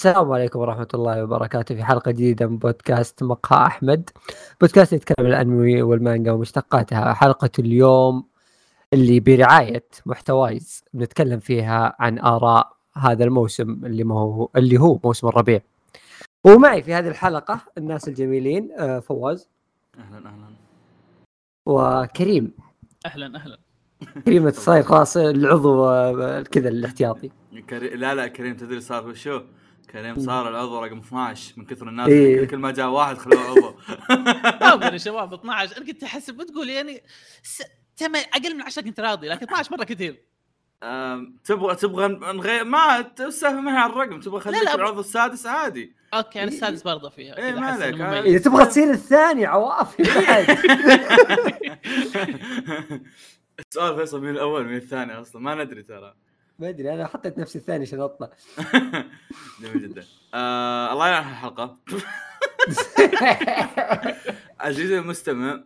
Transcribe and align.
السلام 0.00 0.32
عليكم 0.32 0.58
ورحمة 0.58 0.88
الله 0.94 1.24
وبركاته 1.24 1.74
في 1.74 1.84
حلقة 1.84 2.10
جديدة 2.10 2.46
من 2.46 2.58
بودكاست 2.58 3.22
مقهى 3.22 3.66
أحمد. 3.66 4.10
بودكاست 4.60 4.92
يتكلم 4.92 5.26
عن 5.26 5.32
الأنمي 5.32 5.82
والمانجا 5.82 6.32
ومشتقاتها. 6.32 7.12
حلقة 7.12 7.50
اليوم 7.58 8.24
اللي 8.92 9.20
برعاية 9.20 9.84
محتوايز 10.06 10.84
بنتكلم 10.94 11.40
فيها 11.40 11.96
عن 11.98 12.18
آراء 12.18 12.76
هذا 12.96 13.24
الموسم 13.24 13.70
اللي 13.84 14.04
ما 14.04 14.14
هو 14.14 14.48
اللي 14.56 14.78
هو 14.78 14.98
موسم 15.04 15.28
الربيع. 15.28 15.60
ومعي 16.44 16.82
في 16.82 16.94
هذه 16.94 17.08
الحلقة 17.08 17.60
الناس 17.78 18.08
الجميلين 18.08 18.72
آه، 18.78 18.98
فواز. 18.98 19.48
أهلا 19.98 20.28
أهلا. 20.28 20.54
وكريم. 21.66 22.54
أهلا 23.06 23.36
أهلا. 23.36 23.58
كريم 24.26 24.50
صاير 24.50 24.82
خلاص 24.82 25.16
العضو 25.16 25.84
آه، 25.84 26.42
كذا 26.42 26.68
الاحتياطي. 26.68 27.30
لا 27.72 28.14
لا 28.14 28.28
كريم 28.28 28.56
تدري 28.56 28.80
صار 28.80 29.08
وشو؟ 29.08 29.40
كريم 29.90 30.20
صار 30.20 30.48
العضو 30.48 30.84
رقم 30.84 30.98
12 30.98 31.54
من 31.56 31.64
كثر 31.64 31.88
الناس 31.88 32.08
إيه. 32.08 32.44
كل 32.44 32.56
ما 32.56 32.70
جاء 32.70 32.88
واحد 32.88 33.18
خلوه 33.18 33.40
عضو 33.40 33.74
يا 34.92 34.98
شباب 35.06 35.34
12 35.34 35.76
أنا 35.76 35.86
كنت 35.86 36.02
احسب 36.02 36.34
بتقول 36.34 36.70
يعني 36.70 37.02
س... 37.42 37.62
تم... 37.96 38.16
أقل 38.16 38.54
من 38.54 38.62
10 38.62 38.82
كنت 38.82 39.00
راضي 39.00 39.28
لكن 39.28 39.46
12 39.46 39.72
مرة 39.72 39.84
كثير. 39.84 40.24
أم، 40.82 41.36
تبغى 41.44 41.74
تبغى 41.74 42.08
نغير 42.08 42.64
ما 42.64 43.12
ما 43.44 43.72
هي 43.72 43.76
على 43.76 43.92
الرقم 43.92 44.20
تبغى 44.20 44.40
خليك 44.40 44.74
العضو 44.74 45.00
السادس 45.00 45.46
عادي. 45.46 45.94
أوكي 46.14 46.42
أنا 46.42 46.48
السادس 46.48 46.82
برضه 46.82 47.10
فيها 47.10 47.38
إيه، 47.38 47.50
كذا 47.50 47.60
ما 47.60 47.66
عليك،. 47.66 48.00
إذا 48.00 48.38
تبغى 48.38 48.66
تصير 48.66 48.90
الثاني 48.90 49.46
عوافي 49.46 50.02
بعد. 50.02 50.50
السؤال 53.68 53.96
فيصل 53.96 54.20
مين 54.20 54.30
الأول 54.30 54.64
مين 54.64 54.76
الثاني 54.76 55.20
أصلا 55.20 55.42
ما 55.42 55.54
ندري 55.54 55.82
ترى. 55.82 56.14
ما 56.60 56.68
أدري 56.68 56.94
أنا 56.94 57.06
حطيت 57.06 57.38
نفسي 57.38 57.58
الثاني 57.58 57.82
عشان 57.84 58.00
أطلع. 58.00 58.30
جميل 59.62 59.82
جدا. 59.90 60.04
آه 60.34 60.92
الله 60.92 61.08
يعين 61.08 61.28
الحلقة. 61.28 61.76
عزيزي 64.60 64.98
المستمع 64.98 65.64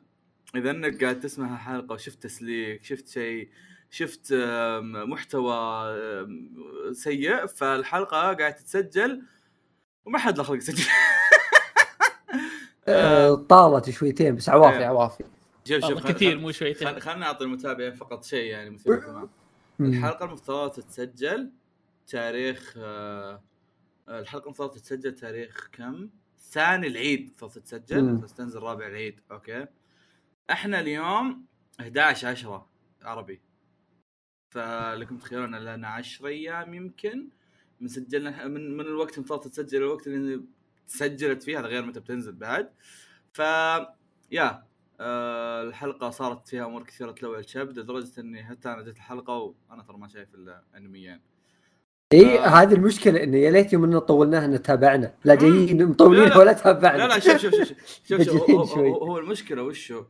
إذا 0.56 0.70
إنك 0.70 1.04
قاعد 1.04 1.20
تسمع 1.20 1.54
الحلقة 1.54 1.92
وشفت 1.92 2.22
تسليك 2.22 2.84
شفت 2.84 3.08
شيء 3.08 3.48
شفت 3.90 4.32
محتوى 4.82 5.84
سيء 6.92 7.46
فالحلقة 7.46 8.16
قاعدة 8.16 8.50
تتسجل 8.50 9.22
وما 10.04 10.18
حد 10.18 10.38
له 10.38 10.44
خلق 10.44 10.56
يسجل. 10.56 10.84
آه، 12.88 13.34
طالت 13.34 13.90
شويتين 13.90 14.36
بس 14.36 14.48
عوافي 14.48 14.78
إيه. 14.78 14.84
عوافي. 14.86 15.24
شوف 15.68 15.84
شوف 15.86 16.06
كثير 16.06 16.38
مو 16.38 16.52
شويتين. 16.52 16.88
خل- 16.88 17.00
خلنا 17.00 17.18
نعطي 17.18 17.44
المتابعين 17.44 17.94
فقط 17.94 18.24
شيء 18.24 18.44
يعني 18.50 18.78
الحلقة 19.80 20.24
المفترض 20.24 20.70
تتسجل 20.70 21.52
تاريخ 22.06 22.74
آه، 22.78 23.42
الحلقة 24.08 24.44
المفترض 24.44 24.70
تتسجل 24.70 25.14
تاريخ 25.14 25.68
كم؟ 25.72 26.10
ثاني 26.38 26.86
العيد 26.86 27.20
المفترض 27.20 27.50
تتسجل. 27.50 28.16
بس 28.16 28.34
تنزل 28.34 28.60
رابع 28.60 28.86
العيد 28.86 29.20
أوكي. 29.30 29.66
إحنا 30.50 30.80
اليوم 30.80 31.46
11 31.80 32.28
10 32.28 32.68
عربي. 33.02 33.40
فلكم 34.50 35.18
تخيلون 35.18 35.56
لنا 35.56 35.88
10 35.88 36.26
أيام 36.26 36.74
يمكن 36.74 37.28
من 37.80 37.88
سجلنا 37.88 38.46
من 38.46 38.76
من 38.76 38.84
الوقت 38.84 39.18
المفترض 39.18 39.40
تتسجل 39.40 39.78
الوقت 39.78 40.06
اللي 40.06 40.44
تسجلت 40.88 41.42
فيه 41.42 41.58
هذا 41.60 41.66
غير 41.66 41.84
متى 41.86 42.00
بتنزل 42.00 42.32
بعد. 42.32 42.72
ف 43.32 43.40
يا. 44.30 44.64
آه 45.00 45.62
الحلقة 45.62 46.10
صارت 46.10 46.48
فيها 46.48 46.66
أمور 46.66 46.82
كثيرة 46.82 47.12
تلوع 47.12 47.38
الشبد 47.38 47.78
لدرجة 47.78 48.20
إني 48.20 48.44
حتى 48.44 48.68
أنا 48.68 48.82
جيت 48.82 48.96
الحلقة 48.96 49.54
وأنا 49.70 49.82
ترى 49.82 49.96
ما 49.96 50.08
شايف 50.08 50.28
الانميين 50.34 51.20
إي 52.12 52.38
آه. 52.38 52.46
هذه 52.46 52.74
المشكلة 52.74 53.22
انه 53.22 53.36
يا 53.36 53.50
ليت 53.50 53.72
يوم 53.72 53.84
انه 53.84 53.98
طولناها 53.98 54.44
ان 54.44 54.62
تابعنا 54.62 55.14
لا. 55.24 55.34
جايين 55.34 55.86
مطولين 55.86 56.28
لا. 56.28 56.38
ولا 56.38 56.52
تابعنا 56.52 56.96
لا 56.96 57.08
لا 57.08 57.18
شوف 57.18 57.36
شوف 57.36 57.54
شوف 57.54 57.72
شوف, 58.04 58.22
شوف, 58.22 58.50
هو. 58.50 58.62
هو, 58.62 59.06
هو 59.06 59.18
المشكلة 59.18 59.62
وشو 59.62 60.04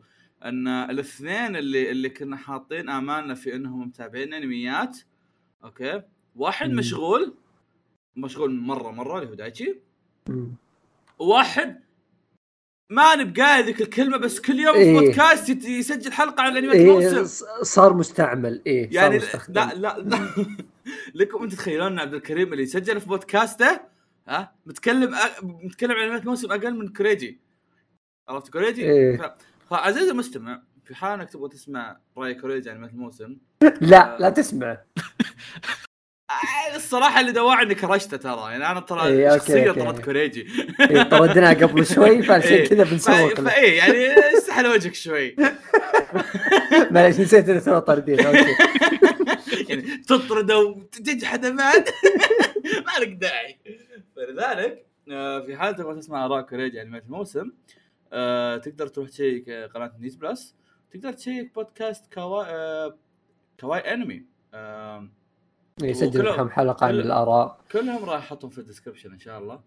إن 0.44 0.68
الاثنين 0.68 1.56
اللي 1.56 1.90
اللي 1.90 2.08
كنا 2.08 2.36
حاطين 2.36 2.90
امالنا 2.90 3.34
في 3.34 3.54
إنهم 3.56 3.86
متابعين 3.86 4.34
أنميات 4.34 4.98
okay 5.64 6.02
واحد 6.36 6.70
مم. 6.70 6.76
مشغول 6.76 7.34
مشغول 8.16 8.54
مرة 8.60 8.90
مرة 8.90 9.18
اللي 9.18 9.30
هو 9.30 9.34
دايتشي 9.34 9.80
مم. 10.28 10.54
ما 12.90 13.14
نبقى 13.14 13.62
ذيك 13.62 13.80
الكلمة 13.80 14.16
بس 14.16 14.40
كل 14.40 14.60
يوم 14.60 14.72
في 14.74 14.78
إيه. 14.80 14.98
بودكاست 15.00 15.48
يت- 15.48 15.64
يسجل 15.64 16.12
حلقة 16.12 16.42
عن 16.42 16.56
انميات 16.56 16.74
إيه 16.74 17.08
الموسم. 17.08 17.44
صار 17.64 17.94
مستعمل. 17.94 18.62
إيه 18.66 18.84
صار 18.84 18.94
يعني 18.94 19.16
مستخدم. 19.16 19.54
لا 19.60 19.74
لا 19.74 19.98
لا. 19.98 20.28
لكم 21.14 21.42
أنتم 21.42 21.56
تتخيلون 21.56 21.86
ان 21.92 21.98
عبد 21.98 22.14
الكريم 22.14 22.52
اللي 22.52 22.62
يسجل 22.62 23.00
في 23.00 23.06
بودكاسته 23.06 23.80
ها؟ 24.28 24.52
متكلم 24.66 25.14
أ... 25.14 25.18
متكلم 25.42 25.90
عن 25.92 26.02
انميات 26.02 26.26
موسم 26.26 26.52
أقل 26.52 26.74
من 26.74 26.88
كوريجي. 26.88 27.40
عرفت 28.28 28.52
كوريجي؟ 28.52 28.84
إيه. 28.84 29.16
ف... 29.16 29.30
فعزيزي 29.70 30.10
المستمع 30.10 30.62
في 30.84 30.94
حال 30.94 31.20
أنك 31.20 31.30
تبغى 31.30 31.48
تسمع 31.48 31.96
رأي 32.18 32.34
كوريجي 32.34 32.70
عن 32.70 32.76
انميات 32.76 32.92
الموسم 32.94 33.36
لا 33.80 34.16
لا 34.20 34.30
تسمع. 34.30 34.66
آه، 34.70 34.84
الصراحة 36.76 37.20
اللي 37.20 37.32
دواعي 37.32 37.62
اني 37.64 37.74
كرشته 37.74 38.16
ترى. 38.16 38.50
يعني 38.50 38.70
أنا 38.70 38.80
ترى 38.80 39.06
إيه، 39.06 39.34
okay. 39.34 39.72
طردت 39.72 40.04
كوريجي. 40.04 40.46
إيه 40.80 41.02
طردناه 41.02 41.52
قبل 41.54 41.86
شوي 41.94 42.22
فعشان 42.22 42.52
إيه. 42.52 42.68
كذا. 42.68 42.84
بنسوق 42.84 43.40
له 43.40 43.50
فايه 43.50 43.76
يعني 43.78 44.14
استحل 44.38 44.66
وجهك 44.66 44.94
شوي. 44.94 45.36
معليش 46.90 47.20
نسيت 47.20 47.48
انه 47.48 47.60
تو 47.60 47.78
طاردين 47.78 48.20
okay 48.26 48.54
يعني 49.68 49.82
تطرده 50.08 50.58
وتجحده 50.58 51.50
بعد 51.50 51.88
ما 52.86 53.04
لك 53.04 53.08
داعي. 53.08 53.58
فلذلك 54.16 54.86
آه، 55.10 55.40
في 55.40 55.56
حال 55.56 55.76
تبغى 55.76 55.94
تسمع 56.00 56.24
آراء 56.26 56.42
كوريجي 56.42 56.80
عن 56.80 56.94
الموسم 56.94 57.50
آه، 58.12 58.56
تقدر 58.56 58.86
تروح 58.86 59.08
تشيك 59.08 59.48
آه، 59.48 59.66
قناة 59.66 59.92
News 60.00 60.14
Plus. 60.14 60.54
تقدر 60.92 61.12
تشيك 61.12 61.54
بودكاست 61.54 62.12
كواي 62.14 62.46
آه، 62.48 62.96
كواي 63.60 63.94
أنمي. 63.94 64.24
آه، 64.54 65.08
يسجل 65.82 66.20
وكله- 66.20 66.36
كم 66.36 66.50
حلقة 66.50 66.86
عن 66.86 66.94
الآراء. 66.94 67.58
كلهم 67.72 68.04
راح 68.04 68.18
احطهم 68.18 68.50
في 68.50 68.58
ال 68.58 68.63
description 68.63 69.12
إن 69.12 69.18
شاء 69.18 69.38
الله. 69.38 69.60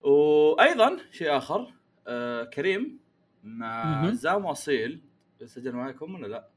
وأيضا 0.00 0.96
شيء 1.12 1.36
آخر 1.36 1.72
آه، 2.08 2.44
كريم 2.44 2.98
عزام 3.44 4.44
واصيل 4.44 5.00
سجل 5.44 5.72
معكم 5.72 6.14
ولا 6.14 6.26
لا؟ 6.26 6.48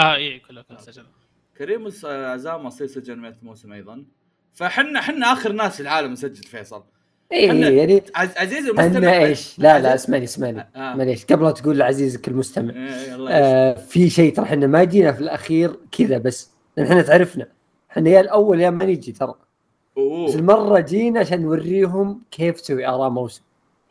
آه 0.00 0.14
اي 0.14 0.38
كله 0.38 0.62
كله 0.62 0.78
سجل 0.78 1.06
كريم 1.58 1.88
عزام 2.04 2.66
اصيل 2.66 2.88
سجل 2.90 3.12
انميات 3.12 3.36
الموسم 3.42 3.72
أيضا. 3.72 4.04
فحنا 4.54 5.00
حنا 5.00 5.32
آخر 5.32 5.52
ناس 5.52 5.74
في 5.76 5.80
العالم 5.80 6.12
نسجل 6.12 6.42
فيصل. 6.48 6.84
إيه 7.32 7.48
إحنا- 7.50 7.54
يعني 7.54 8.02
عز 8.14 8.36
عزيزي 8.36 8.70
إحنا 8.70 8.82
المستمع 8.86 9.12
إيش؟ 9.18 9.58
لا 9.58 9.62
لا 9.64 9.88
عزيز- 9.88 10.02
اسمعني 10.02 10.24
اسمعني. 10.24 10.60
آه. 10.60 10.94
معليش 10.94 11.24
قبل 11.24 11.44
لا 11.44 11.50
تقول 11.50 11.78
لعزيزك 11.78 12.28
المستمع 12.28 12.74
إيه، 12.74 13.28
آه 13.30 13.74
في 13.74 14.10
شيء 14.10 14.34
ترى 14.34 14.44
إحنا 14.44 14.66
ما 14.66 14.84
جينا 14.84 15.12
في 15.12 15.20
الأخير 15.20 15.76
كذا 15.92 16.18
بس 16.18 16.50
إحنا 16.78 17.02
تعرفنا. 17.02 17.48
إحنا 17.96 18.10
يا 18.10 18.20
الأول 18.20 18.60
يا 18.60 18.70
ما 18.70 18.84
نجي 18.84 19.12
ترى. 19.12 19.34
بس 19.96 19.98
أوه. 19.98 20.34
المرة 20.34 20.80
جينا 20.80 21.20
عشان 21.20 21.42
نوريهم 21.42 22.22
كيف 22.30 22.60
تسوي 22.60 22.86
آراء 22.86 23.10
موسم. 23.10 23.42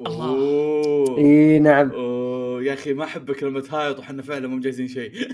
الله. 0.06 0.26
اوه 0.30 1.18
إي 1.18 1.60
نعم. 1.60 1.92
أوه. 1.92 2.64
يا 2.64 2.74
أخي 2.74 2.94
ما 2.94 3.04
أحبك 3.04 3.44
لما 3.44 3.62
تهايط 3.62 4.00
وحنا 4.00 4.22
فعلا 4.22 4.48
مو 4.48 4.56
مجهزين 4.56 4.88
شيء. 4.88 5.12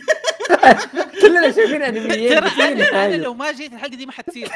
كلنا 1.22 1.52
شايفين 1.52 1.82
أنميين. 1.82 2.30
ترى 2.30 2.42
بس 2.42 2.60
أنا؟ 2.94 3.16
لو 3.16 3.34
ما 3.34 3.52
جيت 3.52 3.74
الحلقة 3.74 3.96
دي 3.96 4.06
ما 4.06 4.12
حتصير. 4.12 4.48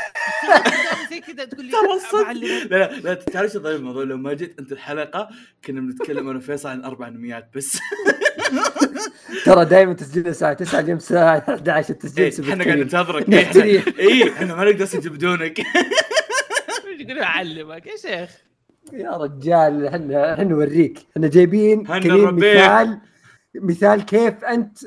زي 1.10 1.20
كذا 1.20 1.46
تقول 1.46 1.66
لي 1.66 1.72
ترى 1.72 2.34
لا 2.34 2.64
لا 2.64 3.00
لا 3.00 3.14
تعرف 3.14 3.52
شو 3.52 3.60
الموضوع 3.60 4.04
لو 4.04 4.18
ما 4.18 4.34
جيت 4.34 4.60
أنت 4.60 4.72
الحلقة 4.72 5.30
كنا 5.66 5.82
بنتكلم 5.82 6.30
أنا 6.30 6.38
وفيصل 6.38 6.70
عن 6.70 6.84
أربع 6.84 7.08
أنميات 7.08 7.50
بس. 7.56 7.78
ترى 9.46 9.66
دائما 9.66 9.94
تسجيل 9.94 10.28
الساعة 10.28 10.54
9 10.54 10.80
اليوم 10.80 10.98
الساعة 10.98 11.38
11 11.50 11.90
التسجيل 11.90 12.26
إيه، 12.26 12.54
إحنا 12.54 12.64
قاعد 12.64 12.64
كريم. 12.64 12.80
ننتظرك. 12.80 13.30
إيه، 13.30 13.44
نحتريك. 13.44 14.00
اي 14.00 14.34
إحنا 14.34 14.56
ما 14.56 14.64
نقدر 14.64 14.84
نسجل 14.84 15.10
بدونك. 15.10 15.60
يقول 17.00 17.20
أعلمك 17.20 17.86
يا 17.86 17.96
شيخ. 17.98 18.30
يا 18.94 19.10
رجال 19.10 19.86
إحنا 19.86 20.34
إحنا 20.34 20.44
نوريك. 20.44 21.00
إحنا 21.12 21.28
جايبين 21.28 21.86
كريم. 21.86 22.36
مثال 22.36 23.00
مثال 23.56 24.06
كيف 24.06 24.44
أنت 24.44 24.78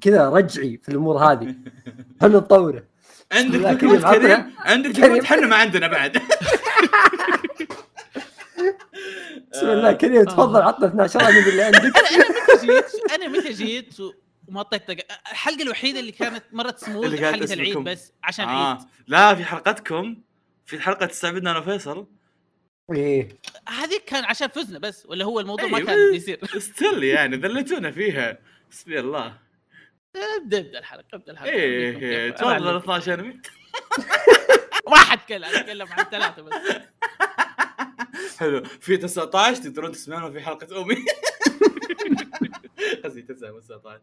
كذا 0.00 0.28
رجعي 0.28 0.80
في 0.82 0.88
الأمور 0.88 1.18
هذه. 1.18 1.54
إحنا 2.22 2.36
نطوره. 2.36 2.82
عندك 3.32 3.78
كريم، 3.78 4.04
عندك 4.58 4.90
كريم. 4.90 5.20
إحنا 5.20 5.46
ما 5.46 5.56
عندنا 5.56 5.86
بعد. 5.88 6.18
بسم 9.54 9.70
الله 9.70 9.92
كريم 9.92 10.24
تفضل 10.24 10.62
عطنا 10.62 10.86
12 10.86 11.20
انمي 11.20 11.38
اللي 11.38 11.62
عندك. 11.62 11.78
أنا 11.80 12.08
أنا 12.14 12.28
متى 12.28 12.66
جيت؟ 12.66 13.12
أنا 13.14 13.28
متى 13.28 13.52
جيت؟ 13.52 13.94
وما 14.48 14.62
طقطق 14.62 14.96
الحلقة 15.30 15.62
الوحيدة 15.62 16.00
اللي 16.00 16.12
كانت 16.12 16.44
مرت 16.52 16.78
سموث 16.78 17.20
حلقه 17.20 17.54
العيد. 17.54 17.78
بس 17.78 18.12
عشان 18.22 18.44
آه. 18.44 18.70
عيد. 18.70 18.86
لا 19.06 19.34
في 19.34 19.44
حلقتكم 19.44 20.16
في 20.66 20.80
حلقة 20.80 21.06
تستعبدنا 21.06 21.50
أنا 21.50 21.58
وفيصل 21.58 22.06
إيه. 22.92 23.28
هذيك 23.68 24.04
كان 24.04 24.24
عشان 24.24 24.48
فزنا 24.48 24.78
بس 24.78 25.06
ولا 25.06 25.24
هو 25.24 25.40
الموضوع 25.40 25.66
ما 25.66 25.76
أيوة. 25.78 25.86
كان 25.86 26.12
بيصير؟ 26.12 26.40
ستيل 26.58 27.04
يعني 27.04 27.36
ذلتونا 27.36 27.90
فيها. 27.90 28.38
حسبي 28.72 29.00
الله. 29.00 29.38
ابدأ 30.16 30.58
ابدأ 30.58 30.78
الحلقة 30.78 31.04
ابدأ 31.14 31.32
الحلقة. 31.32 31.50
إيه 31.50 31.98
إيه،. 31.98 32.30
تفضل 32.30 32.68
أنا 32.68 32.78
12 32.78 33.14
انمي 33.14 33.40
ما 34.90 34.96
حد 34.96 35.18
كلم 35.28 35.44
أتكلم 35.44 35.88
عن 35.92 36.04
ثلاثة 36.04 36.42
بس. 36.42 36.54
حلو. 38.38 38.62
في 38.80 38.96
19 38.96 39.62
تقدرون 39.62 39.92
تسمعونه 39.92 40.30
في 40.30 40.40
حلقة 40.40 40.82
أمي. 40.82 40.96
قصدي 43.04 43.22
9 43.22 43.50
مو 43.52 43.58
19 43.58 44.00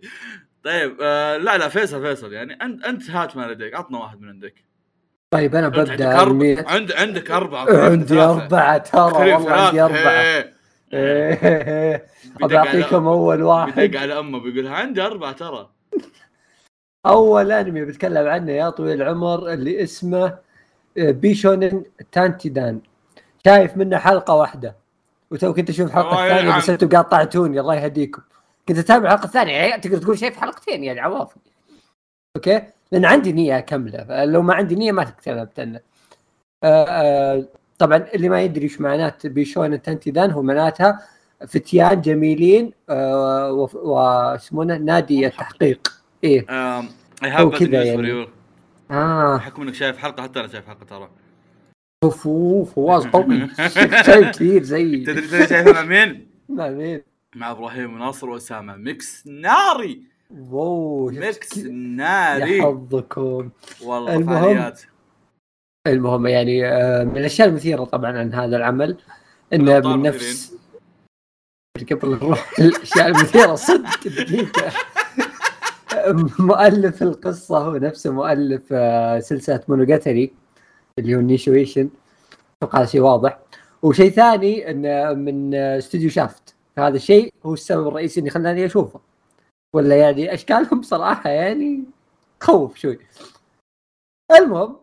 طيب 0.63 0.98
آه 1.01 1.38
لا 1.38 1.57
لا 1.57 1.68
فيصل 1.68 2.01
فيصل 2.01 2.33
يعني 2.33 2.54
أنت 2.54 2.86
أنت 2.86 3.10
هات 3.10 3.38
ما 3.38 3.48
لديك 3.48 3.74
عطنا 3.74 3.98
واحد 3.98 4.22
من 4.22 4.30
عندك. 4.30 4.54
طيب 5.33 5.56
أنا 5.56 5.66
عندك 5.66 5.80
ببدأ 5.80 6.07
أربعة؟ 6.12 6.22
أرمي... 6.22 6.57
عند 6.68 6.92
عندك 6.92 7.31
أربعة 7.31 7.86
عندي. 7.86 8.22
أربعة 8.22 8.78
ترى. 8.78 9.33
والله 9.33 9.51
عندي. 9.51 9.81
أربعة. 9.81 9.98
إيه. 10.22 10.54
إيه. 10.94 12.06
ابي 12.44 12.57
اعطيكم 12.57 13.07
أول 13.07 13.42
واحد. 13.42 13.80
بيدق 13.80 14.00
على 14.00 14.19
أمه 14.19 14.39
بيقول 14.39 14.68
عندي 14.68 15.01
أربعة 15.01 15.31
ترى. 15.31 15.69
أول 17.06 17.51
أنمي 17.51 17.86
بتكلم 17.86 18.28
عنه 18.28 18.51
يا 18.51 18.69
طويل 18.69 19.01
العمر 19.01 19.54
اللي 19.54 19.83
اسمه 19.83 20.38
آه، 20.98 21.12
بيشونن 21.12 21.83
تانتيدان 22.12 22.81
شايف 23.45 23.77
منه 23.77 23.97
حلقة 23.97 24.35
واحدة. 24.35 24.75
وتو 25.31 25.53
كنت 25.53 25.69
أشوف 25.69 25.88
الحلقة 25.88 26.23
الثانية 26.23 26.41
يلعن. 26.41 26.59
بس 26.59 26.69
أنتم 26.69 26.89
قاطعتوني 26.89 27.59
الله 27.59 27.75
يهديكم. 27.75 28.21
كنت 28.67 28.77
أتابع 28.77 29.05
الحلقة 29.05 29.25
الثانية 29.25 29.53
يعني 29.53 29.81
تقدر 29.81 29.97
تقول 29.97 30.19
شايف 30.19 30.38
حلقتين 30.38 30.83
يعني 30.83 30.99
عوافي 30.99 31.35
أوكي؟ 32.35 32.61
لأن 32.91 33.05
عندي 33.05 33.31
نية 33.31 33.57
اكمله 33.57 34.25
لو 34.25 34.41
ما 34.41 34.53
عندي 34.53 34.75
نية 34.75 34.91
ما 34.91 35.03
تكتبت 35.03 35.59
عنه 35.59 35.79
آه، 36.63 36.85
آه، 36.85 37.45
طبعا 37.77 38.05
اللي 38.13 38.29
ما 38.29 38.41
يدري 38.41 38.63
إيش 38.63 38.81
معنات 38.81 39.27
بيشونن 39.27 39.81
تانتيدان 39.81 40.31
هو 40.31 40.41
معناتها 40.41 40.99
فتيان 41.47 42.01
جميلين 42.01 42.73
آه، 42.89 43.51
واسمونه 43.73 44.77
نادي 44.77 45.27
التحقيق. 45.27 45.87
إيه. 46.23 46.45
اي 47.23 47.29
هاف 47.29 47.59
كذا 47.59 47.83
يعني. 47.83 48.09
يعني 48.09 48.27
آه. 48.91 49.37
بحكم 49.37 49.61
إنك 49.61 49.73
شايف 49.73 49.97
حلقة 49.97 50.23
حتى 50.23 50.39
أنا 50.39 50.47
شايف 50.47 50.67
حلقة 50.67 50.85
ترى. 50.85 51.09
اوف 52.03 52.27
اوف 52.27 52.74
فواز 52.75 53.06
قوي. 53.13 53.48
شايف 54.06 54.30
كثير 54.30 54.63
زي 54.63 54.98
تدري 55.06 55.21
تدري 55.27 55.48
شايف 55.48 55.68
مع 55.68 55.81
مين؟ 55.83 56.27
مع 56.50 56.69
مين؟ 56.69 57.01
مع 57.36 57.51
إبراهيم 57.51 57.94
وناصر 57.94 58.30
وأسامة. 58.30 58.75
ميكس 58.75 59.27
ناري. 59.27 60.01
واو 60.31 61.09
ميكس 61.09 61.50
كيف- 61.53 61.65
يا 61.65 61.71
ناري 61.71 62.62
حظكم. 62.62 63.50
والله 63.83 64.15
المهم. 64.15 64.39
فعاليات. 64.42 64.81
المهم 65.88 66.27
يعني 66.27 66.68
آه، 66.68 67.03
من 67.03 67.18
الأشياء 67.18 67.48
المثيرة 67.48 67.83
طبعا 67.83 68.18
عن 68.19 68.33
هذا 68.33 68.57
العمل 68.57 68.97
انه 69.54 69.80
من 69.80 70.01
نفس 70.01 70.54
قبل 71.92 72.09
نروح 72.09 72.59
الأشياء 72.59 73.07
المثيرة 73.07 73.56
صدق 73.56 74.07
دقيقة. 74.07 74.71
مؤلف 76.39 77.04
القصة 77.04 77.57
هو 77.57 77.75
نفسه 77.77 78.12
مؤلف 78.12 78.62
آه، 78.71 79.19
سلسلة 79.19 79.62
مونوجاتري 79.68 80.33
اللي 81.01 81.15
هو 81.15 81.19
النيشويشن 81.19 81.89
أتوقع 82.57 82.80
هذا 82.80 82.86
شيء 82.86 83.01
واضح. 83.01 83.39
وشيء 83.81 84.12
ثاني 84.12 84.71
انه 84.71 85.13
من 85.13 85.56
استوديو 85.56 86.09
شافت 86.09 86.56
هذا 86.77 86.95
الشيء 86.95 87.33
هو 87.45 87.53
السبب 87.53 87.88
الرئيسي 87.88 88.19
اللي 88.19 88.30
خلاني 88.30 88.65
أشوفه. 88.65 89.00
ولا 89.74 89.95
يعني 89.95 90.33
أشكالهم 90.33 90.81
صراحة 90.94 91.30
يعني 91.30 91.83
تخوف 92.39 92.77
شوي. 92.77 93.00
المهم 94.31 94.77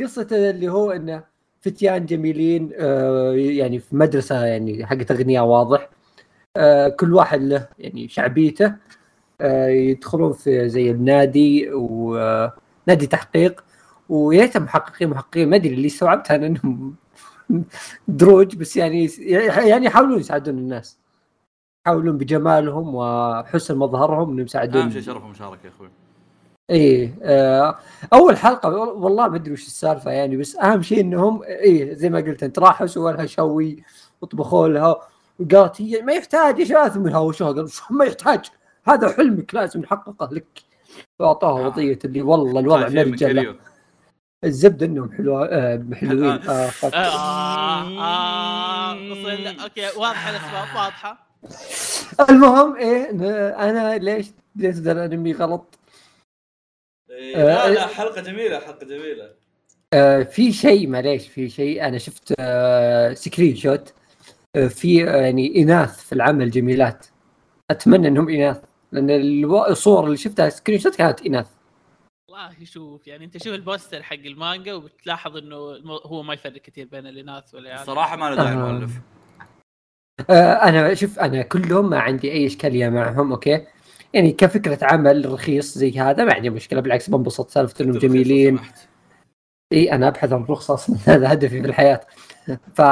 قصة 0.00 0.28
اللي 0.32 0.68
هو 0.68 0.90
انه 0.90 1.24
فتيان 1.60 2.06
جميلين 2.06 2.70
آه، 2.78 3.32
يعني 3.34 3.78
في 3.78 3.96
مدرسة 3.96 4.44
يعني 4.44 4.86
حقت 4.86 5.10
اغنياء 5.10 5.44
واضح 5.44 5.88
آه، 6.56 6.88
كل 6.88 7.14
واحد 7.14 7.42
له 7.42 7.68
يعني 7.78 8.08
شعبيته 8.08 8.74
آه، 9.40 9.68
يدخلون 9.68 10.32
في 10.32 10.68
زي 10.68 10.90
النادي 10.90 11.70
ونادي 11.72 13.06
تحقيق. 13.10 13.64
ويا 14.08 14.50
محققين 14.56 15.08
محققين 15.10 15.48
ما 15.50 15.56
أدري 15.56 15.74
اللي 15.74 15.86
استوعبتها 15.86 16.36
إنهم 16.36 16.94
دروج 18.08 18.56
بس 18.56 18.76
يعني 18.76 19.10
يعني 19.18 19.86
يحاولون 19.86 20.18
يساعدون 20.20 20.58
الناس. 20.58 20.98
يحاولون 21.86 22.18
بجمالهم 22.18 22.94
وحسن 22.94 23.76
مظهرهم 23.78 24.30
إنهم 24.30 24.44
يساعدون. 24.44 24.82
أهم 24.82 24.90
شيء 24.90 25.00
شرف 25.02 25.24
ومشاركة 25.24 25.60
يا 25.64 25.70
أخوي. 25.70 25.88
إيه 26.70 27.14
آه 27.22 27.78
أول 28.12 28.36
حلقة 28.36 28.68
وال- 28.68 29.02
والله 29.02 29.28
ما 29.28 29.36
أدري 29.36 29.52
وش 29.52 29.66
السالفة 29.66 30.10
يعني 30.10 30.36
بس 30.36 30.56
أهم 30.56 30.82
شيء 30.82 31.00
إنهم 31.00 31.42
إيه 31.42 31.94
زي 31.94 32.10
ما 32.10 32.18
قلت 32.18 32.42
أنت 32.42 32.58
راحوا 32.58 32.86
سووا 32.86 33.10
لها 33.12 33.26
شوي 33.26 33.82
وطبخوا 34.20 34.68
لها 34.68 34.96
وقالت 35.40 35.80
هي 35.82 36.02
ما 36.02 36.12
يحتاج 36.12 36.58
إيش 36.60 36.72
ثم 36.94 37.06
هاوشوها 37.08 37.52
قالوا 37.52 37.68
ما 37.90 38.04
يحتاج 38.04 38.44
هذا 38.84 39.12
حلمك 39.12 39.54
لازم 39.54 39.80
نحققه 39.80 40.28
لك. 40.34 40.46
واعطوها 41.18 41.62
آه. 41.64 41.66
وضعية 41.66 41.98
اللي 42.04 42.22
والله 42.22 42.60
الوضع 42.60 42.88
طيب، 42.88 43.14
كريو. 43.14 43.54
الزبده 44.44 44.86
انهم 44.86 45.12
حلوة 45.12 45.46
آه 45.46 45.84
حلوين. 45.94 46.30
آه. 46.30 46.66
فك. 46.66 46.94
آه 46.94 47.82
آه 48.00 48.94
وصل 48.94 49.46
okay 49.62 49.98
واضحة 49.98 50.30
الأسباب 50.30 50.76
واضحة. 50.76 51.26
المهم 52.30 52.76
إيه 52.76 53.10
أنا 53.68 53.98
ليش 53.98 54.26
ليش 54.56 54.74
ذا 54.76 54.92
الأنمي 54.92 55.32
غلط؟ 55.32 55.78
إيه، 57.10 57.36
آه، 57.36 57.68
لا. 57.68 57.74
لا 57.74 57.86
حلقة 57.86 58.20
جميلة 58.20 58.58
حلقة 58.58 58.86
جميلة. 58.86 59.30
آه، 59.92 60.22
في 60.22 60.52
شيء 60.52 60.88
معليش 60.88 61.28
في 61.28 61.48
شيء. 61.48 61.86
أنا 61.86 61.98
شفت 61.98 62.34
آه، 62.38 63.14
screenshot 63.14 63.92
آه، 64.56 64.66
في 64.66 65.08
آه، 65.10 65.16
يعني 65.16 65.62
إناث 65.62 66.00
في 66.00 66.12
العمل 66.12 66.50
جميلات. 66.50 67.06
أتمنى 67.70 68.08
إنهم 68.08 68.28
إناث 68.28 68.60
لأن 68.92 69.10
الصور 69.68 70.04
اللي 70.04 70.16
شفتها 70.16 70.48
screenshot 70.48 70.94
كانت 70.96 71.26
إناث. 71.26 71.46
والله 72.34 72.64
شوف 72.64 73.06
يعني 73.06 73.24
أنت 73.24 73.42
شوف 73.42 73.54
ال 73.54 73.61
poster 73.61 74.02
حق 74.02 74.14
المانجا 74.14 74.74
وبتلاحظ 74.74 75.36
إنه 75.36 75.56
هو 75.86 76.22
ما 76.22 76.34
يفرق 76.34 76.62
كثير 76.62 76.88
بين 76.92 77.06
الاناث 77.06 77.54
والعيال 77.54 77.80
الصراحة 77.80 78.16
ما 78.16 78.30
له 78.30 78.36
داعي 78.36 78.54
آه. 78.54 78.70
المؤلف. 78.70 78.90
آه، 80.30 80.52
أنا 80.52 80.94
شوف 80.94 81.18
أنا 81.18 81.42
كلهم 81.42 81.90
ما 81.90 81.98
عندي 81.98 82.32
أي 82.32 82.46
إشكالية 82.46 82.88
معهم 82.88 83.32
okay؟ 83.32 83.66
يعني 84.12 84.32
كفكرة 84.32 84.78
عمل 84.82 85.32
رخيص 85.32 85.78
زي 85.78 86.00
هذا 86.00 86.24
ما 86.24 86.34
عندي 86.34 86.50
مشكلة 86.50 86.80
بالعكس 86.80 87.10
بنبسط 87.10 87.50
سالفه 87.50 87.84
انهم 87.84 87.98
جميلين. 87.98 88.60
إي 89.72 89.92
أنا 89.92 90.08
أبحث 90.08 90.32
عن 90.32 90.44
رخص 90.44 90.74
أصلا 90.74 90.96
هذا 91.14 91.32
هدفي 91.32 91.60
في 91.62 91.66
الحياة. 91.66 92.00
ف 92.74 92.82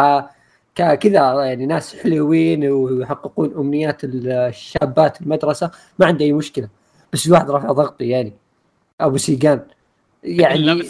ك- 0.74 0.94
كذا 0.98 1.44
يعني 1.44 1.66
ناس 1.66 1.96
حلوين 1.96 2.68
ويحققون 2.68 3.54
أمنيات 3.54 4.00
الشابات 4.04 5.16
في 5.16 5.22
المدرسة 5.22 5.70
ما 5.98 6.06
عندي 6.06 6.24
أي 6.24 6.32
مشكلة. 6.32 6.68
بس 7.12 7.28
واحد 7.28 7.50
رافع 7.50 7.72
ضغطي 7.72 8.08
يعني. 8.08 8.32
أبو 9.06 9.16
سيجان. 9.16 9.66
يعني. 10.22 10.82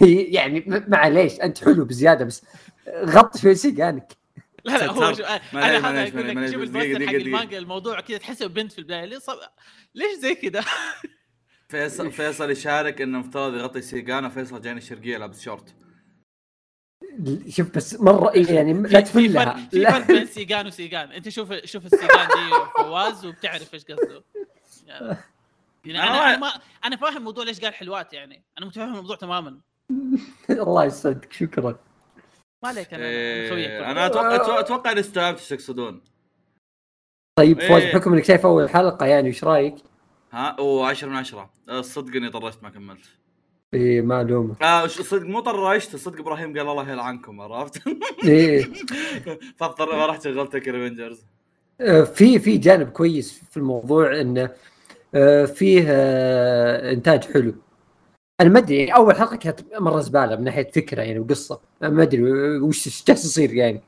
يعني 0.36 0.64
معليش 0.88 1.40
أنت 1.40 1.64
حلو 1.64 1.84
بزيادة 1.84 2.24
بس 2.24 2.42
غط 3.04 3.36
شوي 3.36 3.54
سيجانك. 3.54 4.12
لا 4.64 4.78
لا 4.78 4.90
هو 4.90 5.12
شو 5.12 5.22
أنا 5.22 5.40
هذا 5.78 6.08
أقول 6.18 6.28
لك 6.28 6.52
شوف 6.52 6.62
ال 6.62 6.68
poster 6.68 7.06
حق 7.06 7.14
المانجا 7.14 7.58
الموضوع 7.58 8.00
كذا 8.00 8.18
تحسه 8.18 8.46
بنت 8.46 8.72
في 8.72 8.78
البداية. 8.78 9.04
ليش 9.04 9.18
صب... 9.18 9.38
ليش 9.94 10.18
زي 10.18 10.34
كذا؟ 10.34 10.64
فيصل 11.68 12.12
فيصل 12.12 12.50
يشارك 12.50 13.00
إنه 13.00 13.18
مفترض 13.18 13.54
يغطي 13.54 13.82
سيجان 13.82 14.24
وفيصل 14.24 14.60
جاينا 14.60 14.78
الشرقيه 14.78 15.16
لابس 15.18 15.40
شورت. 15.40 15.74
شوف 17.48 17.76
بس 17.76 18.00
مرة 18.00 18.32
يعني 18.34 18.72
لا 18.72 18.88
في- 18.88 18.94
في 18.94 19.02
تفلها 19.02 19.68
في. 19.70 19.84
فرق 19.86 20.06
بين 20.06 20.26
سيجان 20.26 20.66
وسيجان. 20.66 21.12
أنت 21.12 21.28
شوف 21.28 21.52
شوف 21.64 21.86
السيجان 21.86 22.28
دي 22.28 22.54
فواز 22.84 23.26
وبتعرف 23.26 23.74
إيش 23.74 23.84
قصده. 23.84 24.24
يعني. 24.86 25.16
يعني 25.84 25.98
أنا 26.02 26.28
أنا 26.28 26.38
ما 26.38 26.52
أنا 26.84 26.96
فاهم 26.96 27.22
موضوع 27.24 27.44
ليش 27.44 27.60
قال 27.60 27.74
حلوات 27.74 28.12
يعني. 28.12 28.44
أنا 28.58 28.66
متفهم 28.66 28.88
الموضوع 28.88 29.16
تماما. 29.16 29.60
الله 30.50 30.84
يسعدك 30.84 31.32
شكرا. 31.32 31.78
ما 32.62 32.68
عليك 32.68 32.94
أنا 32.94 33.04
إيه، 33.04 33.90
أنا 33.90 34.06
أتوقع 34.06 34.38
أتوقع- 34.38 34.58
أتوقع 34.58 34.92
اني 34.92 35.00
استوعبت 35.00 35.38
إيش 35.38 35.48
تقصدون. 35.48 36.00
طيب 37.38 37.60
فوز 37.60 37.82
إيه. 37.82 37.92
بحكم 37.92 38.12
إنك 38.12 38.24
شايف 38.24 38.46
أول 38.46 38.70
حلقة 38.70 39.06
يعني 39.06 39.28
إيش 39.28 39.44
رأيك؟ 39.44 39.74
ها؟ 40.32 40.56
و10 40.56 41.04
من 41.04 41.16
10 41.16 41.50
الصدق 41.68 42.16
إني 42.16 42.30
طرشت 42.30 42.62
ما 42.62 42.70
كملت. 42.70 43.04
إيه 43.74 44.00
ما 44.02 44.20
الومك 44.20 44.56
ش- 44.86 45.00
صدق 45.00 45.26
مو 45.26 45.40
طرشت 45.40 45.94
الصدق 45.94 46.20
إبراهيم 46.20 46.58
قال 46.58 46.68
الله 46.68 46.90
يلعنكم 46.90 47.40
عرفت؟ 47.40 47.82
إيه. 48.24 48.72
فاضطر 49.58 49.96
ما 49.96 50.06
رحت 50.06 50.24
شغلت 50.24 50.54
ريفنجرز 50.54 51.24
في 52.14 52.38
في 52.38 52.58
جانب 52.58 52.88
كويس 52.90 53.42
في 53.50 53.56
الموضوع 53.56 54.20
إنه 54.20 54.50
فيه 55.46 55.84
آه، 55.88 56.92
إنتاج 56.92 57.24
حلو. 57.24 57.54
أنا 58.40 58.48
ما 58.48 58.58
أدري 58.58 58.76
يعني 58.78 58.94
أول 58.94 59.16
حلقة 59.16 59.36
كانت 59.36 59.60
مرة 59.78 60.00
زبالة 60.00 60.36
من 60.36 60.44
ناحية 60.44 60.70
فكرة 60.70 61.02
يعني 61.02 61.18
وقصة. 61.18 61.60
ما 61.82 62.02
أدري 62.02 62.22
وش 62.60 63.04
جالس 63.06 63.24
يصير 63.24 63.54
يعني. 63.54 63.80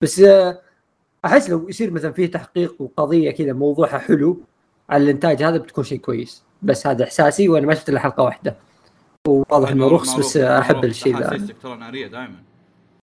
بس 0.00 0.20
آه، 0.20 0.60
أحس 1.24 1.50
لو 1.50 1.68
يصير 1.68 1.90
مثلا 1.90 2.12
فيه 2.12 2.26
تحقيق 2.30 2.82
وقضية 2.82 3.30
كذا 3.30 3.52
موضوعها 3.52 3.98
حلو 3.98 4.40
على 4.90 5.04
الإنتاج 5.04 5.42
هذا 5.42 5.56
بتكون 5.56 5.84
شيء 5.84 5.98
كويس. 5.98 6.42
بس 6.62 6.86
هذا 6.86 7.04
إحساسي 7.04 7.48
وأنا 7.48 7.66
ما 7.66 7.74
شفت 7.74 7.88
إلا 7.88 8.00
حلقة 8.00 8.22
واحدة. 8.22 8.56
وواضح 9.28 9.70
إنه 9.70 9.88
رخص 9.88 10.14
بس 10.14 10.36
أحب 10.36 10.84
الشيء 10.84 11.18
ذا. 11.18 11.46
ترى 11.62 11.76
نارية 11.76 12.06
دائما 12.06 12.36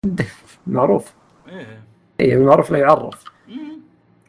معروف. 0.67 1.13
إيه. 1.49 1.83
اي 2.21 2.35
المعروف 2.35 2.71
لا 2.71 2.79
يعرف. 2.79 3.32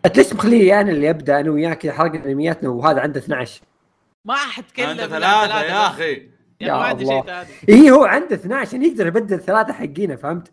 اتليست 0.06 0.34
مخليه 0.36 0.82
أنا 0.82 0.92
اللي 0.92 1.10
ابدا 1.10 1.40
أنا 1.40 1.52
وياك 1.52 1.78
كذا 1.78 1.94
حرقنا 1.94 2.26
أنمياتنا 2.26 2.70
وهذا 2.70 3.02
عنده 3.02 3.20
12 3.20 3.62
ما 4.26 4.36
حتكلم 4.36 4.90
إلا 4.90 5.08
ثلاثة 5.08 5.62
يا. 5.62 5.88
أخي 5.88 6.12
يعني 6.60 6.74
ما 6.74 6.80
يا 6.80 6.84
عندي 6.90 7.04
الله. 7.04 7.22
شيء 7.22 7.26
ثاني 7.34 7.50
إي 7.70 7.92
هو 7.92 8.04
عنده 8.06 8.36
12 8.36 8.74
يعني 8.74 8.88
يقدر 8.88 9.08
يبدل 9.08 9.40
ثلاثة 9.40 9.74
حقينا 9.74 10.16
فهمت؟ 10.16 10.52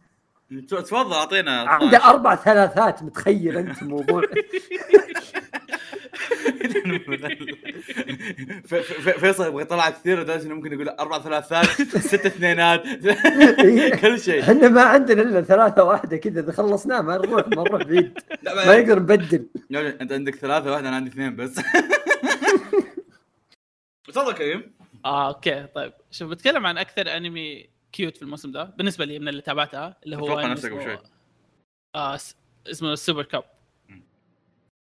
تفضل 0.68 1.12
أعطينا 1.12 1.60
عنده 1.60 2.04
أربع 2.04 2.34
ثلاثات 2.36 3.02
متخيل 3.02 3.56
أنت 3.58 3.82
الموضوع 3.82 4.22
فيصل 9.20 9.46
يبغى 9.46 9.62
يطلع 9.62 9.90
كثير 9.90 10.20
لدرجه 10.20 10.42
إنه 10.46 10.54
ممكن 10.54 10.72
يقول 10.72 10.88
أربع 10.88 11.18
ثلاثات 11.18 11.66
ست 11.98 12.26
اثنينات. 12.26 12.82
كل 14.02 14.20
شيء. 14.20 14.42
إحنا 14.42 14.68
ما 14.68 14.82
عندنا 14.82 15.22
إلا 15.22 15.42
ثلاثة 15.42 15.84
واحدة 15.84 16.16
كذا 16.16 16.40
إذا 16.40 16.52
خلصناه 16.52 17.00
ما 17.00 17.16
نروح 17.16 17.48
ما 17.48 17.62
نروح 17.62 17.82
بعيد. 17.82 18.18
ما 18.66 18.80
نقدر 18.80 18.98
نبدل. 18.98 19.46
أنت 19.74 20.12
عندك 20.12 20.34
ثلاثة 20.34 20.70
واحدة 20.72 20.88
أنا 20.88 20.96
عندي 20.96 21.10
اثنين 21.10 21.36
بس. 21.36 21.60
تفضل 24.08 24.32
كريم؟ 24.32 24.72
آه 25.04 25.28
okay 25.28 25.66
طيب. 25.74 25.92
شوف 26.10 26.30
بتكلم 26.30 26.66
عن 26.66 26.78
أكثر 26.78 27.16
أنمي 27.16 27.68
cute 27.92 28.16
في 28.16 28.22
الموسم 28.22 28.52
ده 28.52 28.64
بالنسبة 28.64 29.04
لي 29.04 29.18
من 29.18 29.28
اللي 29.28 29.42
تابعتها 29.42 29.96
اللي 30.04 30.16
هو 30.16 30.38
أنمي 30.38 30.50
نفسك 30.52 30.64
اسمه- 30.72 30.78
بشوي. 30.80 30.98
آه 31.94 32.18
اسمه 32.70 32.92
السوبر 32.92 33.22
كاب. 33.22 33.44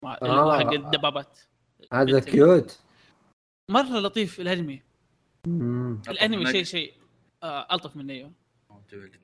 مع- 0.07 0.19
اللي 0.23 0.33
هو 0.33 0.51
آه. 0.51 0.59
حق 0.59 0.73
الدبابات. 0.73 1.39
هذا 1.93 2.05
بنت- 2.05 2.25
cute. 2.31 2.81
مرة 3.71 3.99
لطيف 3.99 4.41
الأنمي. 4.41 4.83
مم. 5.47 6.03
الأنمي. 6.09 6.47
شيء 6.53 6.65
شيء 6.65 6.95
آه 7.43 7.75
ألطف 7.75 7.97
مني. 7.97 8.13
أيوه 8.13 8.33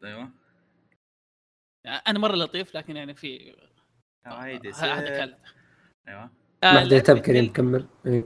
أيوه. 0.05 0.31
يعني 1.85 2.03
أنا 2.09 2.19
مرة 2.19 2.33
لطيف 2.37 2.75
لكن 2.77 2.97
يعني 2.97 3.15
في 3.15 3.57
عادي 4.25 4.69
آه، 4.71 4.73
هذا 4.73 5.09
كان 5.09 5.39
أيوه. 6.09 6.31
آه، 6.65 6.73
ما 6.73 6.81
حد 6.81 6.93
يهتم 6.93 7.13
الأنمي 7.13 7.21
كريم 7.27 7.47
كل- 7.47 7.53
كمل. 7.53 7.87
إيه. 8.07 8.25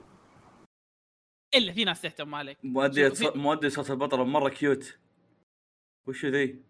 إلا 1.54 1.72
في 1.72 1.84
ناس 1.84 2.02
تهتم 2.02 2.30
ما 2.30 2.38
عليك 2.38 2.58
مؤدي 2.64 3.10
مؤدي 3.34 3.70
صوت 3.70 3.90
البطلة 3.90 4.24
مرة 4.24 4.48
cute. 4.48 4.98
وشو 6.08 6.28
ذي؟ 6.28 6.62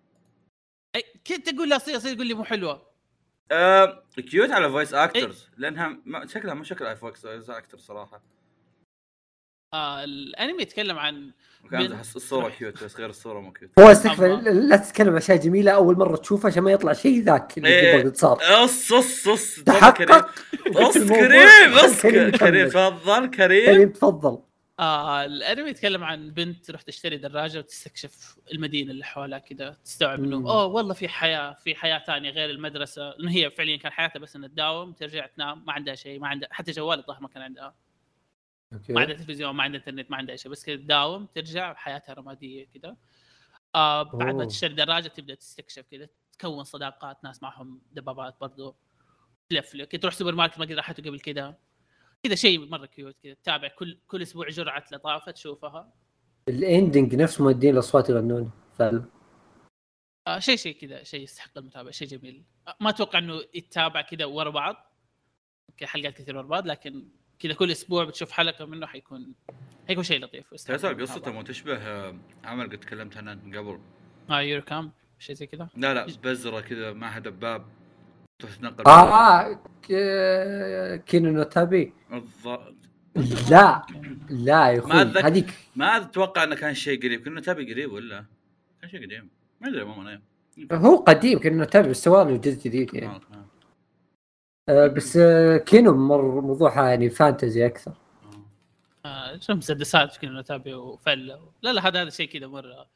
كنت 1.26 1.48
تقول 1.48 1.68
لي 1.68 1.76
اصير 1.76 1.96
اصير 1.96 2.12
يقول 2.14 2.26
لي 2.26 2.34
مو 2.34 2.44
حلوة. 2.44 2.86
آه 3.52 4.02
cute 4.30 4.50
على 4.50 4.70
voice 4.70 4.94
actors 4.94 5.48
لأنها 5.56 5.98
ما 6.04 6.26
شكلها 6.26 6.54
مو 6.54 6.64
شكلها 6.64 6.94
voice 6.94 7.50
actor 7.50 7.78
صراحة. 7.78 8.22
آه 9.74 10.04
الأنمي 10.04 10.62
يتكلم 10.62 10.98
عن 10.98 11.30
الصورة 11.72 12.48
cute 12.48 12.84
بس 12.84 12.96
غير 12.96 13.10
الصورة 13.10 13.40
مو 13.40 13.52
cute 13.52 13.70
هو 13.78 13.84
استكفى 13.92 14.28
لا 14.44 14.76
تتكلم 14.76 15.10
عن 15.10 15.16
أشياء 15.16 15.36
جميلة 15.36 15.72
أول 15.72 15.98
مرة 15.98 16.16
تشوفها 16.16 16.50
عشان 16.50 16.62
ما 16.62 16.72
يطلع 16.72 16.92
شيء 16.92 17.22
ذاك 17.22 17.58
اللي 17.58 17.68
إيه. 17.68 18.00
قبل 18.00 18.16
صار. 18.16 18.38
أص 18.42 18.92
أص 18.92 19.28
أص 19.28 19.54
تفضل 19.54 19.90
كريم. 19.90 20.08
تحقق 20.08 20.30
اص. 20.76 20.98
كريم 21.20 21.72
أص 21.72 22.02
كريم. 22.02 22.68
تفضل 22.68 23.30
كريم. 23.30 23.66
كريم 23.66 23.88
تفضل. 23.88 24.38
آه 24.80 25.24
الانمي 25.24 25.70
يتكلم 25.70 26.04
عن 26.04 26.30
بنت 26.30 26.64
تروح 26.64 26.82
تشتري 26.82 27.16
دراجة 27.16 27.58
وتستكشف 27.58 28.38
المدينة 28.52 28.90
اللي 28.90 29.04
حولها 29.04 29.38
كذا 29.38 29.70
تستوعب 29.84 30.24
إنه. 30.24 30.36
أوه 30.36 30.64
والله 30.66 30.94
في 30.94 31.08
حياة 31.08 31.52
في 31.52 31.74
حياة 31.74 31.98
ثانية 31.98 32.30
غير 32.30 32.50
المدرسة. 32.50 33.10
لأنه 33.10 33.30
هي 33.30 33.50
فعليا 33.50 33.76
كان 33.76 33.92
حياتها 33.92 34.20
بس 34.20 34.36
إنها 34.36 34.48
تداوم 34.48 34.92
ترجع 34.92 35.26
تنام 35.26 35.64
ما 35.66 35.72
عندها 35.72 35.94
شيء 35.94 36.20
ما 36.20 36.28
عندها 36.28 36.48
حتى 36.52 36.72
جوال 36.72 36.98
الظاهر 36.98 37.22
ما 37.22 37.28
كان 37.28 37.42
عندها. 37.42 37.74
ما 38.72 39.00
عندها 39.00 39.16
تلفزيون 39.16 39.54
ما 39.54 39.62
عندها 39.62 39.80
إنترنت 39.80 40.10
ما 40.10 40.16
عندها 40.16 40.32
اي 40.32 40.38
شيء 40.38 40.52
بس 40.52 40.64
كذا 40.64 40.76
تداوم 40.76 41.26
ترجع 41.26 41.74
حياتها 41.74 42.12
رماديه 42.12 42.66
كذا 42.74 42.96
آه 43.74 44.02
بعد 44.02 44.34
ما. 44.34 44.44
تشتري 44.44 44.74
دراجة 44.74 45.08
تبدأ 45.08 45.34
تستكشف 45.34 45.84
كذا 45.90 46.08
تكون 46.38 46.64
صداقات 46.64 47.24
ناس 47.24 47.42
معهم 47.42 47.82
دبابات 47.92 48.36
برضو 48.40 48.76
تلفلك 49.48 50.02
تروح 50.02 50.14
سوبر 50.14 50.34
ماركت 50.34 50.58
ما 50.58 50.64
قد 50.64 50.72
راحته 50.72 51.02
قبل 51.02 51.20
كذا 51.20 51.58
كذا 52.26 52.34
شيء 52.34 52.68
مرة 52.68 52.86
cute 52.86 53.16
كذا 53.22 53.34
تتابع 53.34 53.68
كل 53.68 53.98
كل 54.06 54.22
أسبوع 54.22 54.48
جرعة 54.48 54.84
لطافة 54.92 55.32
تشوفها. 55.32 55.92
ال 56.48 56.58
ending 56.58 57.14
نفس 57.14 57.40
مؤدين 57.40 57.74
الأصوات 57.74 58.10
يغنون 58.10 58.50
فعلا 58.78 59.04
آه 60.26 60.38
شيء 60.38 60.56
شيء 60.56 60.76
كذا 60.80 61.02
شيء 61.02 61.22
يستحق 61.22 61.58
المتابعة 61.58 61.90
شيء 61.90 62.08
جميل. 62.08 62.44
آه 62.68 62.76
ما 62.80 62.90
أتوقع 62.90 63.18
إنه 63.18 63.40
يتابع 63.54 64.00
كذا 64.00 64.24
ورا 64.24 64.50
بعض 64.50 64.76
Okay 65.70 65.86
حلقات 65.86 66.14
كثير 66.14 66.36
ورا 66.36 66.46
بعض 66.46 66.66
لكن 66.66 67.08
كذا 67.38 67.52
كل 67.52 67.70
أسبوع 67.70 68.04
بتشوف 68.04 68.30
حلقة 68.30 68.64
منه 68.64 68.86
حيكون 68.86 69.34
حيكون 69.88 70.04
شيء 70.04 70.20
لطيف 70.20 70.48
فيصل 70.48 70.72
المتابعة. 70.72 71.00
قصته 71.06 71.32
مو 71.32 71.42
تشبه 71.42 71.76
آه، 71.76 72.18
عمل 72.44 72.66
قد 72.66 72.78
تكلمت 72.78 73.16
عنه 73.16 73.34
من 73.34 73.58
قبل. 73.58 73.80
آه 74.30 74.40
يورو 74.40 74.62
كامب؟ 74.62 74.92
شيء 75.18 75.34
زي 75.34 75.46
كذا؟ 75.46 75.68
لا 75.76 75.94
لا 75.94 76.06
بزرة 76.24 76.60
كذا 76.60 76.92
معها 76.92 77.18
دباب 77.18 77.66
تروح 78.38 78.54
تنقل 78.56 78.86
آه 78.86 79.60
ك- 79.82 81.04
كينو 81.04 81.30
نوتابي 81.32 81.92
الظ- 82.12 82.76
لا 83.50 83.82
لا 84.30 84.68
يا 84.70 84.78
أخوي. 84.78 84.92
هذيك 85.22 85.54
ما 85.76 85.96
أتوقع 85.96 86.42
إنه 86.44 86.54
كان 86.56 86.74
شيء 86.74 87.02
قريب. 87.02 87.24
كنا 87.24 87.40
تابي 87.40 87.72
قريب 87.72 87.92
ولا؟ 87.92 88.24
كان 88.80 88.90
شيء 88.90 89.06
قديم. 89.06 89.30
ما 89.60 89.68
أدري 89.68 89.80
عموما 89.80 90.20
إيه 90.58 90.66
هو 90.72 90.96
قديم 90.96 91.38
كينو 91.38 91.56
نوتابي 91.58 91.88
بس 91.88 92.04
سوى 92.04 92.24
له 92.24 92.36
جزء 92.36 92.62
جديد 92.62 92.94
يعني. 92.94 93.06
آه، 93.06 93.20
آه، 94.68 94.84
آه 94.84 94.86
بس 94.86 95.16
آه 95.16 95.56
كينو 95.56 95.94
مر 95.94 96.40
موضوعها 96.40 96.88
يعني 96.88 97.10
فانتزي 97.10 97.66
أكثر. 97.66 97.92
آه. 99.04 99.08
آه 99.08 99.38
شو 99.38 99.54
مسدسات 99.54 100.16
كنا 100.16 100.40
نتابع 100.40 100.76
وفله 100.76 101.50
لا 101.62 101.72
لا 101.72 101.88
هذا 101.88 102.02
هذا 102.02 102.10
شيء 102.10 102.28
كذا 102.28 102.46
مرة. 102.46 102.86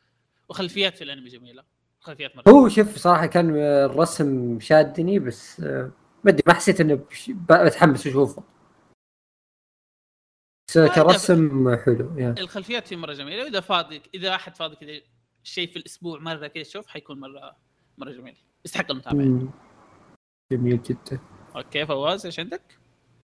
وخلفيات 0.48 0.96
في 0.96 1.04
الأنمي 1.04 1.28
جميلة. 1.28 1.62
خلفيات 2.00 2.48
هو 2.48 2.68
شوف 2.68 2.96
صراحة 2.96 3.26
كان 3.26 3.56
الرسم 3.56 4.60
شادني 4.60 5.18
بس 5.18 5.60
آه 5.60 5.90
ما 6.24 6.30
أدري 6.30 6.42
ما 6.46 6.54
حسيت 6.54 6.80
إنه 6.80 6.94
بش- 6.94 7.30
بتحمس 7.30 8.06
أشوفه. 8.06 8.42
بس 10.68 10.76
آه، 10.76 10.88
كرسم 10.94 11.76
حلو 11.76 12.12
يعني. 12.16 12.40
الخلفيات 12.40 12.88
فيه 12.88 12.96
مرة 12.96 13.12
جميلة 13.12 13.42
وإذا 13.44 13.60
فاضي 13.60 14.02
إذا 14.14 14.34
أحد 14.34 14.56
فاضي 14.56 14.76
كذا 14.76 15.00
شيء 15.44 15.70
في 15.70 15.76
الأسبوع 15.76 16.18
مرة 16.20 16.46
كذا 16.46 16.62
تشوف 16.62 16.86
حيكون 16.86 17.20
مرة 17.20 17.56
مرة 17.98 18.10
جميل. 18.12 18.36
يستحق 18.64 18.90
المتابعة. 18.90 19.48
جميل 20.52 20.82
جدا. 20.82 21.18
Okay 21.56 21.86
فواز 21.86 22.26
إيش 22.26 22.40
عندك؟ 22.40 22.78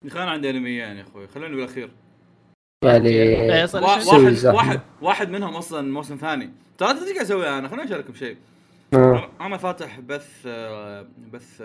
يا 0.03 0.09
أخي 0.09 0.23
أنا 0.23 0.31
عندي 0.31 0.51
أنميين 0.51 0.97
يا 0.97 1.03
أخوي 1.03 1.29
خلوني 1.29 1.57
بالاخير 1.57 1.91
يعني 2.85 3.65
واحد. 3.75 4.45
واحد 4.47 4.81
واحد 5.03 5.29
منهم 5.31 5.57
أصلا 5.57 5.93
موسم 5.93 6.17
ثاني. 6.17 6.53
ترى 6.79 6.89
إيش 6.91 6.99
قاعد 6.99 7.17
أسوي 7.17 7.49
أنا 7.49 7.69
خليني 7.69 7.85
اشارككم 7.85 8.15
شيء 8.15 8.37
آه. 8.93 9.31
أنا 9.41 9.57
فاتح 9.57 10.01
بث 10.01 10.29
آه، 10.47 11.09
بث 11.33 11.57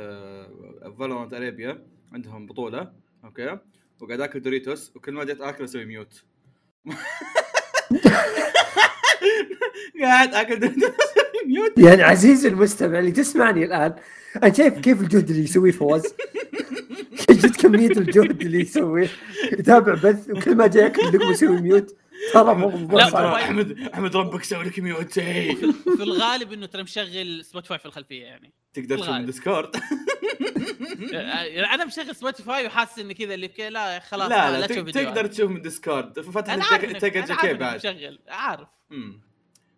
فالورانت 0.99 1.33
أريبيا 1.33 1.85
عندهم 2.13 2.45
بطولة 2.45 2.91
okay؟ 3.25 3.57
وقاعد 4.01 4.21
اكل 4.21 4.41
دوريتوس 4.41 4.95
وكل 4.95 5.13
ما 5.13 5.23
جيت 5.23 5.41
اكل 5.41 5.63
أسوي 5.63 5.85
mute. 5.85 6.23
قاعد 10.01 10.33
آكل 10.33 10.59
دوريتوس 10.59 10.93
mute. 11.45 11.77
يعني 11.77 12.03
عزيزي 12.03 12.47
المستمع 12.47 12.99
اللي 12.99 13.11
تسمعني 13.11 13.65
الآن 13.65 13.95
أنا 14.43 14.53
شايف 14.53 14.79
كيف 14.79 15.01
الجهد 15.01 15.29
اللي 15.29 15.43
يسويه 15.43 15.71
فواز؟ 15.71 16.03
جد 17.29 17.55
كمية 17.55 17.89
الجهد 17.89 18.41
اللي 18.41 18.59
يسويه؟ 18.59 19.09
يتابع 19.51 19.93
بث 19.93 20.29
وكل 20.29 20.55
ما 20.55 20.67
جاي 20.67 20.83
ياكل 20.83 21.01
لقمه 21.01 21.31
يسوي 21.31 21.61
mute. 21.61 21.95
لا، 22.35 23.35
احمد 23.35 23.79
أحمد 23.93 24.15
ربك 24.15 24.43
سوي 24.43 24.63
لك 24.63 24.79
mute. 24.79 25.13
في 25.19 26.03
الغالب 26.03 26.53
إنه 26.53 26.65
ترى 26.65 26.83
مشغل 26.83 27.45
سبوتيفاي 27.45 27.79
في 27.79 27.85
الخلفية 27.85 28.23
يعني. 28.23 28.53
تقدر 28.73 28.95
تشوف 28.95 29.09
من 29.09 29.13
الغالب. 29.13 29.25
ديسكورد 29.25 29.75
يعني 31.11 31.65
أنا 31.75 31.85
مشغل 31.85 32.15
سبوتيفاي 32.15 32.67
وحاسس 32.67 32.99
إني 32.99 33.13
كذا 33.13 33.33
اللي 33.33 33.51
لا 33.69 33.99
خلاص 33.99 34.29
لا 34.29 34.59
لا 34.59 34.67
تشوف. 34.67 34.89
تقدر 34.89 35.25
تشوف 35.27 35.51
من 35.51 35.61
Discord 35.61 36.19
فتح 36.21 36.71
عارف 36.73 36.85
جاكي 37.03 37.53
بعد. 37.53 37.75
مشغل. 37.75 38.19
عارف. 38.27 38.67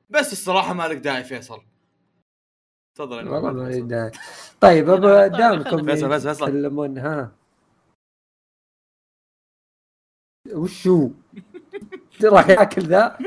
بس 0.10 0.32
الصراحة 0.32 0.74
مالك 0.74 0.98
داعي 0.98 1.24
فيصل. 1.24 1.62
تفضل 2.96 3.28
والله. 3.30 3.52
ما 3.54 3.80
داعي. 3.80 4.12
طيب 4.62 4.88
طيب، 4.88 5.32
دامكم 5.32 5.86
فيصل، 5.86 6.22
فيصل، 6.22 6.98
ها. 7.00 7.32
وشو؟ 10.54 11.10
راح 12.26 12.50
ياكل 12.50 12.82
ذا؟ 12.82 13.18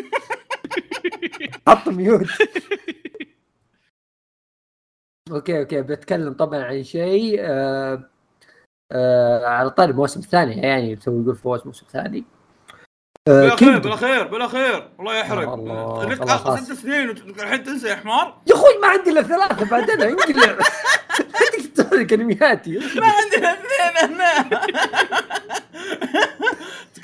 حط 1.68 1.88
mute. 1.88 2.26
okay 5.30 5.58
okay 5.58 5.82
بتكلم 5.82 6.32
طبعا 6.32 6.64
عن 6.64 6.82
شيء 6.82 7.36
آه 7.40 8.10
آه 8.92 9.46
على 9.46 9.70
طاري 9.70 9.90
الموسم 9.90 10.20
الثاني 10.20 10.56
يعني 10.60 10.96
تو 10.96 11.20
يقول 11.20 11.36
فواز 11.36 11.60
موسم 11.66 11.86
ثاني. 11.92 12.24
آه 13.28 13.40
بالأخير. 13.40 13.78
بالأخير 13.78 14.26
بالأخير. 14.26 14.90
الله 15.00 15.14
يحرق. 15.16 15.52
الله، 15.52 16.08
لك. 16.08 16.58
ست 16.60 16.72
سنين 16.72 17.08
والحين 17.08 17.64
تنسى 17.64 17.88
يا 17.88 17.94
حمار؟ 17.94 18.42
يا 18.46 18.54
أخوي 18.54 18.78
ما 18.82 18.88
عندي 18.88 19.10
إلا 19.10 19.22
ثلاثة 19.22 19.70
بعدين 19.70 20.02
انقلع 20.02 20.52
عندك 21.40 21.70
تحرك 21.76 22.12
انمياتي 22.12 22.78
ما 22.78 23.06
عندنا 23.06 23.52
اثنين 23.52 24.14
هنا 24.20 24.53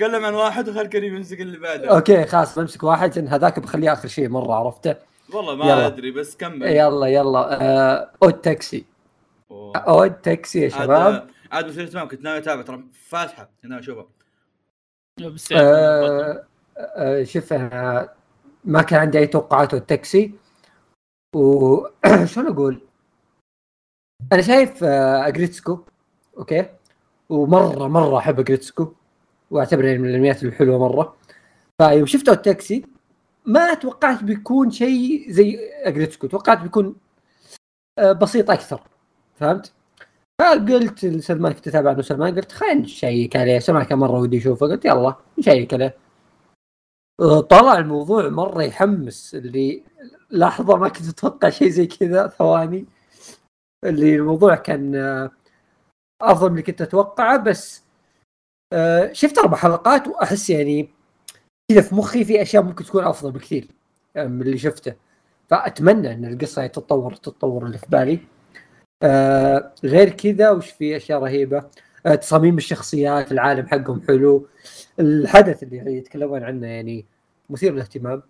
تكلم 0.00 0.25
عن 0.25 0.35
واحد 0.35 0.69
وخل 0.69 0.87
كريم 0.87 1.16
يمسك 1.16 1.40
اللي 1.40 1.59
بعده. 1.59 1.97
okay 1.97 2.25
خلاص 2.25 2.59
بمسك 2.59 2.83
واحد. 2.83 3.19
لأن 3.19 3.28
هذاك 3.28 3.59
بخليه 3.61 3.92
آخر 3.92 4.09
شيء 4.09 4.28
مرة 4.28 4.54
عرفته؟ 4.54 4.97
والله 5.33 5.54
ما 5.54 5.64
يلا. 5.64 5.87
أدري 5.87 6.11
بس 6.11 6.37
كمل 6.37 6.66
يلا 6.66 7.07
يلا. 7.07 7.62
آه 7.62 8.11
Odd 8.23 8.33
Taxi. 8.33 8.85
أوه. 9.50 9.76
Odd 9.76 10.12
Taxi 10.12 10.61
يا 10.61 10.69
شباب. 10.69 11.28
عاد 11.52 11.66
بصير 11.69 11.87
تمام 11.87 12.09
كنت 12.09 12.23
ناوي 12.23 12.38
أتابع 12.38 12.62
ترى 12.62 12.85
فاتحة 13.09 13.45
كنت 13.45 13.71
ناوي 13.71 13.80
أشوفها. 13.83 14.07
آه 15.52 16.45
آه 16.78 17.23
شوف 17.23 17.52
أنا 17.52 18.09
ما 18.64 18.83
كان 18.83 19.00
عندي 19.00 19.19
أي 19.19 19.26
توقعات 19.26 19.75
Odd 19.75 19.87
Taxi. 19.87 20.35
و 21.37 21.76
شلون 22.33 22.47
أقول؟ 22.47 22.80
أنا 24.33 24.42
شايف 24.42 24.85
آه، 24.85 25.28
Aggretsuko 25.29 25.79
okay؟ 26.38 26.67
ومرة 27.28 27.88
مرة 27.88 28.19
أحب 28.19 28.40
Aggretsuko 28.40 28.93
واعتبره 29.50 29.97
من 29.97 30.09
الانميات 30.09 30.42
الحلوة 30.42 30.78
مرة. 30.78 31.16
فيوم 31.83 32.07
شفت 32.07 32.33
Odd 32.33 32.52
Taxi؟ 32.52 32.85
ما 33.47 33.75
توقعت 33.75 34.25
بيكون 34.25 34.71
شيء 34.71 35.30
زي 35.30 35.59
أجريتسكو 35.85 36.26
توقعت 36.26 36.62
بيكون 36.62 36.97
آه، 37.99 38.12
بسيط 38.12 38.50
أكثر. 38.50 38.83
فهمت؟ 39.35 39.73
فقلت 40.40 41.04
لسلمان 41.04 41.52
كنت 41.52 41.69
أتابع 41.69 41.90
عنه 41.90 42.02
سلمان 42.02 42.35
قلت 42.35 42.52
خلينا 42.52 42.80
نشيك 42.80 43.37
عليه. 43.37 43.59
سلمان 43.59 43.85
كان 43.85 43.99
مرة 43.99 44.21
ودي 44.21 44.38
اشوفه 44.38 44.66
قلت 44.66 44.85
يلا 44.85 45.14
نشيك 45.38 45.75
عليه. 45.75 45.97
آه، 47.21 47.40
طلع 47.40 47.78
الموضوع 47.78 48.28
مرة 48.28 48.62
يحمس 48.62 49.35
اللي 49.35 49.83
لحظه 50.30 50.76
ما 50.76 50.88
كنت 50.88 51.09
أتوقع 51.09 51.50
شيء 51.50 51.69
زي 51.69 51.87
كذا 51.87 52.26
ثواني. 52.26 52.87
اللي 53.85 54.16
الموضوع 54.16 54.54
كان 54.54 54.95
آه، 54.97 55.30
أفضل 56.23 56.47
من 56.47 56.52
اللي 56.52 56.62
كنت 56.62 56.83
أتوقعه 56.83 57.37
بس 57.37 57.83
آه، 58.73 59.12
شفت 59.12 59.39
أربع 59.39 59.57
حلقات 59.57 60.09
وأحس 60.09 60.50
يعني 60.50 60.89
كذا 61.71 61.81
في 61.81 61.95
مخي 61.95 62.25
في 62.25 62.43
أشياء 62.43 62.62
ممكن 62.62 62.85
تكون 62.85 63.05
أفضل 63.05 63.33
بكثير 63.33 63.69
من 64.17 64.43
اللي 64.43 64.59
شفته. 64.59 64.95
فأتمنى 65.49 66.12
إن 66.12 66.25
القصة 66.25 66.67
تتطور 66.67 67.15
تتطور 67.15 67.67
اللي 67.67 67.79
في 67.79 67.87
بالي. 67.89 68.19
آه 69.03 69.75
غير 69.85 70.11
كذا 70.11 70.50
وش 70.50 70.71
في 70.71 70.97
أشياء 70.97 71.23
رهيبة؟ 71.23 71.71
آه 72.07 72.15
تصاميم 72.15 72.57
الشخصيات 72.57 73.33
العالم 73.33 73.67
حقهم 73.67 74.03
حلو. 74.03 74.47
الحدث 75.00 75.62
اللي 75.62 75.97
يتكلمون 75.97 76.43
عنه 76.45 76.67
يعني 76.67 77.07
مثير 77.50 77.73
للاهتمام. 77.73 78.23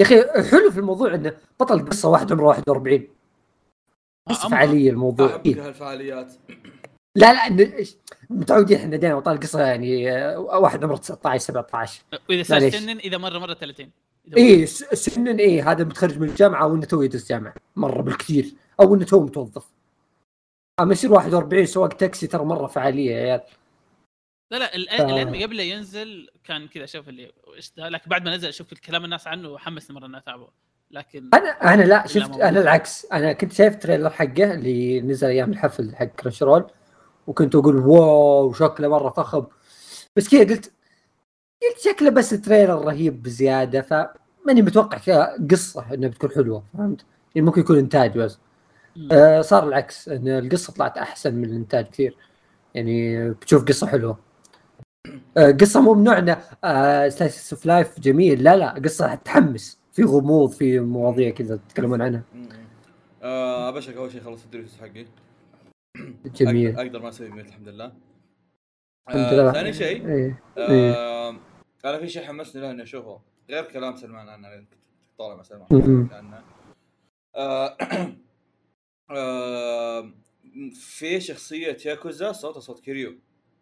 يا 0.00 0.04
أخي 0.06 0.22
حلو 0.50 0.70
في 0.70 0.78
الموضوع 0.78 1.14
إنه 1.14 1.36
بطل 1.60 1.88
قصه 1.88 2.08
واحد 2.08 2.32
عمره 2.32 2.44
41 2.46 3.08
بس 4.30 4.36
فعالية 4.36 4.90
الموضوع. 4.90 5.26
أحب 5.26 5.46
إيه. 5.46 5.54
لا 7.16 7.32
لا 7.50 7.86
متعودين 8.30 8.78
إحنا 8.78 8.96
دائما 8.96 9.18
بطل 9.18 9.40
قصه 9.40 9.60
يعني 9.62 10.12
آه، 10.12 10.38
واحد 10.38 10.84
عمره 10.84 10.96
19 10.96 11.38
17 11.44 12.02
واذا 12.28 12.42
صار. 12.42 12.70
سنن 12.70 12.98
إذا 12.98 13.18
مرة 13.18 13.38
مرة 13.38 13.54
30 13.54 13.90
إذا 14.28 14.36
اي 14.36 14.66
س- 14.66 14.84
سنا 14.84 15.38
اي 15.40 15.62
هذا 15.62 15.84
متخرج 15.84 16.18
من 16.18 16.28
الجامعة 16.28 16.62
أو 16.62 16.74
إنه 16.74 16.84
تو 16.84 17.02
يدرس 17.02 17.28
جامعة. 17.28 17.54
مرة 17.76 18.02
بالكثير. 18.02 18.54
أو 18.80 18.94
إنه 18.94 19.04
تو 19.04 19.20
متوظف. 19.20 19.64
أما 20.80 20.92
يصير 20.92 21.12
41 21.12 21.66
سواق 21.66 21.88
تاكسي 21.88 22.26
ترى 22.26 22.44
مرة 22.44 22.66
فعالية 22.66 23.10
يا 23.10 23.22
عيال. 23.22 23.40
لا 24.50 24.56
لا 24.56 24.66
ف- 24.66 24.74
الانمي 24.74 25.44
قبل 25.44 25.60
ينزل 25.60 26.28
كان 26.44 26.68
كذا 26.68 26.84
أشوف 26.84 27.08
اللي 27.08 27.32
إيش 27.56 27.72
لكن 27.78 28.10
بعد 28.10 28.24
ما 28.24 28.36
نزل 28.36 28.48
أشوف 28.48 28.74
كلام 28.74 29.04
الناس 29.04 29.26
عنه 29.26 29.48
وحمسني 29.48 29.96
مرة 29.96 30.06
إني 30.06 30.16
أتابعه. 30.18 30.48
لكن 30.90 31.30
أنا 31.34 31.74
أنا 31.74 31.82
لا 31.82 32.06
شفت. 32.06 32.30
أنا 32.40 32.60
العكس. 32.60 33.06
أنا 33.12 33.32
كنت 33.32 33.52
شايف 33.52 33.76
trailer 33.76 34.10
حقه 34.10 34.54
اللي 34.54 35.00
نزل 35.00 35.28
أيام 35.28 35.50
الحفل 35.50 35.96
حق 35.96 36.04
Crunchyroll 36.04 36.64
وكنت 37.26 37.54
أقول 37.54 37.76
wow 37.76 38.52
شكله 38.52 38.88
مرة 38.88 39.10
فخم. 39.10 39.44
بس 40.16 40.28
كذا 40.28 40.40
قلت 40.40 40.72
قلت 41.62 41.78
شكله 41.84 42.10
بس 42.10 42.30
trailer 42.30 42.84
رهيب 42.84 43.22
بزيادة 43.22 43.82
فماني 43.82 44.62
متوقع 44.62 44.98
فيها 44.98 45.36
قصة 45.50 45.94
إنها 45.94 46.08
بتكون 46.08 46.30
حلوة 46.30 46.62
فهمت؟ 46.78 47.04
يعني 47.34 47.46
ممكن 47.46 47.60
يكون 47.60 47.78
إنتاج 47.78 48.18
بس. 48.18 48.38
آه 49.12 49.40
صار 49.40 49.68
العكس 49.68 50.08
إن 50.08 50.28
القصة 50.28 50.72
طلعت 50.72 50.98
أحسن 50.98 51.34
من 51.34 51.44
الإنتاج 51.44 51.86
كثير. 51.86 52.16
يعني 52.74 53.30
بتشوف 53.30 53.64
قصة 53.64 53.86
حلوة. 53.86 54.18
آه 55.36 55.50
قصة 55.50 55.80
مو 55.80 55.94
بنوعنا 55.94 56.40
آه 56.64 57.08
slice 57.08 57.52
of 57.52 57.66
life 57.66 58.00
جميل 58.00 58.42
لا 58.42 58.56
لا 58.56 58.70
قصة 58.70 59.14
تحمس. 59.14 59.78
في 59.92 60.04
غموض 60.04 60.50
في 60.50 60.80
مواضيع 60.80 61.30
كذا 61.30 61.56
تتكلمون 61.56 62.02
عنها. 62.02 62.22
آه 63.22 63.68
أبشرك 63.68 63.96
أول 63.96 64.12
شيء 64.12 64.20
خلصت 64.20 64.44
الدرس 64.44 64.76
حقي. 64.80 65.06
جميل. 66.36 66.68
أقدر, 66.68 66.82
أقدر 66.82 67.02
ما 67.02 67.08
أسوي 67.08 67.28
mute 67.28 67.46
الحمد 67.46 67.68
لله. 67.68 67.92
الحمد 69.08 69.20
آه 69.20 69.34
لله 69.34 69.52
ثاني 69.52 69.72
شيء 69.72 70.08
إيه. 70.08 70.42
آه 70.58 71.36
أنا 71.84 71.98
في 71.98 72.08
شيء 72.08 72.22
حمسني 72.24 72.62
له 72.62 72.70
إني 72.70 72.82
أشوفه. 72.82 73.20
غير 73.50 73.64
كلام 73.64 73.96
سلمان 73.96 74.42
كنت 74.60 74.74
طالع 75.18 75.36
مع 75.36 75.42
سلمان. 75.42 76.42
آه 77.36 77.76
آه 79.10 80.12
في 80.74 81.20
شخصية 81.20 81.76
ياكوزا 81.86 82.32
صوته 82.32 82.60
صوت 82.60 82.80
كيريو. 82.80 83.14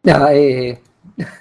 آه 0.08 0.28
إيه 0.28 0.58
إيه. 0.58 0.82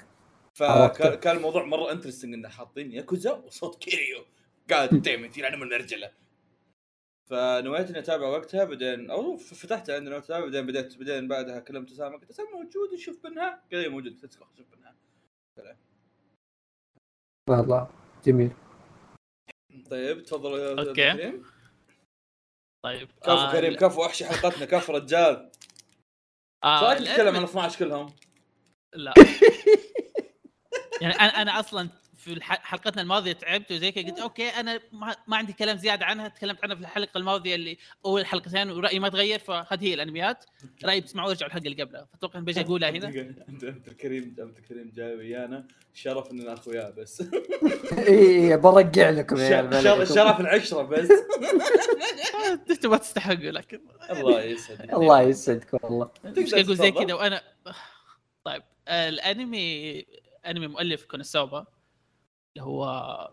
فكان 0.54 1.36
الموضوع 1.36 1.64
مرة 1.64 1.92
interesting 1.92 2.34
إنه 2.34 2.48
حاطين 2.48 2.92
ياكوزا 2.92 3.32
وصوت 3.32 3.82
كيريو. 3.82 4.24
قاعد 4.70 4.88
دايما 5.02 5.28
يلعن 5.36 5.56
من 5.58 5.62
المرجلة. 5.62 6.10
فنويت 7.30 7.90
إني 7.90 7.98
أتابع 7.98 8.26
وقتها 8.26 8.64
بعدين 8.64 9.10
أو 9.10 9.36
فتحت 9.36 9.90
عندي 9.90 10.10
نويت 10.10 10.24
اتابع 10.24 10.44
بعدين 10.44 10.66
بديت 10.66 10.96
بعدين 10.96 11.28
بعدها 11.28 11.60
كلمت 11.60 11.90
أسامة 11.90 12.16
قلت 12.18 12.30
أسامة 12.30 12.50
موجود 12.50 12.94
نشوف 12.94 13.26
منها؟ 13.26 13.62
قال 13.72 13.82
لي 13.82 13.88
موجود 13.88 14.20
قلت 14.22 14.32
شوف 14.56 14.68
منها. 14.76 14.96
والله 17.50 17.90
جميل. 18.24 18.52
طيب 19.90 20.22
تفضل 20.22 20.78
okay. 20.78 21.12
كريم. 21.12 21.44
طيب 22.84 23.08
كفو 23.22 23.30
آه، 23.30 23.52
كريم. 23.52 23.74
كفو 23.76 24.04
أحشي 24.04 24.24
حلقتنا 24.24 24.64
كفو 24.64 24.92
رجال. 24.92 25.50
آه 26.64 26.80
صراحة 26.80 26.98
تتكلم 26.98 27.36
عن 27.36 27.42
12 27.42 27.78
كلهم؟ 27.78 28.14
لا. 28.94 29.14
يعني 31.02 31.14
أنا 31.14 31.42
أنا 31.42 31.60
أصلا 31.60 31.88
في 32.24 32.32
الح- 32.32 32.62
حلقتنا 32.62 33.02
الماضية 33.02 33.32
تعبت 33.32 33.72
وزي 33.72 33.92
كذا 33.92 34.04
قلت 34.04 34.18
أوكي 34.18 34.48
أنا 34.48 34.80
ما, 34.92 35.16
ما 35.26 35.36
عندي 35.36 35.52
كلام 35.52 35.76
زيادة 35.76 36.04
عنها 36.06 36.28
تكلمت 36.28 36.64
عنها 36.64 36.76
في 36.76 36.82
الحلقة 36.82 37.18
الماضية 37.18 37.54
اللي 37.54 37.78
أول 38.06 38.26
حلقتين 38.26 38.70
ورأيي 38.70 38.98
ما 38.98 39.08
تغير 39.08 39.38
فهذه 39.38 39.84
هي 39.88 39.94
الأنميات. 39.94 40.44
رأيي 40.84 41.00
بتسمعوا 41.00 41.30
ارجعوا 41.30 41.48
الحلقة 41.48 41.66
اللي 41.66 41.82
قبلها. 41.82 42.04
فأتوقع 42.12 42.40
بجي 42.40 42.60
أقولها 42.60 42.90
هنا. 42.90 43.08
انت 43.08 43.64
أنت 43.64 43.88
الكريم 43.88 44.36
أنت 44.38 44.58
الكريم 44.58 44.92
جاي 44.94 45.14
ويانا. 45.16 45.66
شرف 45.94 46.30
إننا 46.30 46.52
اخويا 46.54 46.90
بس. 46.90 47.22
إيه 47.98 48.56
برجع 48.56 49.10
لكم 49.10 49.36
يا. 49.36 50.04
شرف 50.04 50.40
العشرة 50.40 50.82
بس. 50.82 51.08
أنتم 52.70 52.90
ما 52.90 52.96
تستحقوا 52.96 53.34
لكن. 53.50 53.80
الله 54.10 54.42
يسعدك. 54.42 54.92
الله 54.92 55.22
يسعدكم 55.22 55.78
والله. 55.82 56.10
مش 56.24 56.54
أقول 56.54 56.76
زي. 56.76 56.90
كذا 56.90 57.14
وأنا 57.14 57.42
طيب 58.44 58.62
الانمي 58.88 60.06
أنمي 60.46 60.66
مؤلف 60.66 61.04
KonoSuba. 61.04 61.66
اللي 62.56 62.66
هو 62.66 63.30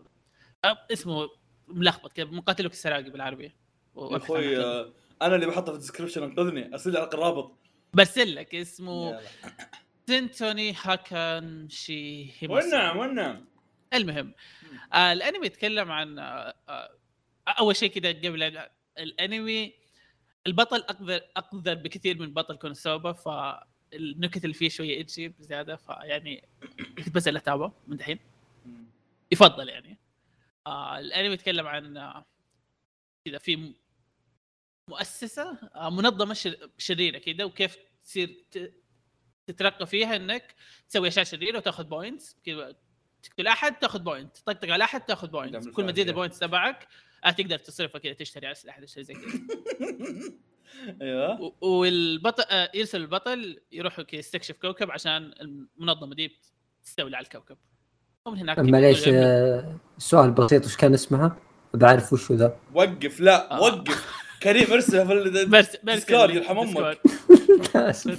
اسمه 0.64 1.28
ملخبط 1.68 2.12
كذا 2.12 2.26
مقاتلك 2.26 2.72
السراقي 2.72 3.10
بالعربي 3.10 3.44
يا 3.44 3.52
أخوي. 3.96 4.58
آه، 4.58 4.92
أنا 5.22 5.34
اللي 5.34 5.46
بحطه 5.46 5.64
في 5.66 5.72
ال 5.72 5.76
description 5.76 6.22
انقذني 6.22 6.72
أرسل 6.72 6.96
على 6.96 7.08
الرابط. 7.14 7.52
برسل 7.94 8.34
لك 8.34 8.54
اسمه. 8.54 9.20
Sentouin 10.06 10.74
Hakenshi 10.82 12.30
والنعم 12.48 12.96
والنعم 12.96 13.44
المهم 13.94 14.34
آه 14.92 15.12
الأنمي 15.12 15.46
يتكلم 15.46 15.90
عن 15.90 16.18
آه 16.18 16.54
آه 16.68 16.90
أول 17.48 17.76
شيء 17.76 17.90
كذا 17.90 18.08
قبل 18.08 18.58
الأنمي 18.98 19.72
البطل 20.46 20.76
أقدر 20.76 21.20
أقدر 21.36 21.74
بكثير 21.74 22.18
من 22.18 22.32
بطل 22.34 22.56
KonoSuba 22.56 23.12
فالنكت 23.12 24.44
اللي 24.44 24.54
فيه 24.54 24.68
شوية 24.68 25.00
ecchi 25.00 25.28
بزيادة 25.28 25.76
فيعني 25.76 26.48
بس 27.14 27.28
اتابعه 27.28 27.72
من 27.86 27.96
دحين. 27.96 28.18
يفضل 29.32 29.68
يعني. 29.68 29.98
آه 30.66 30.98
الانمي 30.98 31.34
يتكلم 31.34 31.66
عن 31.66 31.96
آه 31.96 32.26
كذا 33.24 33.38
في 33.38 33.74
مؤسسة 34.88 35.58
آه 35.74 35.90
منظمة 35.90 36.34
شر- 36.34 36.70
شريرة 36.78 37.18
كذا 37.18 37.44
وكيف 37.44 37.78
تصير 38.04 38.44
تترقى 39.46 39.86
فيها 39.86 40.16
إنك 40.16 40.54
تسوي 40.88 41.08
أشياء 41.08 41.24
شريرة 41.24 41.56
وتاخذ 41.58 41.84
points 41.84 42.36
كذا 42.44 42.76
تقتل 43.22 43.46
أحد 43.46 43.78
تاخذ 43.78 43.98
point 43.98 44.36
تطقطق 44.36 44.68
على 44.70 44.84
أحد 44.84 45.00
تاخذ 45.04 45.28
point 45.28 45.68
كل 45.68 45.84
ما 45.84 45.92
تزيد. 45.92 46.08
ال 46.08 46.12
points 46.12 46.38
تبعك 46.38 46.88
آه 47.24 47.30
تقدر 47.30 47.58
تصرفها 47.58 47.98
كذا 47.98 48.12
تشتري 48.12 48.50
اسلحه 48.52 48.80
تشتري 48.80 49.04
زي 49.04 49.14
كذا. 49.14 49.24
أيوه. 51.02 51.54
والبطل 51.60 52.42
آه 52.42 52.70
يرسل 52.74 53.00
البطل 53.00 53.60
يروح 53.72 54.00
يستكشف 54.12 54.56
كوكب 54.56 54.90
عشان 54.90 55.32
المنظمة 55.40 56.14
دي 56.14 56.38
تستولي 56.84 57.16
على 57.16 57.24
الكوكب. 57.24 57.58
هناك 58.28 58.58
معليش 58.58 59.08
آه، 59.08 59.76
سؤال 59.98 60.30
بسيط 60.30 60.64
وش 60.66 60.76
كان 60.76 60.94
اسمها؟ 60.94 61.36
بعرف 61.74 62.12
وش 62.12 62.30
هو 62.30 62.36
ذا. 62.36 62.56
وقف 62.74 63.20
لا 63.20 63.52
آه. 63.56 63.60
وقف. 63.60 64.22
كريم 64.42 64.72
ارسلها 64.72 65.04
في 65.04 65.12
ال- 65.12 65.46
برس 65.48 65.76
برس 65.84 65.94
Discord، 65.94 66.30
يرحم 66.30 66.58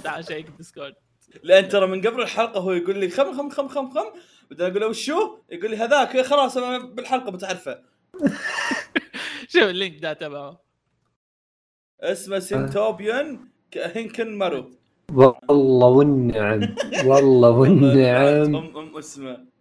عشان 0.06 0.44
Discord 0.58 0.94
لأن 1.42 1.68
ترى 1.68 1.86
من 1.86 2.00
قبل 2.00 2.20
الحلقة 2.22 2.60
هو 2.60 2.72
يقول 2.72 2.98
لي 2.98 3.08
خم 3.08 3.36
خم 3.36 3.50
خم 3.50 3.68
خم 3.68 3.90
خم. 3.90 4.04
بعدين 4.50 4.66
أقول 4.66 4.80
له 4.80 4.86
وشو؟ 4.88 5.36
يقول 5.50 5.70
لي 5.70 5.76
هذاك. 5.76 6.20
خلاص 6.20 6.56
أنا 6.56 6.78
بالحلقة 6.78 7.30
بتعرفه 7.32 7.78
شوف 9.52 9.62
ال 9.62 9.70
link 9.70 10.02
ده 10.02 10.12
تبعه. 10.12 10.60
اسمه 12.00 12.38
Sentouin 12.38 13.38
Hakenshimasu 13.76 14.70
والله 15.12 15.86
والنعم 15.88 16.60
والله 17.08 17.50
والنعم. 17.50 18.56
أم 18.56 18.76
أم 18.76 18.96
اسمه. 18.96 19.53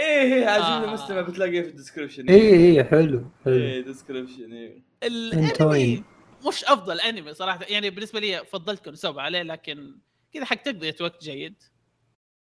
إيه 0.00 0.34
إيه 0.34 0.46
عزيزي 0.46 0.68
آه. 0.68 0.84
المستمع 0.84 1.20
بتلاقيه 1.20 1.62
في 1.62 1.68
ال 1.68 1.73
description. 1.73 2.28
اي 2.28 2.76
اي 2.78 2.84
حلو 2.84 3.24
حلو. 3.44 3.54
إيه 3.54 3.80
description 3.80 4.52
إيه. 4.52 4.82
الأنمي. 5.02 6.04
مش 6.48 6.64
أفضل 6.64 7.00
أنمي 7.00 7.34
صراحة. 7.34 7.60
يعني 7.68 7.90
بالنسبة 7.90 8.20
لي 8.20 8.44
فضلت 8.44 8.84
KonoSuba 8.84 9.22
عليه 9.22 9.42
لكن 9.42 9.94
كذا 10.32 10.44
حق 10.44 10.56
تقضيه 10.56 10.94
وقت 11.00 11.24
جيد. 11.24 11.54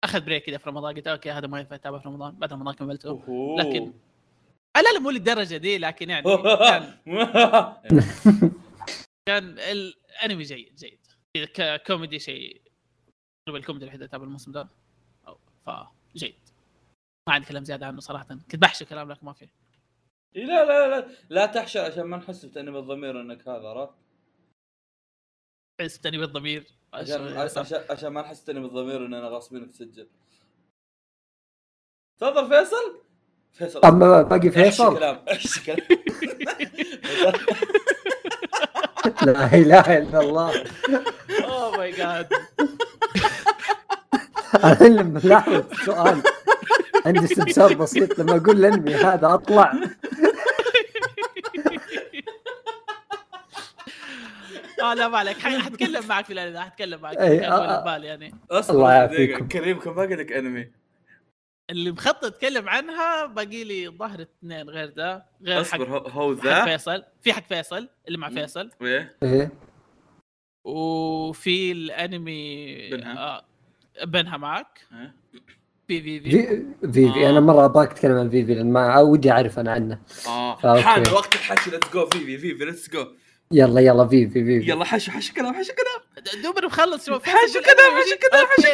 أخذ 0.04 0.22
break 0.22 0.44
كذا 0.44 0.58
في 0.58 0.70
رمضان 0.70 0.96
قلت 0.96 1.08
okay 1.08 1.32
هذا 1.32 1.48
ما 1.48 1.60
ينفع 1.60 1.76
أتابع 1.76 2.00
في 2.00 2.08
رمضان 2.08 2.36
بعد 2.36 2.54
رمضان 2.54 2.74
كملته 2.76 3.10
أوهو. 3.10 3.58
لكن- 3.60 3.94
لا 4.76 4.94
لا 4.94 5.00
مو 5.00 5.10
للدرجة 5.10 5.58
دي 5.58 5.78
لكن 5.78 6.10
يعني 6.10 6.24
كان 6.38 6.94
كان 9.28 9.60
الأنمي 9.60 10.44
جيد 10.44 10.76
جيد. 10.76 11.00
ككوميدي 11.54 12.20
شيء. 12.20 12.62
الكوميدي 13.50 13.84
الوحيد 13.86 14.02
اللي 14.02 14.06
أتابع 14.10 14.24
الموسم 14.24 14.52
ده. 14.52 14.68
أو- 15.28 15.38
فجيد. 16.16 16.36
ما 17.30 17.36
عندي 17.36 17.48
كلام 17.48 17.64
زيادة 17.64 17.86
عنه 17.86 18.00
صراحة. 18.00 18.26
كنت 18.52 18.56
بحشي 18.56 18.86
كلام 18.86 19.12
لكن 19.12 19.26
ما 19.26 19.34
في. 19.34 19.50
إيه، 20.36 20.46
لا 20.46 20.66
لا 20.66 20.88
لا 20.88 21.08
لا 21.30 21.46
تحشي 21.46 21.80
عشان 21.80 22.04
ما 22.04 22.18
نحس 22.18 22.46
بتأنيب 22.46 22.76
الضمير 22.76 23.22
إنك 23.22 23.48
هذا 23.48 23.68
عرفت؟ 23.68 23.94
بس 25.82 26.00
تاني 26.00 26.18
بالضمير 26.18 26.68
عشان 26.94 27.38
عشان 27.38 27.82
عشان 27.90 28.10
ما 28.10 28.22
نحس 28.22 28.44
تأنيب 28.44 28.66
الضمير 28.66 29.06
اننا 29.06 29.28
غاصبينك 29.28 29.72
تسجل. 29.72 30.08
تفضل 32.20 32.48
فيصل. 32.50 33.02
فيصل. 33.54 33.86
أما 33.86 34.22
باقي 34.22 34.52
فيصل. 34.52 34.98
كلام 34.98 35.26
لا 39.26 39.54
إله 39.56 39.98
إلا 39.98 40.20
الله. 40.20 40.64
اوه 41.44 41.78
ماي 41.78 41.92
جاد 41.92 42.34
أنا 44.64 44.82
اللي 44.88 45.04
ملاحظ 45.04 45.74
سؤال. 45.86 46.24
عندي 47.06 47.24
استفسار 47.26 47.74
بسيط 47.74 48.20
لما 48.20 48.36
أقول 48.38 48.66
الانمي 48.66 48.96
هذا 48.96 49.34
أطلع 49.34 49.74
آه 54.82 54.94
لا 54.94 55.08
ما 55.08 55.18
عليك 55.18 55.38
حتكلم 55.38 56.08
معك 56.08 56.26
في 56.26 56.34
الأنمي 56.34 56.60
حتكلم 56.60 57.02
معك 57.02 57.18
أي، 57.18 57.40
كان 57.40 57.52
آه، 57.52 57.80
آه. 57.80 57.84
بالي 57.84 58.08
يعني 58.08 58.34
الله 58.54 58.62
دقيقة. 58.70 58.92
يعافيكم. 58.94 59.48
كريم 59.48 59.80
كم 59.80 59.94
باقي 59.94 60.16
لك 60.16 60.32
أنمي 60.32 60.72
اللي 61.70 61.92
مخطط 61.92 62.24
أتكلم 62.26 62.70
عنها 62.70 63.26
باقي 63.26 63.64
لي 63.64 63.90
ظهر 63.90 64.22
اثنين 64.22 64.70
غير 64.70 64.90
ذا 64.90 65.26
غير 65.44 65.64
حق 65.64 65.82
أصبر 65.82 66.10
هو- 66.10 66.34
ذا 66.34 66.66
فيصل 66.66 67.04
في 67.22 67.34
حق 67.34 67.44
فيصل 67.48 67.90
اللي 68.08 68.18
مع. 68.18 68.30
فيصل 68.30 68.70
إيه 68.82 69.16
إيه 69.24 69.52
وفي 70.66 71.72
الأنمي 71.72 72.90
بنها. 72.90 73.18
آه 73.18 73.46
بنها 74.06 74.38
معك 74.38 74.86
إيه. 74.92 75.14
في 75.90 76.02
في 76.02 76.20
في 76.20 76.32
في 76.32 76.92
فيفي 76.94 77.26
آه. 77.26 77.30
أنا 77.30 77.40
مرة 77.40 77.66
أبغاك 77.66 77.94
تتكلم 77.94 78.18
عن 78.18 78.30
فيفي 78.30 78.54
لأن 78.54 78.74
ما 78.74 79.00
ودي 79.00 79.32
أعرف 79.32 79.60
أنا 79.60 79.72
عنه. 79.72 80.00
آه. 80.28 80.82
حان 80.82 81.04
وقت 81.14 81.36
الحكي 81.36 81.72
let's 81.72 81.94
go 81.94 82.06
فيفي 82.06 82.38
فيفي 82.38 82.66
let's 82.66 82.90
go 82.90 83.08
يلا 83.52 83.82
يلا 83.82 84.08
فيفي 84.08 84.34
فيفي 84.34 84.72
يلا 84.72 84.86
حشو 84.86 85.12
حشو 85.12 85.34
كلام 85.34 85.54
حشو 85.54 85.72
كلام. 85.74 86.42
دوبنا 86.44 86.68
مخلص 86.68 87.06
شوف 87.06 87.24
حشو 87.24 87.60
كلام، 87.62 87.92
حشو 88.02 88.16
كلام، 88.30 88.48
حشو 88.48 88.70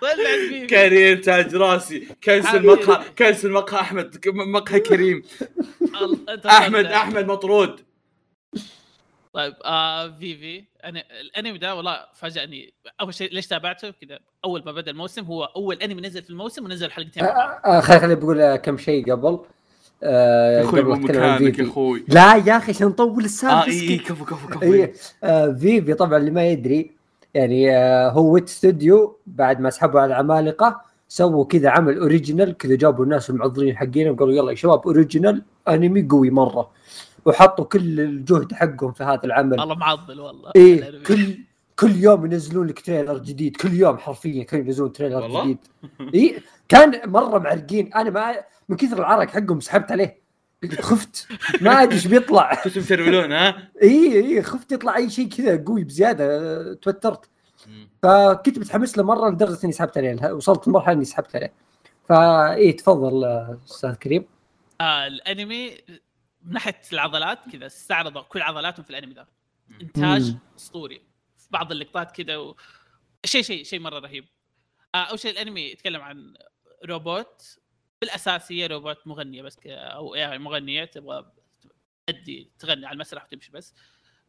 طلع 0.00 0.12
فيفي 0.48 0.66
كريم 0.66 1.20
تاج 1.20 1.54
راسي. 1.54 2.08
cancel. 2.24 2.66
مقهى 2.66 3.04
cancel 3.18 3.50
مقهى 3.50 3.80
أحمد 3.80 4.26
مقهى 4.26 4.80
كريم. 4.80 5.22
أحمد. 6.46 6.84
أحمد 6.86 7.26
مطرود. 7.26 7.80
طيب 9.32 9.54
آه 9.64 10.08
فيفي 10.08 10.64
أنا 10.84 11.02
الأنمي 11.20 11.58
ده 11.58 11.74
والله 11.74 11.98
فاجأني. 12.14 12.72
أول 13.00 13.14
شيء 13.14 13.32
ليش 13.34 13.46
تابعته؟ 13.46 13.90
كذا 13.90 14.18
أول 14.44 14.62
ما 14.66 14.72
بدأ 14.72 14.90
الموسم 14.90 15.24
هو 15.24 15.44
أول 15.44 15.82
أنمي 15.82 16.02
نزل 16.02 16.22
في 16.22 16.30
الموسم 16.30 16.64
ونزل 16.64 16.90
حلقتين. 16.90 17.24
مع 17.24 17.30
بعض. 17.30 17.74
آه، 17.74 17.80
خليني 17.80 18.14
بقول 18.14 18.40
آه، 18.40 18.56
كم 18.56 18.78
شيء 18.78 19.12
قبل. 19.12 19.38
آه، 20.02 20.58
يا 20.58 20.62
أخوي 20.64 20.82
مو 20.82 20.94
مكانك. 20.94 21.60
أخوي. 21.60 22.04
لا 22.08 22.36
يا 22.36 22.56
أخي 22.56 22.72
عشان 22.72 22.86
نطول 22.86 23.24
السالفة 23.24 23.60
آه 23.60 23.64
اي 23.64 23.96
اسكت. 23.96 24.08
كفو 24.08 24.24
كفو 24.24 24.48
كفو. 24.48 24.72
إيه 24.72 24.92
آه 25.24 25.52
فيفي 25.52 25.94
طبعا 25.94 26.18
اللي 26.18 26.30
ما 26.30 26.46
يدري. 26.46 26.90
يعني 27.34 27.76
آه 27.76 28.10
هو 28.10 28.32
ويت 28.32 28.48
ستوديو 28.48 29.18
بعد 29.26 29.60
ما 29.60 29.70
سحبوا 29.70 30.00
على 30.00 30.08
العمالقه 30.12 30.80
سووا 31.08 31.44
كذا 31.44 31.70
عمل 31.70 31.98
original 31.98 32.56
كذا 32.56 32.74
جابوا 32.74 33.04
الناس 33.04 33.30
المعضلين 33.30 33.76
حقينهم 33.76 34.16
قالوا 34.16 34.34
يلا 34.34 34.50
يا 34.50 34.56
شباب 34.56 34.80
original 34.86 35.42
أنمي 35.68 36.02
قوي 36.10 36.30
مرة. 36.30 36.70
وحطوا 37.24 37.64
كل 37.64 38.00
الجهد 38.00 38.52
حقهم 38.52 38.92
في 38.92 39.04
هذا 39.04 39.20
العمل. 39.24 39.60
والله 39.60 39.74
معضل 39.74 40.20
والله. 40.20 40.52
الأنمي. 40.56 41.04
كل 41.04 41.38
كل 41.78 41.96
يوم 41.96 42.26
ينزلون 42.26 42.66
لك 42.66 42.80
trailer 42.80 43.18
جديد. 43.18 43.56
كل 43.56 43.72
يوم 43.72 43.98
حرفيا 43.98 44.44
كانوا 44.44 44.64
ينزلون 44.66 44.92
تريلر 44.92 45.22
والله؟ 45.22 45.44
جديد. 45.44 45.58
اي 46.14 46.42
كان 46.68 47.10
مرة 47.10 47.38
معرقين. 47.38 47.94
أنا 47.94 48.10
ما 48.10 48.36
من 48.68 48.76
كثر 48.76 48.98
العرق 48.98 49.30
حقهم 49.30 49.60
سحبت 49.60 49.92
عليه. 49.92 50.20
خفت. 50.80 51.28
ما 51.60 51.82
أدري 51.82 51.94
إيش 51.94 52.06
بيطلع. 52.06 52.54
كنتم 52.64 52.80
ترولون 52.80 53.32
ها؟ 53.32 53.68
اي 53.82 54.18
اي 54.18 54.42
خفت 54.42 54.72
يطلع 54.72 54.96
أي 54.96 55.10
شيء 55.10 55.28
كذا 55.28 55.64
قوي 55.66 55.84
بزيادة. 55.84 56.74
توترت. 56.74 57.28
فكنت 58.02 58.58
متحمس 58.58 58.98
له 58.98 59.04
مرة 59.04 59.30
لدرجة 59.30 59.58
إني 59.64 59.72
سحبت 59.72 59.98
عليه. 59.98 60.32
وصلت 60.32 60.68
لمرحله 60.68 60.92
إني 60.94 61.04
سحبت 61.04 61.36
عليه. 61.36 61.52
فاي 62.08 62.72
تفضل 62.72 63.24
أه، 63.24 63.58
أستاذ 63.66 63.94
كريم. 63.94 64.24
آه 64.80 65.06
الأنمي 65.06 65.70
من 66.42 66.52
ناحية 66.52 66.80
العضلات 66.92 67.48
كذا 67.52 67.66
استعرضوا 67.66 68.22
كل 68.22 68.42
عضلاتهم 68.42 68.84
في 68.84 68.90
الأنمي 68.90 69.14
ده 69.14 69.28
إنتاج. 69.80 70.34
أسطوري. 70.56 70.98
في 71.38 71.48
بعض 71.50 71.72
اللقطات 71.72 72.10
كذا 72.22 72.36
و... 72.36 72.56
شيء 73.24 73.42
شيء 73.42 73.64
شيء 73.64 73.80
مرة 73.80 73.98
رهيب. 73.98 74.28
آه 74.94 74.98
أول 75.04 75.18
شيء 75.18 75.30
الأنمي 75.30 75.60
يتكلم 75.60 76.02
عن 76.02 76.34
روبوت 76.84 77.58
بالاساس 78.00 78.52
هي 78.52 78.66
روبوت 78.66 79.06
مغنيه 79.06 79.42
بس 79.42 79.56
ك... 79.56 79.66
أو 79.66 80.14
يعني 80.14 80.38
مغنية 80.38 80.84
تبغى 80.84 81.32
تأدي 82.06 82.50
تغني 82.58 82.86
على 82.86 82.94
المسرح 82.94 83.24
وتمشي 83.24 83.52
بس. 83.52 83.74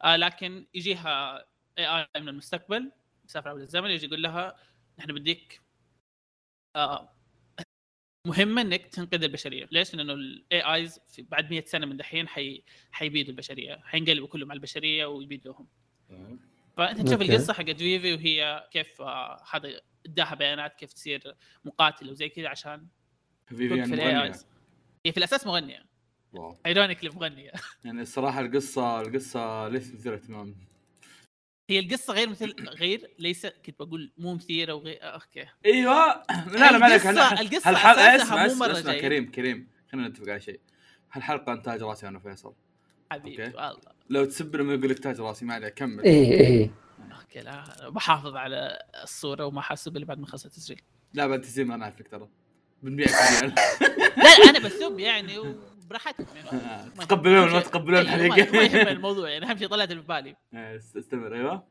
آه 0.04 0.16
لكن 0.16 0.68
يجيها 0.74 1.46
اي 1.78 1.88
اي 2.16 2.22
من 2.22 2.30
المستقبل 2.30 2.92
يسافر 3.26 3.50
عبر 3.50 3.60
الزمن 3.60 3.90
يجي 3.90 4.06
يقول 4.06 4.22
لها 4.24 4.56
نحن 5.00 5.14
بديك 5.14 5.62
آه 6.76 7.14
مهمة 8.28 8.62
إنك 8.62 8.88
تنقذ 8.88 9.24
البشرية، 9.24 9.68
ليش؟ 9.72 9.96
لأنه 9.96 10.14
الاي 10.14 10.62
ايز 10.62 11.00
بعد 11.20 11.52
100 11.52 11.64
سنة 11.66 11.86
من 11.86 11.98
دحين 11.98 12.28
حي... 12.28 12.64
حيبيدوا 12.92 13.32
البشرية، 13.32 13.82
حينقلبوا 13.84 14.28
كلهم 14.28 14.52
على 14.52 14.58
البشرية 14.58 15.06
ويبيدوهم. 15.06 15.68
فأنت 16.78 17.02
تشوف. 17.08 17.22
القصة 17.22 17.54
حقت 17.54 17.78
فيفي 17.78 18.14
وهي 18.14 18.68
كيف 18.72 19.02
آه، 19.02 19.44
هذا 19.52 19.82
إداها 20.06 20.36
بيانات 20.36 20.76
كيف 20.76 20.94
تصير 20.94 21.36
مقاتله 21.66 22.12
وزي 22.12 22.30
كذا 22.30 22.48
عشان 22.48 22.88
فيفيان 23.48 23.90
مغنية 23.90 24.24
ايز. 24.24 24.46
هي 25.06 25.12
في 25.12 25.18
الأساس 25.18 25.48
مغنية، 25.48 25.86
واو. 26.34 26.58
ايرونيكلي 26.66 27.10
مغنيه. 27.10 27.52
يعني 27.86 28.02
الصراحة 28.02 28.42
القصة 28.42 29.02
القصة 29.02 29.68
ليست 29.68 29.96
مثيره 29.96 30.16
اهتمام 30.16 30.56
هي 31.72 31.80
القصة 31.80 32.14
غير 32.14 32.30
مثل 32.30 32.56
غير 32.70 33.12
ليس 33.20 33.46
كنت 33.66 33.80
بقول 33.80 34.12
مو 34.18 34.34
مثيرة 34.36 34.74
وغير 34.74 35.00
آه، 35.02 35.06
أوكي. 35.06 35.46
أيوه. 35.66 36.24
لا 36.48 36.72
لا 36.72 36.78
ما 36.78 36.86
عليك. 36.86 37.02
هالحلقة- 37.02 37.68
أساسها 37.68 38.16
اسمع 38.16 38.36
مو 38.46 38.46
اسمع 38.46 38.68
مرة 38.68 38.80
اسمع. 38.80 38.94
كريم 39.00 39.32
كريم 39.32 39.68
خلينا 39.92 40.08
نتفق 40.08 40.30
على 40.30 40.42
شيء. 40.42 40.60
هالحلقه 41.12 41.54
إنتاج 41.54 41.84
راسي 41.84 42.08
أنا 42.08 42.18
وفيصل؟ 42.18 42.54
حبيبي. 43.12 43.44
والله. 43.44 43.78
لو 44.10 44.26
تسب 44.26 44.56
لما 44.56 44.74
يقول 44.74 44.90
لك 44.90 45.00
تاج 45.00 45.20
راسي 45.22 45.46
ما 45.46 45.54
عليك 45.54 45.74
كمل. 45.74 46.04
إيه 46.04 46.32
إيه. 46.32 46.72
أوكي 47.22 47.40
لا 47.42 47.64
بحافظ 47.90 48.36
على 48.36 48.80
الصورة 49.04 49.46
وما 49.46 49.62
حاسب 49.62 49.96
اللي 49.96 50.06
بعد 50.06 50.20
ما 50.20 50.26
خلص 50.26 50.46
التسجيل. 50.46 50.82
لا 51.14 51.28
بعد 51.28 51.42
تزيد 51.42 51.68
ما 51.68 51.76
نعرفك 51.78 52.08
ترى. 52.08 52.30
بنبيعك. 52.84 53.12
لا 54.24 54.50
أنا 54.50 54.60
بسب 54.60 55.00
يعني 55.00 55.38
وبراحتكم 55.40 55.71
يعني. 56.36 56.50
آه، 56.50 56.88
تقبلون 56.90 57.52
ما- 57.52 57.60
تقبلون 57.60 57.94
ما- 57.94 58.02
الحريقه 58.02 58.52
ما 58.52 58.64
يهم 58.64 58.88
الموضوع 58.98 59.30
يعني 59.30 59.46
أهم 59.52 59.58
شيء 59.58 59.68
طلعت 59.68 59.94
في 59.94 60.00
بالي. 60.02 60.36
آه، 60.54 60.76
استمر 60.78 61.36
أيوه. 61.36 61.68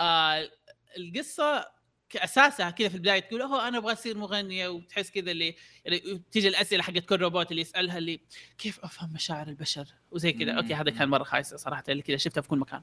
آه 0.00 0.48
القصة 0.96 1.74
كأساسها 2.08 2.70
كذا 2.70 2.88
في 2.88 2.94
البداية 2.94 3.20
تقول 3.20 3.42
أوه 3.42 3.68
أنا 3.68 3.78
أبغى 3.78 3.92
أصير 3.92 4.18
مغنية. 4.18 4.68
وتحس 4.68 5.10
كذا 5.10 5.30
اللي 5.30 5.54
يعني 5.84 6.22
تيجي 6.30 6.48
الأسئلة 6.48 6.82
حقت 6.82 6.98
كل 7.04 7.16
روبوت 7.20 7.50
اللي 7.50 7.62
يسألها 7.62 7.98
اللي 7.98 8.20
كيف 8.58 8.80
أفهم 8.80 9.12
مشاعر 9.12 9.48
البشر؟ 9.48 9.86
وزي 10.10 10.32
كذا. 10.32 10.52
أوكي 10.52 10.74
هذا 10.74 10.90
كان 10.90 11.08
مرة 11.08 11.24
خايسة 11.24 11.56
صراحة 11.56 11.84
اللي 11.88 12.02
كذا 12.02 12.16
شفتها 12.16 12.40
في 12.40 12.48
كل 12.48 12.58
مكان. 12.58 12.82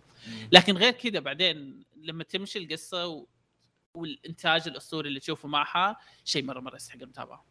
لكن 0.51 0.77
غير 0.77 0.91
كذا 0.93 1.19
بعدين 1.19 1.83
لما 1.97 2.23
تمشي 2.23 2.59
القصة 2.59 3.07
و... 3.07 3.27
والإنتاج 3.97 4.67
الأسطوري 4.67 5.07
اللي 5.09 5.19
تشوفه 5.19 5.47
معها 5.47 5.97
شيء 6.25 6.43
مرة 6.43 6.59
مرة 6.59 6.75
يستحق 6.75 7.01
المتابعة. 7.01 7.45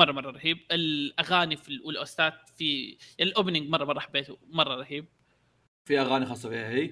مرة 0.00 0.12
مرة 0.12 0.30
رهيب. 0.30 0.58
الأغاني 0.72 1.56
في 1.56 1.68
ال- 1.68 1.82
وال 1.84 2.01
OSTات 2.01 2.34
في 2.56 2.96
ال 3.20 3.26
opening 3.26 3.68
مرة 3.70 3.84
مرة 3.84 3.98
حبيته 4.00 4.36
مرة 4.50 4.74
رهيب. 4.74 5.04
في 5.84 6.00
أغاني 6.00 6.26
خاصة 6.26 6.48
فيها 6.48 6.68
هي؟ 6.68 6.90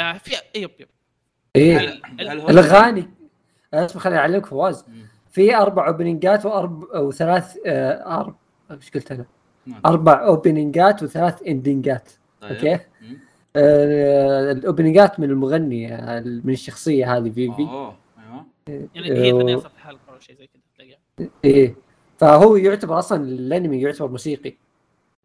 آه 0.00 0.12
في 0.12 0.34
yep 0.56 0.70
yep. 0.80 0.88
إيه. 1.56 1.78
الأغاني. 2.20 3.10
أسمع 3.74 4.02
خليني 4.02 4.18
اعلمك 4.18 4.46
فواز. 4.46 4.84
في 5.30 5.56
أربع 5.56 5.88
openingات 5.88 6.46
واربع 6.46 6.98
وثلاث 7.00 7.56
آه 7.66 8.20
أرب... 8.20 8.36
إيش 8.70 8.90
قلت 8.90 9.12
أنا؟ 9.12 9.26
نعم. 9.66 9.80
أربع 9.86 10.26
openingات 10.26 11.02
وثلاث 11.02 11.42
endingات 11.42 12.10
طيب. 12.40 12.52
okay. 12.52 12.74
آه 13.56 14.52
ال 14.52 14.60
openingات 14.60 15.20
من 15.20 15.30
المغني 15.30 15.94
آه، 15.94 16.20
من 16.20 16.52
الشخصية 16.52 17.16
هذه 17.16 17.30
فيفي 17.30 17.62
اوه 17.62 17.98
أيوه. 18.18 18.46
يعني 18.94 19.10
هي 19.12 19.30
ثانية 19.32 19.56
صف 19.56 19.74
الحلقة 19.74 20.00
أو 20.14 20.20
شيء 20.20 20.36
زي 20.36 20.46
كذا 20.46 21.28
إيه. 21.44 21.74
فهو 22.18 22.56
يعتبر 22.56 22.98
أصلا 22.98 23.24
الأنمي 23.24 23.80
يعتبر 23.80 24.08
موسيقي. 24.08 24.54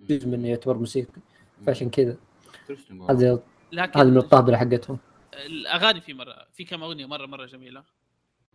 جزء 0.10 0.27
منه 0.27 0.47
يعتبر 0.47 0.77
موسيقي. 0.77 1.21
فعشان 1.65 1.89
كذا. 1.89 2.15
هذه 3.10 3.39
لكن 3.71 3.99
هذه 3.99 4.08
من 4.08 4.17
الطابله 4.17 4.58
حقتهم. 4.58 4.97
الأغاني 5.45 6.01
في 6.01 6.13
مرة 6.13 6.36
في 6.53 6.63
كم 6.63 6.84
أغنية 6.84 7.06
مرة 7.06 7.25
مرة 7.25 7.45
جميلة. 7.45 7.84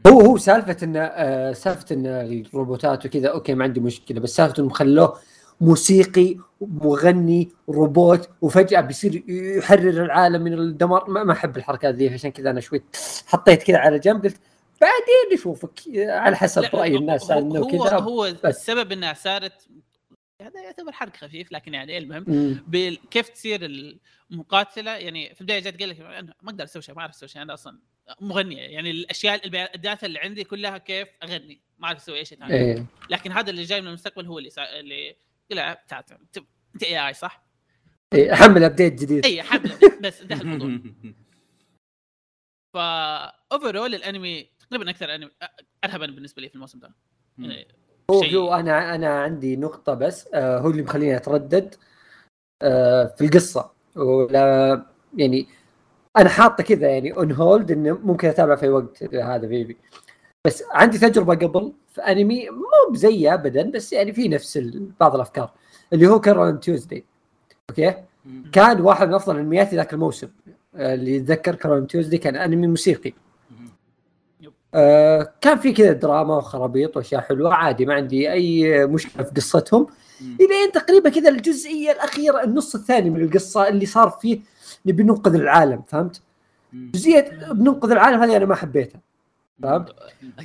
هو 0.07 0.21
هو 0.21 0.37
سالفة 0.37 0.77
إن 0.83 0.97
آه 0.97 1.53
سالفة 1.53 1.95
إن 1.95 2.07
الروبوتات 2.07 3.07
وكذا 3.07 3.29
okay 3.29 3.55
ما 3.55 3.65
عندي 3.65 3.81
مشكلة 3.81 4.21
بس 4.21 4.37
سالفة 4.37 4.55
إنهم 4.59 4.71
خلوه 4.71 5.19
موسيقي 5.61 6.37
مغني 6.61 7.49
روبوت 7.69 8.29
وفجأة 8.41 8.81
بيصير 8.81 9.25
يحرر 9.29 10.05
العالم 10.05 10.43
من 10.43 10.53
الدمار. 10.53 11.11
ما 11.11 11.25
ما 11.25 11.33
أحب 11.33 11.57
الحركات 11.57 11.95
ذي 11.95 12.09
عشان 12.09 12.31
كذا 12.31 12.51
أنا 12.51 12.61
شوي 12.61 12.83
حطيت 13.27 13.63
كذا 13.63 13.79
على 13.79 13.99
جنب 13.99 14.25
قلت 14.25 14.41
بعدين 14.81 15.35
نشوفك 15.35 15.81
على 15.97 16.37
حسب 16.37 16.63
رأي 16.75 16.93
هو- 16.95 16.99
الناس 16.99 17.31
هو 17.31 17.39
عنه 17.39 17.59
هو, 17.59 17.83
وكذا. 17.85 17.99
هو 17.99 18.23
بس. 18.33 18.45
السبب 18.45 18.93
إنها 18.93 19.13
صارت 19.15 19.69
هذا 20.43 20.61
يعتبر 20.63 20.93
حرق 20.93 21.17
خفيف 21.17 21.53
لكن 21.53 21.75
يعني 21.75 21.99
المهم 21.99 22.25
كيف 23.11 23.29
تصير 23.29 23.61
المقاتلة؟ 24.31 24.91
يعني 24.97 25.35
في 25.35 25.41
البداية 25.41 25.59
جت 25.61 25.81
قال 25.81 25.89
لك 25.89 26.01
أنا 26.01 26.35
ما 26.43 26.51
أقدر 26.51 26.65
أسوي 26.65 26.83
شيء 26.83 26.95
ما 26.95 27.01
أعرف 27.01 27.15
أسوي 27.15 27.29
شيء 27.29 27.43
أنا 27.43 27.55
أصلا 27.55 27.79
مغنية. 28.21 28.63
يعني 28.63 28.91
الأشياء 28.91 29.47
ال 29.75 29.81
data 29.81 30.07
اللي 30.07 30.19
عندي 30.19 30.45
كلها 30.45 30.79
كيف 30.79 31.09
أغني؟ 31.23 31.61
ما 31.79 31.87
أعرف 31.87 31.99
أسوي 31.99 32.19
أي 32.19 32.25
شيء 32.25 32.39
ثاني. 32.39 32.55
إيه. 32.55 32.87
لكن 33.11 33.33
هذا 33.33 33.51
اللي 33.51 33.63
جاي 33.63 33.81
من 33.81 33.89
المستقبل 33.89 34.27
هو 34.27 34.39
اللي 34.39 34.51
سا... 34.51 34.81
اللي 34.81 35.09
قال 35.51 35.57
لها 35.57 35.85
تعال 35.89 36.05
تعال، 36.07 36.21
انت 36.75 36.83
اي 36.83 37.07
اي 37.09 37.15
صح؟ 37.15 37.45
إيه، 38.15 38.33
حمل 38.35 38.65
update 38.65 38.93
جديد. 39.03 39.27
اي 39.27 39.43
حمل 39.43 39.73
بس 40.01 40.21
انتهى 40.23 40.41
الموضوع. 40.41 40.79
فا 42.75 43.25
overall 43.53 43.95
الانمي 43.95 44.51
تقريبا 44.71 44.91
أكثر 44.91 45.15
أنمي 45.15 45.31
ارهبا 45.85 46.07
بالنسبة 46.07 46.43
لي 46.43 46.49
في 46.49 46.55
الموسم 46.55 46.79
ده. 46.79 46.95
يعني 47.39 47.69
هو 48.11 48.23
شو 48.23 48.53
أنا 48.53 48.95
أنا 48.95 49.09
عندي 49.23 49.57
نقطة 49.57 49.95
بس 49.95 50.29
آه 50.35 50.59
هو 50.59 50.71
اللي 50.71 50.83
مخليني 50.83 51.17
أتردد 51.17 51.75
آه 52.63 53.15
في 53.19 53.25
القصة. 53.25 53.71
ولا 53.97 54.87
يعني 55.17 55.47
أنا 56.17 56.29
حاطه 56.29 56.65
كذا 56.65 56.91
يعني 56.91 57.13
on 57.13 57.33
hold 57.33 57.71
إنه 57.71 57.99
ممكن 57.99 58.29
اتابع 58.29 58.57
في 58.57 58.69
وقت 58.69 59.15
هذا 59.15 59.47
maybe 59.47 59.77
بس 60.47 60.65
عندي 60.71 60.99
تجربة 60.99 61.35
قبل 61.35 61.73
في 61.89 62.01
أنمي 62.01 62.51
مو 62.51 62.93
بزي 62.93 63.35
ابدا 63.35 63.71
بس 63.71 63.93
يعني 63.93 64.13
في 64.13 64.29
نفس 64.29 64.59
بعض 65.01 65.15
الأفكار. 65.15 65.53
اللي 65.93 66.07
هو 66.07 66.21
كارون 66.21 66.61
تيوزداي 66.61 67.05
okay؟ 67.71 67.95
كان 68.53 68.81
واحد 68.81 69.09
من 69.09 69.15
أفضل 69.15 69.39
أنمياتي 69.39 69.77
ذاك 69.77 69.93
الموسم. 69.93 70.29
آه، 70.75 70.95
اللي 70.95 71.15
يتذكر 71.15 71.55
كارون 71.55 71.87
تيوزداي 71.87 72.19
كان 72.19 72.37
أنمي 72.37 72.67
موسيقي. 72.67 73.13
آه 74.75 75.33
كان 75.41 75.59
في 75.59 75.73
كذا 75.73 75.93
دراما 75.93 76.37
وخرابيط 76.37 76.97
وأشياء 76.97 77.21
حلوة. 77.21 77.55
عادي 77.55 77.87
ما 77.87 77.95
عندي 77.95 78.33
أي 78.33 78.87
مشكلة 78.87 79.23
في 79.25 79.31
قصتهم. 79.35 79.87
إلين 80.21 80.73
تقريبا 80.73 81.11
كذا 81.11 81.29
الجزئية 81.29 81.93
الأخيرة 81.93 82.45
النص 82.45 82.75
الثاني 82.75 83.11
من 83.11 83.23
القصة 83.23 83.69
اللي 83.69 83.87
صار 83.87 84.11
فيه 84.11 84.41
نبي 84.87 85.03
ننقذ 85.03 85.35
العالم 85.35 85.83
فهمت؟ 85.89 86.23
جزئية 86.73 87.31
بننقذ 87.53 87.91
العالم 87.91 88.23
هذه 88.23 88.37
أنا 88.37 88.45
ما 88.45 88.55
حبيتها. 88.55 89.01
فهمت؟ 89.63 89.95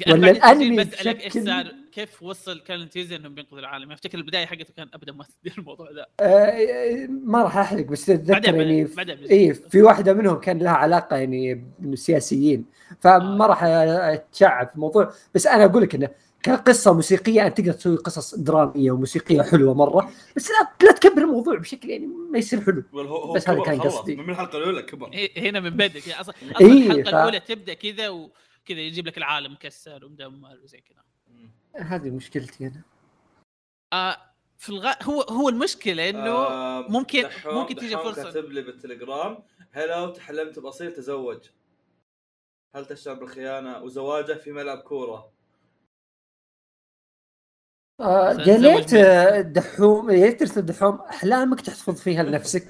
أنا 0.07 0.13
ولا 0.13 0.31
بعد 0.31 0.35
الأنمي 0.35 0.83
بسالك 0.83 1.21
إيش 1.23 1.33
بشكل- 1.37 1.45
صار؟ 1.45 1.71
كيف 1.91 2.23
وصل 2.23 2.59
كان 2.59 2.89
تيزي 2.89 3.15
انهم 3.15 3.33
بينقذوا 3.35 3.59
العالم؟ 3.59 3.91
افتكر 3.91 4.17
البداية 4.17 4.45
حقته 4.45 4.73
كان 4.77 4.87
ابدا 4.93 5.11
ما 5.13 5.25
تدير 5.41 5.53
الموضوع 5.57 5.89
ذا 5.91 6.05
آه 6.19 7.07
ما 7.07 7.43
راح 7.43 7.57
أحرق 7.57 7.85
بس 7.85 8.09
اتذكر 8.09 8.55
يعني 8.55 8.87
اي 9.31 9.53
في 9.53 9.81
واحدة 9.81 10.13
منهم 10.13 10.39
كان 10.39 10.59
لها 10.59 10.71
علاقة 10.71 11.15
يعني 11.17 11.65
بالسياسيين 11.79 12.65
فما 13.01 13.45
آه. 13.45 13.47
راح 13.47 13.63
أتشعب 13.63 14.67
في 14.69 14.75
الموضوع. 14.75 15.13
بس 15.35 15.47
أنا 15.47 15.65
أقول 15.65 15.81
لك 15.83 15.95
إنه 15.95 16.09
كقصة 16.43 16.93
موسيقية 16.93 17.47
انت 17.47 17.57
تقدر 17.57 17.71
تسوي 17.71 17.95
قصص 17.97 18.35
درامية 18.35 18.91
وموسيقية 18.91 19.41
حلوة 19.41 19.73
مرة 19.73 20.11
بس 20.35 20.49
لا 20.51 20.85
لا 20.87 20.91
تكبر 20.91 21.21
الموضوع 21.21 21.55
بشكل 21.57 21.89
يعني 21.89 22.07
ما 22.31 22.37
يصير 22.37 22.61
حلو. 22.61 22.83
هو 22.93 23.33
بس 23.33 23.49
هذا 23.49 23.61
كان 23.61 23.81
قصدي. 23.81 24.15
من 24.15 24.29
الحلقة 24.29 24.57
الأولى 24.57 24.81
كبر. 24.81 25.09
هنا 25.37 25.59
من 25.59 25.69
بدك 25.69 26.07
يعني 26.07 26.21
أصلا 26.21 26.35
أصلا 26.55 26.67
إيه، 26.67 26.77
الحلقة 26.87 27.03
ف- 27.03 27.07
الأولى 27.07 27.39
تبدأ 27.39 27.73
كذا 27.73 28.09
وكذا 28.63 28.79
يجيب 28.79 29.07
لك 29.07 29.17
العالم 29.17 29.53
مكسر 29.53 30.05
ومدمر 30.05 30.59
وزي 30.63 30.81
كذا. 30.81 31.03
هذه 31.75 32.09
مشكلتي 32.09 32.67
أنا. 32.67 32.81
آه 33.93 34.17
في 34.57 34.69
الغ... 34.69 34.93
هو 35.03 35.21
هو 35.21 35.49
المشكلة 35.49 36.09
إنه 36.09 36.29
آه، 36.31 36.81
ممكن- 36.89 37.21
دحوم- 37.23 37.53
ممكن 37.55 37.75
تيجي 37.75 37.95
فرصة. 37.95 38.23
كاتب 38.23 38.45
لي 38.51 38.61
بالتليجرام 38.61 39.43
هلو 39.71 40.09
تحلمت 40.09 40.59
بأصيل 40.59 40.93
تزوج. 40.93 41.49
هل 42.75 42.85
تشعر 42.85 43.13
بالخيانة 43.13 43.83
وزواجه 43.83 44.33
في 44.33 44.51
ملعب 44.51 44.77
كورة؟ 44.77 45.31
آه 48.01 48.31
يا 48.33 48.57
ليت 48.57 48.93
آه، 48.93 49.41
دحوم 49.41 50.09
يا 50.11 50.25
ليت 50.25 50.39
ترسل 50.39 50.61
دحوم 50.61 50.95
أحلامك 50.95 51.61
تحتفظ 51.61 52.01
فيها 52.01 52.23
لنفسك. 52.23 52.67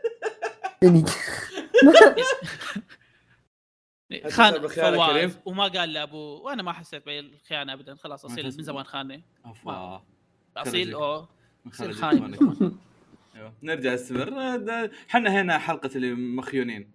يعني 0.82 1.04
خان 4.28 4.68
فواز 4.68 5.10
كريم؟ 5.10 5.34
وما 5.44 5.64
قال 5.68 5.92
لابوه 5.92 6.40
وأنا 6.42 6.62
ما 6.62 6.72
حسيت 6.72 7.06
بالخيانه 7.06 7.72
ابدا 7.72 7.94
خلاص 7.94 8.24
أصيل 8.24 8.44
من 8.44 8.50
زمان 8.50 8.84
خاني 8.84 9.22
افا 9.44 10.02
أصيل. 10.56 10.94
أو 10.94 11.26
خرج 11.72 11.94
خاين. 11.94 12.36
نرجع 13.62 13.94
نستمر 13.94 14.28
آه، 14.28 14.56
ده- 14.56 14.90
حنا 15.08 15.40
هنا 15.40 15.58
حلقة 15.58 15.90
اللي 15.96 16.12
مخيونين 16.14 16.90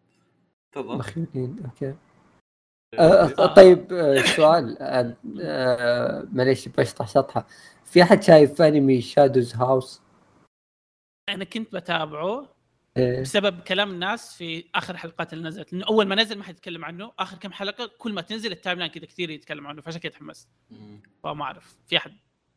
تفضل 0.71 0.97
مخيولين 0.97 1.59
okay 1.65 1.95
آه 2.99 3.45
طيب 3.45 3.93
آه 3.93 4.21
سؤال 4.21 4.77
آه 5.41 6.27
معليش 6.33 6.67
بشطح 6.67 7.07
شطحة 7.07 7.47
في 7.85 8.03
أحد 8.03 8.23
شايف 8.23 8.61
أنمي 8.61 9.01
Shadows 9.01 9.55
House؟ 9.55 10.01
أنا 11.29 11.43
كنت 11.43 11.73
بتابعه. 11.75 12.54
آه 12.97 13.21
بسبب 13.21 13.59
كلام 13.59 13.91
الناس 13.91 14.33
في 14.33 14.65
آخر 14.75 14.97
حلقات 14.97 15.33
اللي 15.33 15.47
نزلت. 15.47 15.73
لأنه 15.73 15.85
أول 15.85 16.05
ما 16.07 16.15
نزل 16.15 16.37
ما 16.37 16.43
حد 16.43 16.53
يتكلم 16.53 16.85
عنه. 16.85 17.11
آخر 17.19 17.37
كم 17.37 17.51
حلقة 17.51 17.91
كل 17.97 18.13
ما 18.13 18.21
تنزل 18.21 18.51
ال 18.51 18.79
timeline 18.79 18.91
كذا 18.91 19.05
كثير 19.05 19.29
يتكلم 19.29 19.67
عنه. 19.67 19.81
فعشان 19.81 19.99
كذا 19.99 20.11
تحمست. 20.11 20.47
فما 21.23 21.43
أعرف. 21.43 21.75
في 21.87 21.97
أحد 21.97 22.11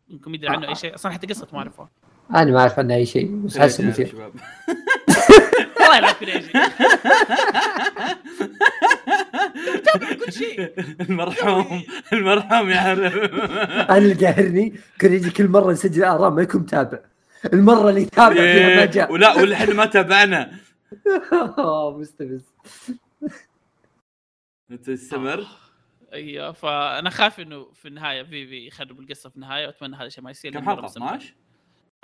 منكم 0.09 0.35
يدري 0.35 0.49
عنه 0.49 0.69
أي 0.69 0.75
شيء؟ 0.75 0.95
أصلا 0.95 1.13
حتى 1.13 1.27
قصته 1.27 1.53
ما 1.53 1.59
اعرفها 1.59 1.91
أنا 2.35 2.51
ما 2.51 2.61
أعرف 2.61 2.79
عنه 2.79 2.95
أي 2.95 3.07
شيء 3.07 3.37
بس 3.37 3.59
حاسه 3.59 3.85
يا 3.85 3.89
مثير 3.89 4.07
شباب. 4.07 4.33
والله 5.81 5.97
يلعب 5.97 6.15
كريجي 6.15 6.49
كل 10.25 10.33
شيء. 10.33 10.73
المرحوم 11.01 11.83
المرحوم 12.13 12.71
يعرف 12.71 13.15
أنا 13.91 13.97
اللي 13.97 14.15
قاهرني 14.27 14.75
كان 14.99 15.13
يجي 15.13 15.31
كل 15.31 15.49
مرة 15.49 15.73
نسجل 15.73 16.05
اراء 16.05 16.31
ما 16.31 16.43
يكون 16.43 16.61
متابع. 16.61 16.99
المرة 17.45 17.91
اللي 17.91 18.03
يتابع 18.03 18.35
فيها 18.35 18.77
ما 18.77 18.85
جاء 18.85 19.13
ولا 19.13 19.35
ولا 19.35 19.57
إحنا 19.57 19.75
ما 19.75 19.87
تابعنا. 19.87 20.59
آه، 21.59 21.99
مستفز 21.99 22.55
تستمر 24.85 25.47
أيوه 26.13 26.53
فأنا 26.53 27.11
خايف 27.11 27.41
إنه 27.41 27.73
في 27.73 27.89
النهاية 27.89 28.23
فيفي 28.23 28.67
يخرب 28.67 29.01
القصة 29.01 29.31
في 29.31 29.37
النهاية 29.37 29.67
وأتمنى 29.67 29.97
هذا 29.97 30.07
الشيء 30.07 30.25
ما 30.25 30.31
يصير 30.31 30.53
كم 30.53 30.67
حلقة؟ 30.67 30.83
مستمتع. 30.83 31.15
12 31.15 31.35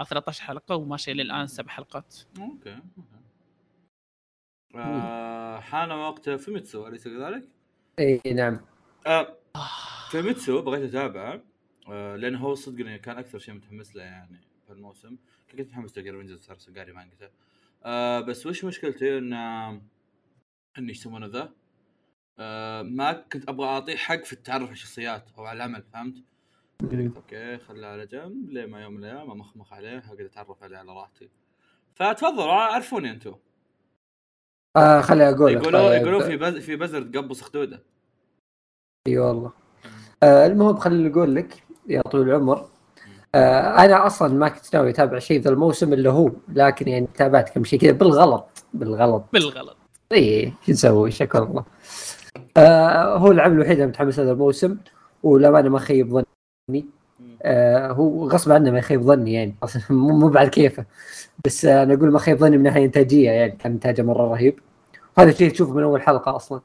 آه، 0.01 0.05
13 0.05 0.43
حلقة 0.43 0.77
وماشيه 0.77 1.13
للآن 1.13 1.47
سبع 1.47 1.73
حلقات. 1.73 2.17
أوكي 2.39 2.79
أوكي. 2.99 3.15
آه، 4.77 5.61
حان 5.61 5.91
وقت 5.93 6.31
فيميتسو 6.31 6.87
أليس 6.87 7.05
كذلك؟ 7.09 7.49
إي 7.99 8.21
نعم. 8.35 8.61
آه، 9.07 9.37
فيميتسو 10.11 10.63
بغيت 10.63 10.83
أتابعه 10.83 11.41
آه، 11.89 12.17
لأنه 12.17 12.39
هو 12.39 12.55
صدق 12.55 12.97
كان 12.97 13.19
أكثر 13.19 13.39
شيء 13.39 13.55
متحمس 13.55 13.97
له 13.97 14.03
يعني. 14.03 14.41
في 14.67 14.73
الموسم 14.73 15.17
كنت 15.51 15.61
متحمس 15.61 15.99
لقرا 15.99 16.19
رينجرز 16.19 16.41
صار 16.41 16.57
قاري 16.77 16.93
مانجته 16.93 17.29
آه 17.85 18.21
بس 18.21 18.47
وش 18.47 18.65
مشكلتي؟ 18.65 19.19
إن 19.19 19.33
آه، 19.33 19.81
إيش 20.79 20.99
يسمونه 20.99 21.27
ذا؟ 21.27 21.53
آه 22.39 22.83
ما 22.83 23.13
كنت 23.13 23.49
أبغى 23.49 23.67
اعطيه 23.67 23.97
حق 23.97 24.25
في 24.25 24.33
التعرف 24.33 24.63
على 24.63 24.73
الشخصيات 24.73 25.25
أو 25.39 25.45
على 25.45 25.57
العمل 25.57 25.83
فهمت؟ 25.83 26.15
okay 27.17 27.59
خله 27.59 27.87
على 27.87 28.07
جنب 28.07 28.51
لين 28.51 28.71
ما 28.71 28.83
يوم 28.83 28.93
من 28.93 29.05
الأيام 29.05 29.31
أمخمخ 29.31 29.73
عليه 29.73 29.99
أقدر 29.99 30.27
اتعرف 30.27 30.63
عليه 30.63 30.77
على 30.77 30.93
راحتي. 30.93 31.29
فتفضلوا 31.95 32.53
عرفوني 32.53 33.11
أنتم 33.11 33.35
آه 34.77 35.01
خليني 35.01 35.31
أقول 35.31 35.53
يقولوا 35.53 35.89
طيب. 35.89 36.03
يقولوا 36.03 36.23
في 36.23 36.37
بز... 36.37 36.57
في 36.59 36.77
بزر 36.77 37.03
تقبص 37.03 37.43
خدوده 37.43 37.83
إي 39.09 39.19
والله. 39.19 39.53
آه 40.23 40.47
المهم 40.47 40.77
خليني 40.77 41.11
أقول 41.11 41.35
لك 41.35 41.65
يا 41.89 42.03
طويل 42.03 42.29
العمر 42.29 42.57
آه 42.57 42.69
أنا 43.85 44.07
أصلا 44.07 44.35
ما 44.35 44.49
كنت 44.49 44.77
ناوي 44.77 44.91
أتابع 44.91 45.19
شيء 45.19 45.41
ذا 45.41 45.51
الموسم 45.51 45.93
الا 45.93 46.11
هو 46.11 46.31
لكن 46.49 46.89
يعني 46.89 47.09
تابعت 47.15 47.51
كم 47.51 47.65
شيء 47.65 47.79
كذا 47.79 47.93
بالغلط 47.93 48.47
بالغلط. 48.75 49.25
بالغلط. 49.33 49.77
إي 50.13 50.53
شو 50.67 50.73
نسوي؟ 50.73 51.11
شكر 51.11 51.43
الله. 51.43 51.65
آه 52.57 53.17
هو 53.17 53.33
العمل 53.33 53.55
الوحيد 53.55 53.73
اللي 53.73 53.87
متحمس 53.87 54.21
هذا 54.21 54.33
الموسم 54.33 54.77
وللأمانة 55.23 55.69
ما 55.69 55.79
خيب 55.79 56.25
ظني. 56.71 56.87
آه 57.43 57.93
هو 57.93 58.29
غصب 58.29 58.53
عنه 58.53 58.71
ما 58.71 58.79
يخيب 58.79 59.03
ظني 59.03 59.33
يعني 59.33 59.55
مو 59.91 60.29
بعد 60.29 60.49
كيفه. 60.49 60.85
بس 61.47 61.65
آه 61.65 61.83
أنا 61.83 61.95
أقول 61.95 62.13
ما 62.13 62.19
خيب 62.19 62.39
ظني 62.39 62.57
من 62.57 62.63
ناحية 62.63 62.85
إنتاجية 62.85 63.31
يعني 63.31 63.53
كان 63.53 63.73
إنتاجه 63.73 64.03
مرة 64.03 64.33
رهيب. 64.33 64.61
وهذا 65.19 65.31
الشيء 65.31 65.51
تشوفه 65.51 65.73
من 65.73 65.83
أول 65.83 66.03
حلقة 66.03 66.37
أصلا. 66.37 66.61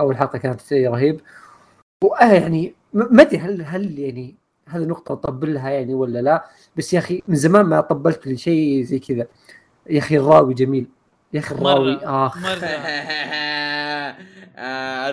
أول 0.00 0.16
حلقة 0.16 0.38
كانت 0.38 0.60
شيء 0.60 0.90
رهيب. 0.90 1.20
وآه 2.04 2.32
يعني 2.32 2.74
ما 2.92 3.22
أدري 3.22 3.38
هل 3.38 3.62
هل 3.62 3.98
يعني 3.98 4.36
هذه 4.70 4.82
نقطه 4.82 5.12
أطبل 5.12 5.54
لها 5.54 5.70
يعني 5.70 5.94
ولا 5.94 6.18
لا؟ 6.18 6.44
بس 6.76 6.94
يا 6.94 6.98
أخي 6.98 7.22
من 7.28 7.34
زمان 7.36 7.66
ما 7.66 7.80
طبلت 7.80 8.26
لشيء 8.28 8.82
زي 8.82 8.98
كذا. 8.98 9.26
يا 9.90 9.98
أخي 9.98 10.16
الراوي 10.16 10.54
جميل. 10.54 10.86
يا 11.32 11.40
أخي 11.40 11.54
الراوي 11.54 11.96
مرة 11.96 12.26
اخ 12.26 12.36
مرة. 12.42 12.64
آه، 14.56 15.10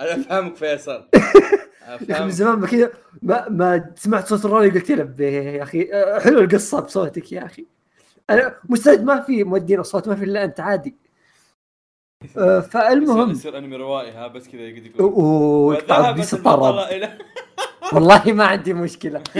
أنا 0.00 0.14
أفهمك 0.14 0.56
فيصل. 0.56 1.04
من 2.20 2.30
زمان 2.30 2.58
ما 2.58 2.66
كذا 2.66 2.90
ما, 3.22 3.48
ما 3.48 3.90
سمعت 3.96 4.26
صوت 4.28 4.44
الراوي 4.44 4.70
قلت 4.70 4.90
له 4.90 5.02
"بيه 5.04 5.26
يا 5.40 5.62
أخي 5.62 5.88
آه، 5.92 6.18
حلو 6.18 6.40
القصة 6.40 6.80
بصوتك 6.80 7.32
يا 7.32 7.44
أخي. 7.46 7.66
أنا 8.30 8.54
مستعد 8.68 9.04
ما 9.04 9.20
في 9.20 9.44
مودين 9.44 9.80
الصوت 9.80 10.08
ما 10.08 10.16
في 10.16 10.24
إلا 10.24 10.44
أنت 10.44 10.60
عادي. 10.60 10.88
آه، 10.90 11.03
فالمهم 12.70 13.30
يصير 13.30 13.58
أنمي 13.58 13.76
روائي 13.76 14.10
ها 14.10 14.26
بس 14.26 14.48
كذا 14.48 14.60
يقعد 14.60 14.86
يقول. 14.86 15.12
ويقطع 15.24 16.10
بيس 16.10 16.34
الطرب 16.34 16.76
والله 17.92 18.22
ما 18.32 18.44
عندي 18.44 18.74
مشكلة. 18.74 19.22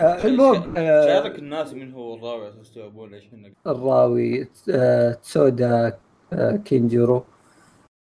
آه، 0.00 0.24
المهم، 0.24 0.74
آه، 0.76 1.06
شارك 1.06 1.38
الناس 1.38 1.72
من 1.74 1.92
هو 1.92 2.14
الراوي 2.14 2.46
عشان 2.46 2.60
يستوعبون 2.60 3.14
إحنا 3.14 3.50
الراوي 3.66 4.48
آه، 4.70 5.12
تسودا 5.12 5.98
آه، 6.32 6.56
كينجورو 6.56 7.24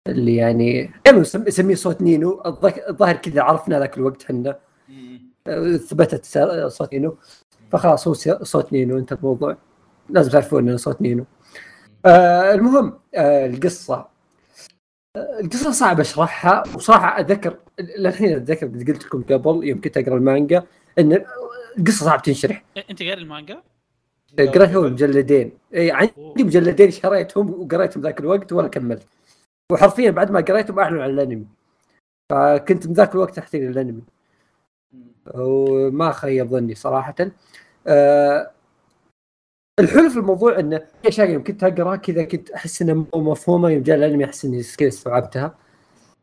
اللي 0.08 0.36
يعني 0.36 0.90
يعني 1.06 1.18
يسم- 1.18 1.46
يسميه 1.48 1.74
صوت 1.74 2.02
نينو. 2.02 2.42
الظ- 2.46 2.88
الظاهر 2.88 3.16
كذا 3.16 3.42
عرفنا 3.42 3.78
ذاك 3.78 3.98
الوقت 3.98 4.22
حنا 4.22 4.58
آه، 5.46 5.76
ثبتت 5.76 6.24
صوت 6.68 6.92
نينو. 6.92 7.16
فخلاص 7.72 8.08
هو 8.08 8.14
صوت 8.44 8.72
نينو 8.72 8.98
انت 8.98 9.12
الموضوع. 9.12 9.56
لازم 10.08 10.30
تعرفون 10.30 10.68
إنه 10.68 10.76
صوت 10.76 11.02
نينو. 11.02 11.24
آه 12.06 12.54
المهم 12.54 12.98
آه 13.14 13.46
القصة. 13.46 14.08
آه 15.16 15.40
القصة 15.40 15.70
صعب 15.70 16.00
أشرحها 16.00 16.62
وصراحة 16.74 17.20
اتذكر 17.20 17.56
للحين 17.98 18.36
أتذكر 18.36 18.66
قد 18.66 18.90
قلت 18.90 19.04
لكم 19.04 19.22
قبل 19.22 19.64
يوم 19.64 19.80
كنت 19.80 19.96
أقرأ 19.96 20.16
المانجا 20.16 20.64
إن 20.98 21.24
القصة 21.78 22.04
صعب 22.04 22.22
تنشرح. 22.22 22.64
أنت 22.90 23.02
قاري 23.02 23.12
المانجا؟ 23.12 23.62
قريتهم 24.38 24.84
مجلدين. 24.84 25.52
اي 25.74 25.90
عندي 25.90 26.44
مجلدين 26.44 26.90
شريتهم 26.90 27.50
وقريتهم 27.50 28.02
ذاك 28.02 28.20
الوقت 28.20 28.52
ولا 28.52 28.68
كملت. 28.68 29.06
وحرفيا 29.72 30.10
بعد 30.10 30.30
ما 30.30 30.40
قريتهم 30.40 30.78
أعلنوا 30.78 31.02
عن 31.02 31.10
الأنمي. 31.10 31.46
فكنت 32.30 32.86
من 32.86 32.92
ذاك 32.92 33.14
الوقت 33.14 33.38
احتاج 33.38 33.62
الأنمي. 33.62 34.02
وما 35.34 36.12
خيب 36.12 36.50
ظني 36.50 36.74
صراحة. 36.74 37.14
أه 37.86 38.50
الحلو 39.80 40.10
في 40.10 40.16
الموضوع 40.16 40.58
إنه 40.58 40.78
في 41.02 41.08
اشياء 41.08 41.30
يوم 41.30 41.44
كنت 41.44 41.64
أقرأ 41.64 41.96
كذا 41.96 42.24
كنت 42.24 42.50
أحس 42.50 42.82
انها 42.82 42.94
مو 42.94 43.30
مفهومة 43.30 43.70
يوم 43.70 43.82
جاء 43.82 43.96
الأنمي 43.96 44.24
أحس 44.24 44.44
إني 44.44 44.62
كذا 44.78 44.88
استوعبتها 44.88 45.54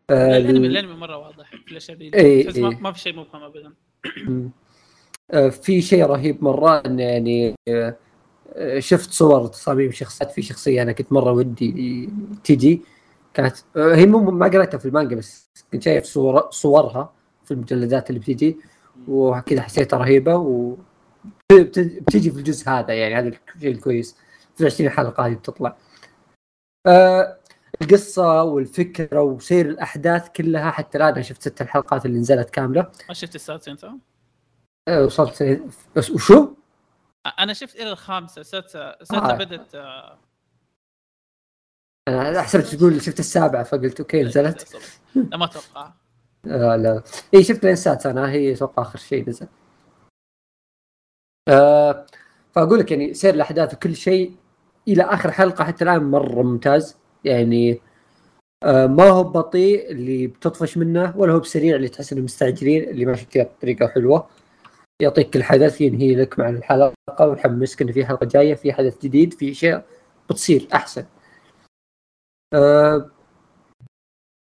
أه 0.10 0.38
الانمي 0.38 0.68
ال- 0.68 0.78
الأنمي 0.78 0.94
مرة 0.94 1.18
واضح 1.18 1.52
في 1.66 1.72
الاشياء 1.72 1.98
دي 1.98 2.12
إي، 2.16 2.44
تحس 2.44 2.58
ما 2.58 2.92
في 2.92 3.00
شيء 3.00 3.14
مبهم 3.16 3.44
ابدا. 3.44 3.74
آه، 5.32 5.50
في 5.50 5.82
شيء 5.82 6.06
رهيب 6.06 6.44
مرة 6.44 6.78
إنه 6.86 7.04
يعني 7.04 7.56
آه، 7.68 7.96
آه، 8.54 8.80
شفت 8.80 9.12
صور 9.12 9.48
تصاميم 9.48 9.92
شخصيات 9.92 10.32
في 10.32 10.42
شخصية 10.42 10.82
أنا 10.82 10.92
كنت 10.92 11.14
مرة 11.14 11.32
ودي 11.32 12.10
تجي 12.44 12.82
كانت 13.34 13.56
آه، 13.78 13.96
هي 13.96 14.06
مو 14.06 14.20
ما 14.32 14.48
قريتها 14.48 14.78
في 14.78 14.86
المانجا 14.86 15.16
بس 15.16 15.50
كنت 15.72 15.84
شايف 15.84 16.04
صور 16.06 16.48
صورها 16.52 17.14
في 17.46 17.52
المجلدات 17.52 18.10
اللي 18.10 18.20
بتجي 18.20 18.58
وكذا 19.08 19.62
حسيتها 19.62 19.98
رهيبة 20.00 20.36
و 20.36 20.76
بتجي 21.52 22.32
في 22.32 22.38
الجزء 22.38 22.70
هذا 22.70 22.94
يعني 22.94 23.16
هذا 23.16 23.38
الشيء 23.56 23.72
الكويس. 23.72 24.16
في 24.56 24.66
20 24.66 24.90
حلقة 24.90 25.26
هذه 25.26 25.34
بتطلع. 25.34 25.78
آه 26.88 27.38
القصة 27.82 28.44
والفكرة 28.44 29.22
وسير 29.22 29.70
الأحداث 29.70 30.30
كلها 30.30 30.72
حتى 30.72 30.98
الآن 30.98 31.14
أنا 31.14 31.22
شفت 31.22 31.42
ست 31.42 31.62
الحلقات 31.62 32.06
اللي 32.06 32.20
نزلت 32.20 32.50
كاملة. 32.50 32.92
ما 33.08 33.14
شفت 33.14 33.36
السادسه 33.36 33.72
أنت؟ 33.72 33.90
آه، 34.88 35.04
وصلت. 35.06 35.62
بس 35.96 36.10
وشو؟ 36.10 36.54
أنا 37.40 37.54
شفت 37.54 37.76
إلى 37.76 37.92
الخامسة. 37.92 38.42
السادسه 38.42 38.80
السادسه 38.80 39.34
آه. 39.34 39.38
بدت 39.38 39.76
آه، 39.76 40.18
أنا 42.08 42.42
حسبت 42.42 42.66
تقول 42.66 43.02
شفت 43.02 43.20
السابعة 43.20 43.64
فقلت 43.64 44.00
أوكي 44.00 44.24
نزلت. 44.24 44.78
لا 45.16 45.38
ما 45.38 45.46
أتوقع. 45.46 45.94
آه 46.48 46.76
لا. 46.76 47.04
اي 47.34 47.44
شفت 47.44 47.64
لين 47.64 47.74
السادسه 47.74 48.12
أنا 48.12 48.30
هي 48.32 48.54
أتوقع 48.54 48.84
آخر 48.84 49.00
شيء 49.00 49.30
نزل. 49.30 49.48
آه 51.50 52.06
فأقول 52.56 52.80
لك 52.80 52.92
يعني 52.92 53.14
سير 53.14 53.34
الأحداث 53.34 53.74
وكل 53.74 53.96
شيء 53.96 54.32
إلى 54.88 55.04
آخر 55.04 55.32
حلقة 55.32 55.64
حتى 55.64 55.84
الآن 55.84 56.04
مرة 56.12 56.42
ممتاز. 56.44 56.98
يعني 57.24 57.82
آه 58.64 58.88
ما 58.88 59.10
هو 59.10 59.24
بطيء 59.24 59.92
اللي 59.92 60.28
بتطفش 60.28 60.78
منه 60.78 61.18
ولا 61.18 61.34
هو 61.34 61.40
بسريع 61.40 61.76
اللي 61.76 61.90
تحس 61.90 62.14
إنه 62.14 62.22
مستعجلين 62.22 62.84
اللي 62.90 63.06
ماشي 63.06 63.26
كذا 63.26 63.44
بطريقة 63.44 63.88
حلوة. 63.88 64.28
يعطيك 65.02 65.30
كل 65.30 65.44
حدث 65.44 65.82
ينهي 65.82 66.16
لك 66.16 66.40
مع 66.40 66.50
الحلقة 66.50 66.94
ويحمسك 67.28 67.82
إنه 67.82 67.92
في 67.92 68.06
حلقة 68.06 68.26
جاية 68.26 68.56
في 68.56 68.74
حدث 68.74 69.02
جديد 69.02 69.34
في 69.34 69.52
أشياء 69.52 69.86
بتصير 70.30 70.68
أحسن. 70.74 71.06
آه 72.54 73.12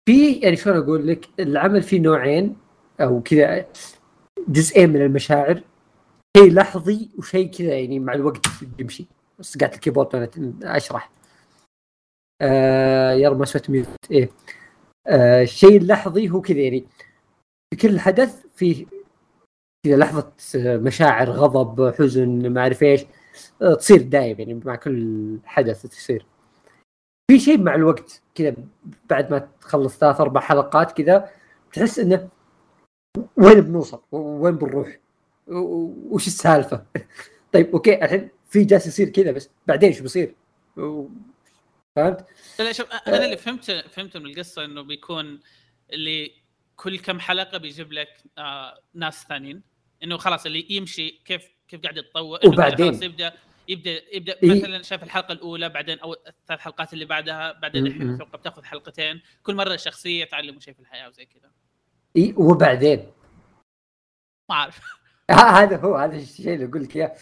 في 0.09 0.33
يعني 0.33 0.55
شلون 0.55 0.77
أقول 0.77 1.07
لك 1.07 1.29
العمل 1.39 1.83
فيه 1.83 1.99
نوعين 1.99 2.57
أو 3.01 3.21
كذا 3.21 3.65
جزئين 4.47 4.89
من 4.89 5.01
المشاعر. 5.01 5.63
شيء 6.37 6.53
لحظي 6.53 7.09
وشيء 7.17 7.51
كذا 7.51 7.79
يعني 7.79 7.99
مع 7.99 8.13
الوقت 8.13 8.45
يمشي. 8.79 9.07
بس 9.39 9.57
قاعد 9.57 9.73
ال 9.73 9.78
keyboard 9.78 10.15
وأنا 10.15 10.77
أشرح. 10.77 11.11
آه 12.41 13.11
يا 13.13 13.29
رب 13.29 13.39
ما 13.39 13.45
سويت 13.45 13.69
mute. 13.69 13.87
إيه. 14.11 14.29
آه 15.07 15.43
الشيء 15.43 15.77
اللحظي 15.77 16.29
هو 16.29 16.41
كذا 16.41 16.59
يعني. 16.59 16.87
في 17.73 17.79
كل 17.79 17.99
حدث 17.99 18.45
فيه 18.55 18.85
كذا 19.85 19.97
لحظة 19.97 20.31
آه، 20.55 20.77
مشاعر 20.77 21.29
غضب 21.29 21.93
حزن 21.93 22.49
ما 22.49 22.61
أعرف 22.61 22.83
إيش 22.83 23.05
آه، 23.61 23.73
تصير 23.73 24.01
دايم 24.01 24.39
يعني 24.39 24.53
مع 24.65 24.75
كل 24.75 25.39
حدث 25.45 25.81
تصير. 25.85 26.25
في 27.31 27.39
شيء 27.39 27.61
مع 27.61 27.75
الوقت 27.75 28.21
كذا 28.35 28.55
بعد 29.09 29.31
ما 29.31 29.49
تخلص 29.61 29.97
ثلاث 29.97 30.21
أربع 30.21 30.41
حلقات 30.41 30.91
كذا 30.91 31.29
تحس 31.73 31.99
إنه 31.99 32.29
وين 33.37 33.61
بنوصل؟ 33.61 34.01
وين 34.11 34.55
بنروح؟ 34.55 35.02
وش 35.47 36.27
السالفة؟ 36.27 36.85
طيب 37.53 37.71
أوكي 37.71 38.03
الحين 38.05 38.29
في 38.49 38.63
جالس 38.63 38.87
يصير 38.87 39.09
كذا 39.09 39.31
بس 39.31 39.49
بعدين 39.67 39.93
شو 39.93 40.03
بيصير؟ 40.03 40.35
فهمت؟ 41.95 42.25
لا 42.59 42.71
شوف 42.71 42.91
أنا 43.07 43.25
اللي 43.25 43.37
فهمت 43.37 43.71
فهمت 43.71 44.17
من 44.17 44.25
القصة 44.25 44.65
إنه 44.65 44.81
بيكون 44.81 45.39
اللي 45.93 46.31
كل 46.75 46.99
كم 46.99 47.19
حلقة 47.19 47.57
بيجيب 47.57 47.93
لك 47.93 48.23
آه 48.37 48.79
ناس 48.93 49.25
ثانيين 49.29 49.61
إنه 50.03 50.17
خلاص 50.17 50.45
اللي 50.45 50.65
يمشي 50.69 51.09
كيف 51.25 51.49
كيف 51.67 51.81
قاعد 51.81 51.97
يتطور 51.97 52.39
وبعدين. 52.45 53.03
يبدأ 53.03 53.33
يبدأ 53.67 54.15
يبدأ 54.15 54.35
إيه. 54.43 54.51
مثلا 54.51 54.81
شاف 54.81 55.03
الحلقة 55.03 55.31
الأولى 55.31 55.69
بعدين 55.69 55.99
أو 55.99 56.13
الثلاث 56.13 56.59
حلقات 56.59 56.93
اللي 56.93 57.05
بعدها 57.05 57.51
بعدين 57.51 57.87
الحين. 57.87 58.13
أتوقع 58.13 58.39
بتاخذ 58.39 58.63
حلقتين 58.63 59.21
كل 59.43 59.55
مرة 59.55 59.75
شخصية 59.75 60.25
تعلم 60.25 60.59
شيء 60.59 60.73
في 60.73 60.79
الحياة 60.79 61.07
وزي 61.07 61.25
كذا 61.25 61.51
إي 62.17 62.33
وبعدين 62.37 63.11
ما 64.49 64.55
أعرف 64.55 65.02
هذا 65.59 65.77
هو 65.77 65.95
هذا 65.95 66.15
الشيء 66.15 66.53
اللي 66.53 66.65
أقول 66.65 66.83
لك 66.83 66.95
إياه. 66.95 67.15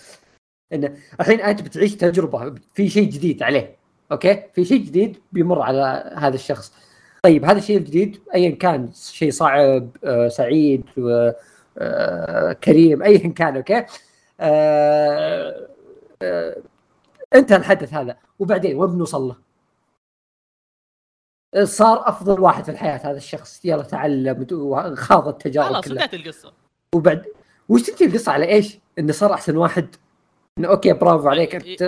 انه 0.74 0.98
الحين 1.20 1.42
أنت 1.42 1.62
بتعيش 1.62 1.96
تجربة 1.96 2.56
في 2.74 2.90
شيء 2.90 3.10
جديد 3.10 3.44
عليه 3.44 3.76
أوكي؟ 4.12 4.44
في 4.54 4.66
شيء 4.66 4.86
جديد 4.86 5.18
بيمر 5.32 5.62
على 5.62 6.14
هذا 6.18 6.36
الشخص. 6.36 6.74
طيب 7.24 7.46
هذا 7.46 7.58
الشيء 7.58 7.78
الجديد 7.78 8.22
ايا 8.36 8.56
كان 8.56 8.92
شيء 8.94 9.32
صعب 9.32 9.90
آه، 10.04 10.28
سعيد 10.28 10.84
آه، 11.78 12.54
كريم 12.54 13.04
ايا 13.04 13.28
كان 13.28 13.56
okay؟ 13.56 13.86
آه، 14.40 15.68
آه، 16.22 16.58
انتهى 17.36 17.58
الحدث 17.58 17.94
هذا. 17.94 18.18
وبعدين 18.40 18.76
وين 18.76 18.92
بنوصل 18.92 19.22
له؟ 19.28 19.36
صار 21.64 22.10
أفضل 22.10 22.40
واحد 22.40 22.63
في 22.63 22.71
الحياة 22.71 22.98
هذا 22.98 23.17
الشخص. 23.17 23.65
يلا 23.65 23.84
تعلم 23.84 24.48
وخاض 24.52 25.28
التجارب 25.28 25.73
خلاص 25.73 25.88
انتهت 25.88 26.13
القصة. 26.13 26.54
وبعد 26.96 27.25
وش 27.72 27.82
تنتهي 27.82 28.08
القصة 28.08 28.32
على 28.32 28.46
إيش؟ 28.48 28.78
انه 29.00 29.13
صار 29.13 29.34
أحسن 29.34 29.58
واحد. 29.58 29.96
إنه 30.58 30.67
okay 30.67 30.94
برافو 30.94 31.30
عليك 31.30 31.56
أنت 31.56 31.84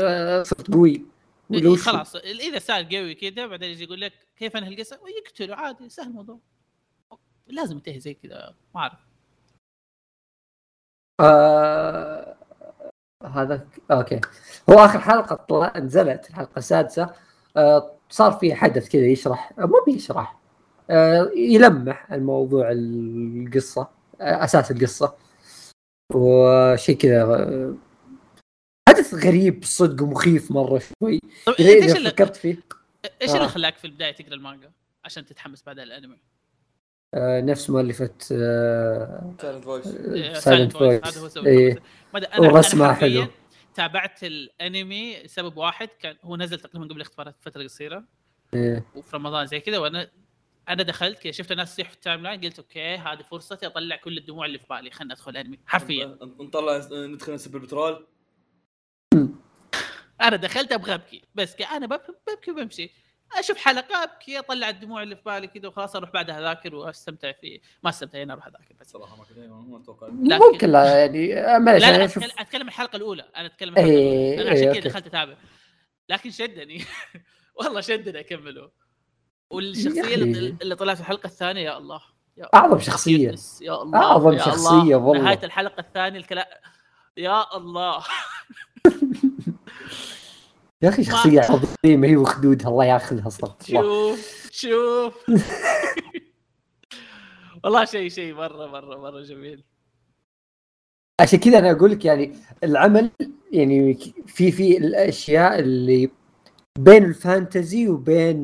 صرت 0.47 0.73
قوي؟ 0.73 1.05
خلاص. 1.77 2.15
إذا 2.15 2.59
صار 2.59 2.83
قوي 2.83 3.15
كذا 3.15 3.47
بعدين 3.47 3.71
يجي 3.71 3.83
يقول 3.83 4.01
لك 4.01 4.13
كيف 4.37 4.57
أنهي 4.57 4.73
القصة؟ 4.73 4.99
ويقتله 5.01 5.55
عادي 5.55 5.89
سهل 5.89 6.07
الموضوع. 6.07 6.39
لازم 7.47 7.75
ينتهي 7.75 7.99
زي 7.99 8.13
كذا. 8.13 8.55
ما 8.75 8.81
أعرف. 8.81 8.99
آه 11.19 12.35
هذا 13.23 13.67
أوكي. 13.91 14.21
هو 14.69 14.73
آخر 14.73 14.99
حلقة 14.99 15.35
طلع 15.35 15.73
نزلت 15.77 16.29
الحلقة 16.29 16.57
السادسة. 16.57 17.13
آه 17.57 17.95
صار 18.09 18.31
في 18.31 18.55
حدث 18.55 18.89
كذا 18.89 19.05
يشرح. 19.05 19.53
آه، 19.59 19.65
مو 19.65 19.83
بيشرح. 19.85 20.37
آه 20.89 21.31
يلمح 21.35 22.13
الموضوع 22.13 22.71
القصة 22.71 23.87
آه 24.21 24.43
أساس 24.43 24.71
القصة. 24.71 25.22
وشيء 26.15 26.97
كذا 26.97 27.75
حدث 28.89 29.13
غريب 29.13 29.63
صدق 29.63 30.03
ومخيف 30.03 30.51
مرة 30.51 30.79
شوي. 30.79 31.19
طيب 31.45 31.55
إيش 31.59 31.95
اللي 31.95 32.09
فكرت 32.09 32.35
فيه؟ 32.35 32.57
إيش 33.21 33.31
اللي 33.31 33.43
آه. 33.43 33.47
خلاك 33.47 33.77
في 33.77 33.85
البداية 33.85 34.11
تقرأ 34.11 34.33
المانجا 34.33 34.71
عشان 35.05 35.25
تتحمس 35.25 35.63
بعد 35.63 35.79
المانجا 35.79 36.23
آه 37.13 37.41
نفس 37.41 37.69
مؤلفة 37.69 38.13
آه 38.31 39.33
Silent 39.41 39.63
Voice 39.63 39.87
Silent 40.43 40.75
هذا 40.75 41.19
هو 41.19 41.29
Voice 41.29 41.33
سبب 41.33 41.77
ورسمها 42.39 42.93
حرفياً 42.93 43.21
حلو. 43.21 43.31
تابعت 43.75 44.23
الأنمي 44.23 45.23
لسبب 45.23 45.57
واحد 45.57 45.89
كان 46.01 46.15
هو 46.23 46.37
نزل 46.37 46.59
تقريبا 46.59 46.93
قبل 46.93 47.01
اختبارات 47.01 47.35
فترة 47.41 47.63
قصيرة. 47.63 48.03
إيه. 48.53 48.85
وفي 48.95 49.15
رمضان 49.15 49.47
زي 49.47 49.59
كذا 49.59 49.77
وأنا 49.77 50.09
أنا 50.69 50.83
دخلت 50.83 51.19
كذا 51.19 51.31
شفت 51.31 51.51
الناس 51.51 51.73
تصيح 51.73 51.89
في 51.89 51.95
ال 51.95 52.23
timeline 52.23 52.41
قلت 52.41 52.59
okay 52.59 52.95
هذه 52.95 53.21
فرصتي 53.21 53.67
أطلع 53.67 53.95
كل 53.95 54.17
الدموع 54.17 54.45
اللي 54.45 54.59
في 54.59 54.65
بالي 54.69 54.91
خلنا 54.91 55.13
أدخل 55.13 55.37
انمي 55.37 55.59
حرفيا. 55.65 56.17
نطلع 56.21 56.87
ندخل 56.91 57.33
نسب 57.33 57.55
البترول؟ 57.55 58.07
أنا 60.21 60.35
دخلت 60.35 60.71
أبغى 60.71 60.93
أبكي 60.93 61.21
بس 61.35 61.55
أنا 61.61 61.85
بب- 61.87 62.15
ببكي 62.27 62.51
وبمشي. 62.51 62.91
أشوف 63.39 63.57
حلقة 63.57 64.03
أبكي 64.03 64.39
أطلع 64.39 64.69
الدموع 64.69 65.03
اللي 65.03 65.15
في 65.15 65.21
بالي 65.25 65.47
كذا 65.47 65.67
وخلاص 65.67 65.95
أروح 65.95 66.09
بعدها 66.11 66.39
أذاكر 66.39 66.75
وأستمتع 66.75 67.31
فيه. 67.31 67.59
ما 67.83 67.89
استمتع 67.89 68.23
هنا 68.23 68.33
أروح 68.33 68.47
أذاكر 68.47 68.75
بس. 68.79 68.91
صراحة 68.91 69.15
ما 69.17 69.23
كنت 69.23 69.37
ما 69.37 69.77
أتوقع. 69.77 70.07
ممكن 70.51 70.69
لا 70.71 70.99
يعني 70.99 71.33
آه، 71.39 71.57
معلش 71.59 71.81
لا 71.83 71.89
لا 71.91 71.95
أنا 71.95 72.05
اتكلم, 72.39 72.67
الحلقة 72.67 72.95
الأولى. 72.95 73.25
أنا 73.35 73.45
أتكلم 73.45 73.73
الحلقة 73.73 73.89
إيه، 73.89 74.33
الاولى 74.33 74.41
أنا 74.41 74.49
إيه، 74.51 74.57
عشان 74.59 74.67
أوكي. 74.67 74.81
كذا 74.81 74.89
دخلت 74.89 75.07
أتابع. 75.07 75.35
لكن 76.09 76.31
شدني. 76.31 76.83
والله 77.59 77.81
شدني 77.81 78.19
أكمله. 78.19 78.71
والشخصية 79.53 80.15
اللي, 80.15 80.37
يعني- 80.37 80.57
اللي 80.61 80.75
طلعت 80.75 80.95
في 80.97 81.01
الحلقة 81.01 81.27
الثانية 81.27 81.61
يا 81.61 81.77
الله 81.77 82.01
يا 82.37 82.49
أعظم 82.53 82.79
شخصية 82.79 83.35
يا 83.61 83.81
الله 83.81 83.99
أعظم 84.03 84.31
يا 84.33 84.37
شخصية 84.37 84.81
الله. 84.81 84.95
والله. 84.97 85.23
نهاية 85.23 85.39
الحلقة 85.43 85.79
الثانية 85.79 86.19
الكلام 86.19 86.45
يا 87.17 87.57
الله. 87.57 88.03
يا 90.81 90.89
أخي 90.89 91.03
شخصية 91.03 91.41
عظيمة 91.41 92.07
هي 92.07 92.15
وخدودها 92.17 92.67
الله 92.69 92.85
ياخذها 92.85 93.29
الله. 93.39 93.55
شوف 93.67 94.49
شوف. 94.51 95.13
والله 97.63 97.85
شيء 97.85 98.09
شيء 98.09 98.33
مرة 98.33 98.67
مرة 98.67 98.97
مرة 98.97 99.21
جميل. 99.21 99.63
عشان 101.21 101.39
كذا 101.39 101.59
أنا 101.59 101.71
أقول 101.71 101.91
لك 101.91 102.05
يعني 102.05 102.35
العمل 102.63 103.09
يعني 103.51 103.93
في 104.27 104.51
في 104.51 104.77
الأشياء 104.77 105.59
اللي 105.59 106.09
بين 106.79 107.03
الفانتزي 107.03 107.87
وبين 107.87 108.41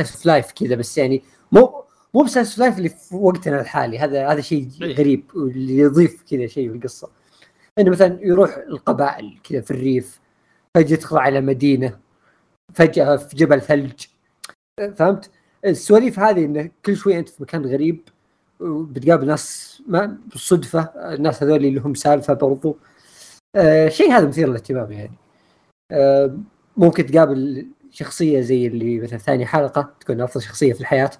ال 0.00 0.04
slice 0.04 0.26
of 0.26 0.35
life 0.35 0.52
كذا 0.52 0.74
بس 0.74 0.98
يعني 0.98 1.22
مو 1.52 1.84
مو 2.14 2.22
ب 2.22 2.28
slice 2.28 2.58
of 2.58 2.65
life 2.65 2.78
اللي 2.78 2.88
في 2.88 3.16
وقتنا 3.16 3.60
الحالي 3.60 3.98
هذا 3.98 4.28
هذا 4.28 4.40
شيء 4.40 4.68
إيه. 4.82 4.94
غريب 4.94 5.24
واللي 5.34 5.78
يضيف 5.78 6.22
كذا 6.30 6.46
شيء 6.46 6.70
في 6.70 6.76
القصة 6.76 7.10
إنه 7.78 7.90
مثلا 7.90 8.18
يروح 8.22 8.56
القبائل 8.56 9.38
كذا 9.44 9.60
في 9.60 9.70
الريف 9.70 10.20
فجأة 10.74 10.94
يدخل 10.94 11.16
على 11.16 11.40
مدينة 11.40 11.98
فجأة 12.74 13.16
في 13.16 13.36
جبل 13.36 13.60
ثلج 13.60 14.04
فهمت؟ 14.96 15.30
السواليف 15.64 16.18
هذه 16.18 16.44
إنه 16.44 16.70
كل 16.86 16.96
شوي 16.96 17.18
أنت 17.18 17.28
في 17.28 17.42
مكان 17.42 17.66
غريب 17.66 18.08
بتقابل 18.60 19.26
ناس 19.26 19.82
ما 19.86 20.18
بالصدفه 20.26 20.80
الناس 21.14 21.42
هذول 21.42 21.56
اللي 21.56 21.70
لهم 21.70 21.94
سالفة 21.94 22.34
برضو 22.34 22.78
آه 23.56 23.88
شيء 23.88 24.12
هذا 24.12 24.26
مثير 24.26 24.48
للاهتمام 24.48 24.92
يعني 24.92 25.12
آه 25.12 25.27
ممكن 26.76 27.06
تقابل 27.06 27.66
شخصية 27.90 28.40
زي 28.40 28.66
اللي 28.66 29.00
مثلا 29.00 29.18
ثاني 29.18 29.46
حلقة 29.46 29.94
تكون 30.00 30.20
أفضل 30.20 30.42
شخصية 30.42 30.72
في 30.72 30.80
الحياة. 30.80 31.10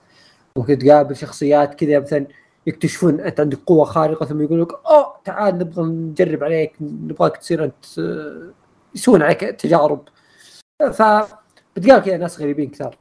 ممكن 0.56 0.78
تقابل 0.78 1.16
شخصيات 1.16 1.74
كذا 1.74 2.00
مثلا 2.00 2.26
يكتشفون 2.66 3.20
أنت 3.20 3.40
عندك 3.40 3.58
قوة 3.66 3.84
خارقة 3.84 4.26
ثم 4.26 4.42
يقول 4.42 4.62
لك 4.62 4.72
أوه 4.72 5.20
تعال 5.24 5.58
نبغى 5.58 5.82
نجرب 5.84 6.44
عليك 6.44 6.72
نبغاك 6.80 7.36
تصير 7.36 7.64
أنت 7.64 7.98
آه، 7.98 8.52
يسوون 8.94 9.22
عليك 9.22 9.40
تجارب. 9.40 10.08
فبتقابل 10.92 12.04
كذا 12.04 12.16
ناس 12.16 12.40
غريبين 12.40 12.70
كثار. 12.70 12.98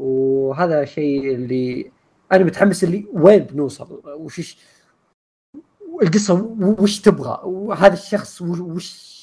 وهذا 0.00 0.84
شيء 0.84 1.34
اللي 1.34 1.92
أنا 2.32 2.44
متحمس 2.44 2.84
اللي 2.84 3.06
وين 3.12 3.38
بنوصل؟ 3.38 4.02
وش 4.06 4.58
القصة 6.02 6.56
وش 6.60 7.00
تبغى؟ 7.00 7.40
وهذا 7.44 7.94
الشخص 7.94 8.42
وش 8.42 9.21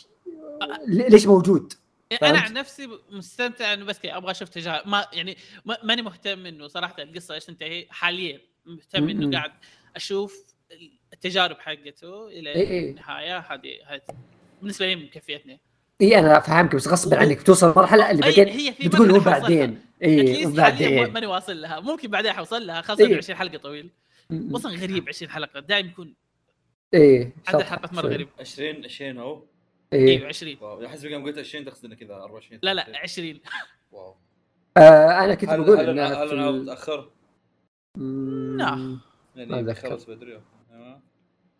ليش 0.87 1.27
موجود 1.27 1.73
أنا 2.11 2.19
فهمت؟ 2.19 2.43
عن 2.45 2.53
نفسي 2.53 2.89
مستمتع 3.11 3.73
إنه 3.73 3.85
بس 3.85 3.99
أبغى 4.05 4.31
أشوف 4.31 4.49
تجارب 4.49 4.87
ما 4.87 5.07
يعني 5.13 5.37
ما 5.65 5.77
ماني 5.83 6.01
مهتم 6.01 6.45
إنه 6.45 6.67
صراحة 6.67 6.95
القصة 7.03 7.35
إيش 7.35 7.45
تنتهي 7.45 7.85
حاليا 7.89 8.41
مهتم. 8.65 9.09
إنه 9.09 9.37
قاعد 9.37 9.51
أشوف 9.95 10.43
التجارب 11.13 11.57
حقته 11.59 12.27
إلى 12.27 12.49
إيه 12.55 12.67
إيه. 12.69 12.89
النهاية 12.91 13.37
هذه 13.39 13.69
هذه 13.85 14.01
بالنسبة 14.61 14.85
لي 14.87 14.95
مكفيتني 14.95 15.59
إي 16.01 16.19
أنا 16.19 16.39
فاهمك 16.39 16.75
بس 16.75 16.87
غصبا 16.87 17.17
و- 17.17 17.19
عنك 17.19 17.39
بتوصل 17.39 17.73
مرحله 17.75 18.11
اللي 18.11 18.21
بعدين 18.21 18.47
هي 18.47 18.73
في 18.73 18.87
بتقول 18.87 19.11
هو. 19.11 19.19
بعدين 19.19 19.81
إي 20.03 20.45
وبعدين 20.45 21.11
ماني 21.13 21.25
واصل 21.25 21.61
لها 21.61 21.79
ممكن 21.79 22.07
بعدين 22.07 22.31
حوصل 22.33 22.67
لها 22.67 22.81
خاصة 22.81 23.01
إيه. 23.03 23.07
إنه 23.09 23.17
20 23.17 23.37
حلقة 23.39 23.57
طويل. 23.57 23.89
أصلا 24.31 24.71
غريب 24.75 25.09
20 25.09 25.31
حلقة 25.31 25.59
دائما 25.59 25.89
يكون 25.89 26.15
إيه 26.93 27.33
عدد 27.47 27.57
شطح 27.59 27.69
حلقات 27.69 27.93
مرة. 27.93 28.07
غريب 28.07 28.29
20 28.39 28.85
20 28.85 29.17
أهو 29.17 29.33
إيه 29.35 29.48
أيوه 29.93 30.27
20 30.27 30.57
واو 30.61 30.85
احس 30.85 31.03
يوم 31.03 31.23
قلت 31.23 31.37
20 31.37 31.65
تقصد 31.65 31.85
إنه 31.85 31.95
كذا 31.95 32.13
24 32.15 32.59
لا 32.63 32.73
لا 32.73 32.97
20 32.99 33.39
واو 33.91 34.15
آه 34.77 35.25
أنا 35.25 35.35
كنت 35.35 35.49
بقول 35.49 35.77
هل 35.79 35.89
إنها 35.89 36.23
هل 36.23 36.39
ال- 36.39 36.65
تاخر؟ 36.65 37.09
لا. 37.97 38.75
ما 38.75 38.97
يعني. 39.35 39.73
خلص 39.73 40.05
بدري 40.05 40.41
آه. 40.71 41.01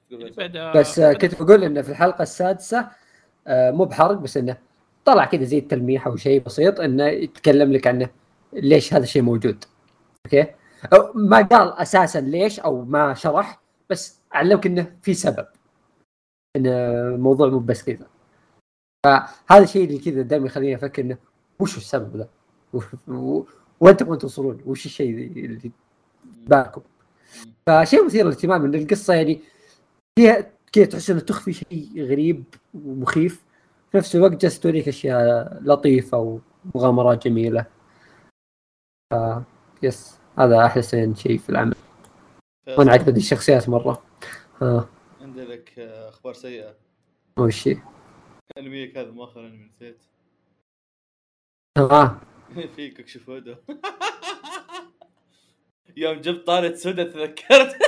تقول 0.09 0.29
بس. 0.75 0.99
آه، 0.99 1.13
كنت 1.13 1.41
بقول 1.41 1.63
إنه 1.63 1.81
في 1.81 1.89
الحلقة 1.89 2.21
السادسة 2.21 2.89
آه، 3.47 3.71
مو 3.71 3.85
بحرق 3.85 4.11
بس 4.17 4.37
إنه 4.37 4.57
طلع 5.05 5.25
كذا 5.25 5.43
زي 5.43 5.57
التلميح 5.57 6.07
أو 6.07 6.15
شيء 6.15 6.41
بسيط 6.43 6.79
إنه 6.79 7.07
يتكلم 7.07 7.73
لك 7.73 7.87
عنه 7.87 8.09
ليش 8.53 8.93
هذا 8.93 9.03
الشيء 9.03 9.21
موجود 9.21 9.63
أوكي 10.25 10.45
أو 10.93 11.13
ما 11.15 11.41
قال 11.41 11.73
أساسا 11.73 12.19
ليش 12.19 12.59
أو 12.59 12.85
ما 12.85 13.13
شرح 13.13 13.61
بس 13.89 14.19
علمك 14.31 14.65
إنه 14.65 14.95
في 15.01 15.13
سبب 15.13 15.47
إنه 16.55 16.69
الموضوع 17.15 17.47
مو 17.49 17.59
بس 17.59 17.83
كذا 17.83 18.07
فهذا 19.05 19.63
الشيء 19.63 19.85
اللي 19.85 19.97
كذا 19.97 20.21
دائما 20.21 20.45
يخليني 20.45 20.75
أفكر 20.75 21.01
إنه 21.01 21.17
وش 21.59 21.77
السبب 21.77 22.17
ذا 22.17 22.27
وين 23.79 23.97
تبغون 23.97 24.17
توصلون 24.17 24.61
وش 24.65 24.85
الشيء 24.85 25.09
اللي 25.09 25.71
بالكم 26.47 26.81
فشيء 27.67 28.05
مثير 28.05 28.25
للاهتمام 28.25 28.65
إن 28.65 28.75
القصة 28.75 29.13
يعني 29.13 29.41
فيها 30.19 30.51
كذا 30.71 30.85
تحس 30.85 31.09
إنه 31.09 31.19
تخفي 31.19 31.53
شيء 31.53 31.91
غريب 31.97 32.43
ومخيف. 32.73 33.43
في 33.91 33.97
نفس 33.97 34.15
الوقت 34.15 34.41
جالس 34.41 34.59
توريك 34.59 34.87
أشياء 34.87 35.59
لطيفة 35.63 36.39
ومغامرات 36.75 37.27
جميلة. 37.27 37.65
ف 39.13 39.15
yes 39.83 40.19
هذا 40.39 40.65
أحسن 40.65 41.15
شيء 41.15 41.37
في 41.37 41.49
العمل. 41.49 41.75
وأنا 42.77 42.91
عجبتني 42.91 43.17
الشخصيات 43.17 43.69
مرة. 43.69 44.01
ها. 44.61 44.89
عندك 45.21 45.79
أخبار 45.79 46.33
سيئة. 46.33 46.75
وش 47.37 47.67
هي؟ 47.67 47.77
انمي 48.59 48.91
هذا 48.91 49.11
مؤخرا 49.11 49.47
أنمي 49.47 49.65
نسيت. 49.65 50.05
آه 51.77 52.21
في 52.75 52.89
كوكشفودو 52.89 53.55
يوم 55.97 56.21
جبت 56.21 56.47
طالة 56.47 56.75
سودا 56.75 57.03
تذكرت. 57.03 57.75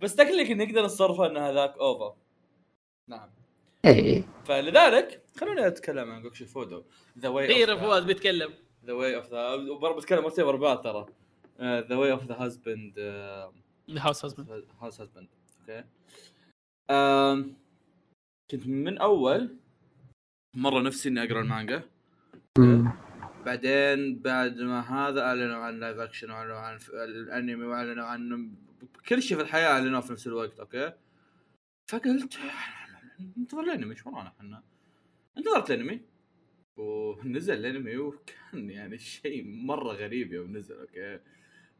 بس 0.00 0.16
technically 0.16 0.50
نقدر 0.50 0.84
نصرفها 0.84 1.26
إن 1.26 1.36
هذاك 1.36 1.78
over 1.78 2.16
نعم. 3.08 3.30
اي 3.84 4.24
فلذلك 4.44 5.22
خلونا 5.36 5.68
نتكلم 5.68 6.10
عن 6.10 6.22
كوكشفودو 6.22 6.82
The 7.18 7.28
Way 7.28 7.46
غير 7.46 7.78
فواز 7.78 8.04
بيتكلم. 8.04 8.54
The 8.84 8.92
Way 8.92 9.16
of 9.16 9.30
the 9.30 9.96
بتكلم 9.96 10.22
مرتين 10.22 10.44
ورا 10.44 10.56
بعض 10.56 10.82
ترى. 10.82 11.06
The 11.60 11.96
Way 11.96 12.12
of 12.12 12.24
the 12.24 12.34
husband 12.34 12.98
house 13.98 14.24
husband 14.24 14.64
house 14.80 15.00
husband 15.00 15.28
okay 15.68 15.84
كنت 18.50 18.66
من 18.66 18.98
أول 18.98 19.56
مرة 20.56 20.80
نفسي 20.80 21.08
إني 21.08 21.22
أقرأ 21.22 21.40
المانجا. 21.40 21.82
بعدين 23.46 24.18
بعد 24.18 24.58
ما 24.60 24.80
هذا 24.80 25.20
أعلنوا 25.20 25.56
عن 25.56 25.80
live 25.80 25.98
action 25.98 26.30
وأعلنوا 26.30 26.56
عن 26.56 26.78
الأنمي 26.92 27.64
وأعلنوا 27.64 28.04
عن 28.04 28.52
كل 29.08 29.22
شيء 29.22 29.36
في 29.36 29.42
الحياة 29.42 29.68
أعلنوه 29.68 30.00
في 30.00 30.12
نفس 30.12 30.26
الوقت 30.26 30.60
okay؟ 30.60 30.92
فقلت 31.90 32.38
ننتظر 33.36 33.60
الأنمي 33.60 33.90
إيش 33.90 34.06
ورانا 34.06 34.28
إحنا؟ 34.28 34.62
انتظرت 35.38 35.70
الأنمي. 35.70 36.00
ونزل 36.76 37.54
الأنمي 37.54 37.96
وكان 37.96 38.70
يعني 38.70 38.98
شيء 38.98 39.44
مرة 39.44 39.92
غريب 39.92 40.32
يوم 40.32 40.56
نزل 40.56 40.74
okay؟ 40.74 41.20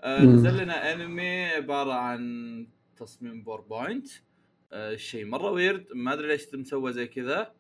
آه. 0.00 0.24
نزل 0.24 0.62
لنا 0.62 0.92
أنمي 0.92 1.44
عبارة 1.44 1.92
عن 1.92 2.66
تصميم 2.96 3.42
PowerPoint. 3.42 4.08
آه 4.72 4.96
شيء. 4.96 5.24
مرة 5.26 5.50
weird 5.50 5.86
ما 5.94 6.12
أدري 6.12 6.28
ليش 6.28 6.54
مسوى 6.54 6.92
زي 6.92 7.06
كذا. 7.06 7.52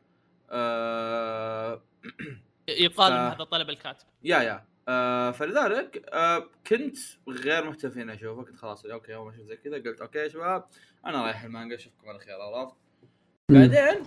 آه 0.50 1.82
يقال 2.68 3.12
ف- 3.12 3.34
هذا 3.34 3.44
طلب 3.44 3.70
الكاتب. 3.70 4.06
يا 4.24 4.38
يا. 4.38 4.64
آه 4.88 5.30
فلذلك 5.30 6.08
آه 6.12 6.50
كنت 6.66 6.96
غير 7.28 7.64
مهتم 7.64 8.00
اني 8.00 8.14
أشوفه. 8.14 8.42
كنت 8.44 8.56
خلاص 8.56 8.86
okay 8.86 9.14
ما 9.16 9.30
أشوف 9.30 9.40
زي 9.46 9.56
كذا 9.56 9.76
قلت 9.76 10.00
okay 10.00 10.18
يا 10.18 10.28
شباب 10.28 10.64
أنا 11.06 11.22
رايح 11.24 11.44
المانجا 11.44 11.74
أشوفكم 11.76 12.08
على 12.08 12.18
خير 12.18 12.34
عرفت. 12.40 12.76
بعدين 13.48 14.02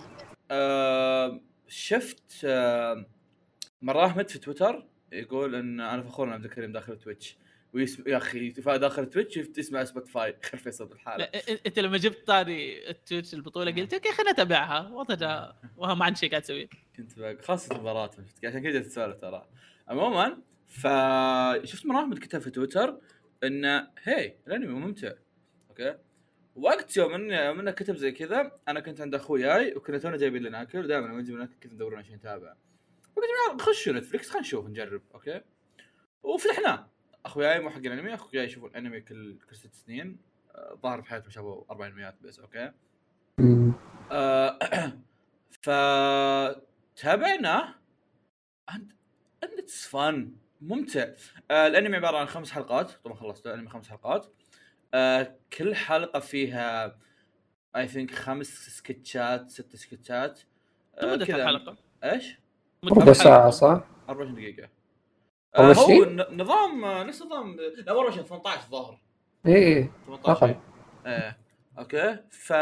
آه 0.50 1.40
شفت 1.68 2.44
آه 2.44 3.06
مرة 3.82 4.06
أحمد 4.06 4.28
في 4.30 4.38
تويتر 4.38 4.86
يقول 5.12 5.54
إن 5.54 5.80
أنا 5.80 6.02
فخور 6.02 6.28
ان 6.28 6.32
عبد 6.32 6.44
الكريم 6.44 6.72
داخل 6.72 6.98
Twitch. 6.98 7.36
ويسم... 7.72 8.04
يا 8.06 8.16
أخي 8.16 8.48
داخل 8.50 9.06
Twitch 9.10 9.36
يسمع 9.36 9.84
Spotify 9.84 10.36
خير 10.42 10.60
فيصل 10.60 10.86
بالحاله 10.86 11.24
أنت 11.66 11.78
لما 11.78 11.98
جبت 11.98 12.26
طاري 12.26 12.90
ال 12.90 12.96
Twitch 12.96 13.34
البطولة 13.34 13.70
قلت 13.70 13.94
okay 13.94 14.12
خليني 14.12 14.30
أتابعها. 14.30 14.88
وضع 14.88 15.52
وها 15.76 15.94
ما 15.94 16.04
عندي 16.04 16.18
شيء 16.18 16.30
قاعد 16.30 16.42
اسويه 16.42 16.68
كنت 16.96 17.42
خاصة 17.44 17.74
المباراة 17.76 18.10
عشان 18.44 18.62
كذا 18.62 18.80
تسولف 18.80 19.16
ترى. 19.16 19.48
عموما 19.88 20.38
فشفت 20.68 21.86
مرة 21.86 22.00
أحمد 22.00 22.18
كتب 22.18 22.38
في 22.38 22.50
تويتر 22.50 23.00
إنه 23.44 23.88
هي 24.02 24.36
الأنمي 24.46 24.66
ممتع. 24.66 25.12
okay؟ 25.70 25.98
وقت 26.56 26.96
يوم 26.96 27.14
إنه 27.14 27.40
يوم 27.40 27.60
إنه 27.60 27.70
كتب 27.70 27.96
زي 27.96 28.12
كذا 28.12 28.52
أنا 28.68 28.80
كنت 28.80 29.00
عند 29.00 29.14
اخوياي 29.14 29.74
وكنا 29.74 29.98
تونا 29.98 30.16
جايبين 30.16 30.42
لنا 30.42 30.62
أكل 30.62 30.86
دائما 30.86 31.06
لما 31.06 31.20
نجي 31.20 31.32
من 31.32 31.38
ناكل 31.38 31.52
كذا 31.60 31.72
ندورون 31.72 31.98
عشان 31.98 32.14
نتابع. 32.14 32.54
فقلت 33.16 33.62
خشوا 33.62 33.92
Netflix 33.92 34.28
خلينا 34.28 34.40
نشوف 34.40 34.66
نجرب. 34.66 35.02
okay؟ 35.14 35.40
وفتحناه. 36.22 36.91
أخوياي 37.26 37.60
مو 37.60 37.70
حق 37.70 37.76
الأنمي 37.78 38.14
أخوياي 38.14 38.44
يشوفون 38.44 38.70
الأنمي 38.70 39.00
كل 39.00 39.38
كل 39.50 39.56
ست 39.56 39.74
سنين 39.74 40.16
آه، 40.54 40.78
ظاهر 40.82 41.00
بحياتهم 41.00 41.30
شافوا 41.30 41.64
أربع 41.70 41.86
انميات 41.86 42.14
بس 42.22 42.38
okay. 42.40 42.72
آه، 44.12 44.58
فتابعناه 46.92 47.74
and 48.74 48.92
and 49.44 49.52
it's 49.58 49.86
fun 49.86 50.32
ممتع 50.60 51.06
آه 51.50 51.66
الأنمي 51.66 51.96
عبارة 51.96 52.18
عن 52.18 52.26
خمس 52.26 52.50
حلقات 52.52 52.90
طبعا 52.90 53.14
خلصت 53.16 53.46
الأنمي 53.46 53.68
خمس 53.68 53.88
حلقات 53.88 54.26
آه 54.94 55.36
كل 55.58 55.74
حلقة 55.74 56.20
فيها 56.20 56.98
I 57.76 57.88
think 57.88 58.10
خمس 58.14 58.46
سكتشات 58.46 59.50
ست 59.50 59.76
سكتشات 59.76 60.40
كم 61.00 61.08
آه 61.08 61.14
مده 61.16 61.26
كذا. 61.26 61.36
الحلقة؟ 61.36 61.76
إيش؟ 62.04 62.38
مدة 62.82 63.00
ربع. 63.02 63.12
ساعة 63.12 63.50
صح؟ 63.50 63.84
24 64.08 64.34
دقيقة 64.34 64.64
أو 64.64 64.68
آه 65.56 65.60
هو 65.60 65.70
20 65.70 66.16
ن- 66.16 66.40
نظام 66.42 66.84
آه، 66.84 67.02
نفس 67.02 67.22
نظام 67.22 67.56
لا 67.56 67.92
24 67.92 68.26
18 68.26 68.60
ظهر 68.70 68.98
اي 69.46 69.54
اي 69.78 69.90
18 70.06 70.32
أقل. 70.32 70.56
إيه 71.06 71.38
okay. 71.78 72.16
ف 72.30 72.52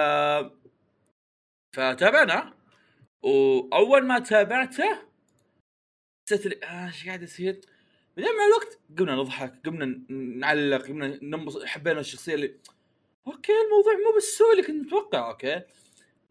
فتابعنا. 1.77 2.55
وأول 3.23 4.07
ما 4.07 4.19
تابعته 4.19 4.99
حسيت 6.29 6.47
لي 6.47 6.61
آه، 6.65 6.87
إيش 6.87 7.07
قاعد 7.07 7.23
يصير؟ 7.23 7.61
بعدين 8.17 8.33
مع 8.37 8.47
الوقت 8.47 8.79
قمنا 8.99 9.15
نضحك 9.15 9.55
قمنا 9.67 10.01
نعلق 10.11 10.87
قمنا 10.87 11.19
ننبسط 11.23 11.65
حبينا 11.65 12.01
الشخصية 12.01 12.35
اللي 12.35 12.55
okay 13.27 13.53
الموضوع 13.53 13.93
مو 13.93 14.15
بالسوء 14.15 14.53
اللي 14.53 14.63
كنت 14.63 14.87
متوقع 14.87 15.31
okay. 15.31 15.63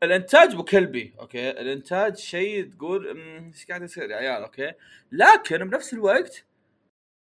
الإنتاج 0.03 0.51
أبو 0.53 0.63
كلبي 0.63 1.13
okay. 1.19 1.49
الإنتاج 1.49 2.17
شيء 2.17 2.65
تقول 2.65 3.07
أمم، 3.09 3.47
إيش 3.53 3.65
قاعد 3.65 3.81
يصير 3.83 4.09
يا 4.11 4.15
عيال 4.15 4.43
okay. 4.43 4.71
لكن 5.11 5.57
بنفس 5.57 5.93
الوقت 5.93 6.45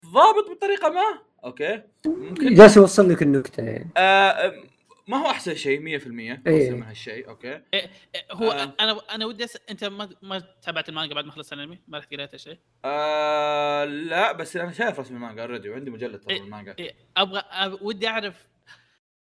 ضابط 0.05 0.49
بطريقة 0.49 0.89
ما 0.89 1.19
okay 1.43 1.81
ممكن 2.05 2.53
جالس 2.53 2.77
يوصل 2.77 3.09
لك 3.09 3.21
النكتة 3.21 3.63
يعني 3.63 3.89
آه 3.97 4.53
ما 5.07 5.17
هو 5.17 5.29
أحسن 5.29 5.55
شيء 5.55 5.99
100% 5.99 6.07
إيه. 6.07 6.41
إيه. 6.47 6.71
من 6.71 6.83
هالشيء 6.83 7.29
okay 7.29 7.61
هو 8.31 8.51
آه. 8.51 8.73
أنا 8.79 9.01
أنا 9.11 9.25
ودي 9.25 9.43
أس... 9.43 9.57
أنت 9.69 9.83
ما 9.83 10.09
ما 10.21 10.43
تابعت 10.61 10.89
المانجا 10.89 11.15
بعد 11.15 11.25
ما 11.25 11.31
خلصت 11.31 11.53
الأنمي؟ 11.53 11.79
ما 11.87 11.97
رحت 11.97 12.13
قريت 12.13 12.35
شيء؟ 12.35 12.57
آه 12.85 13.85
لا 13.85 14.31
بس 14.31 14.57
أنا 14.57 14.71
شايف 14.71 14.99
رسم 14.99 15.15
المانجا 15.15 15.41
already 15.41 15.69
وعندي 15.69 15.91
مجلد 15.91 16.19
ترى 16.19 16.35
إيه. 16.35 16.41
المانجا 16.41 16.75
إيه، 16.79 16.95
أبغى 17.17 17.43
أب... 17.51 17.81
ودي 17.81 18.07
أعرف 18.07 18.47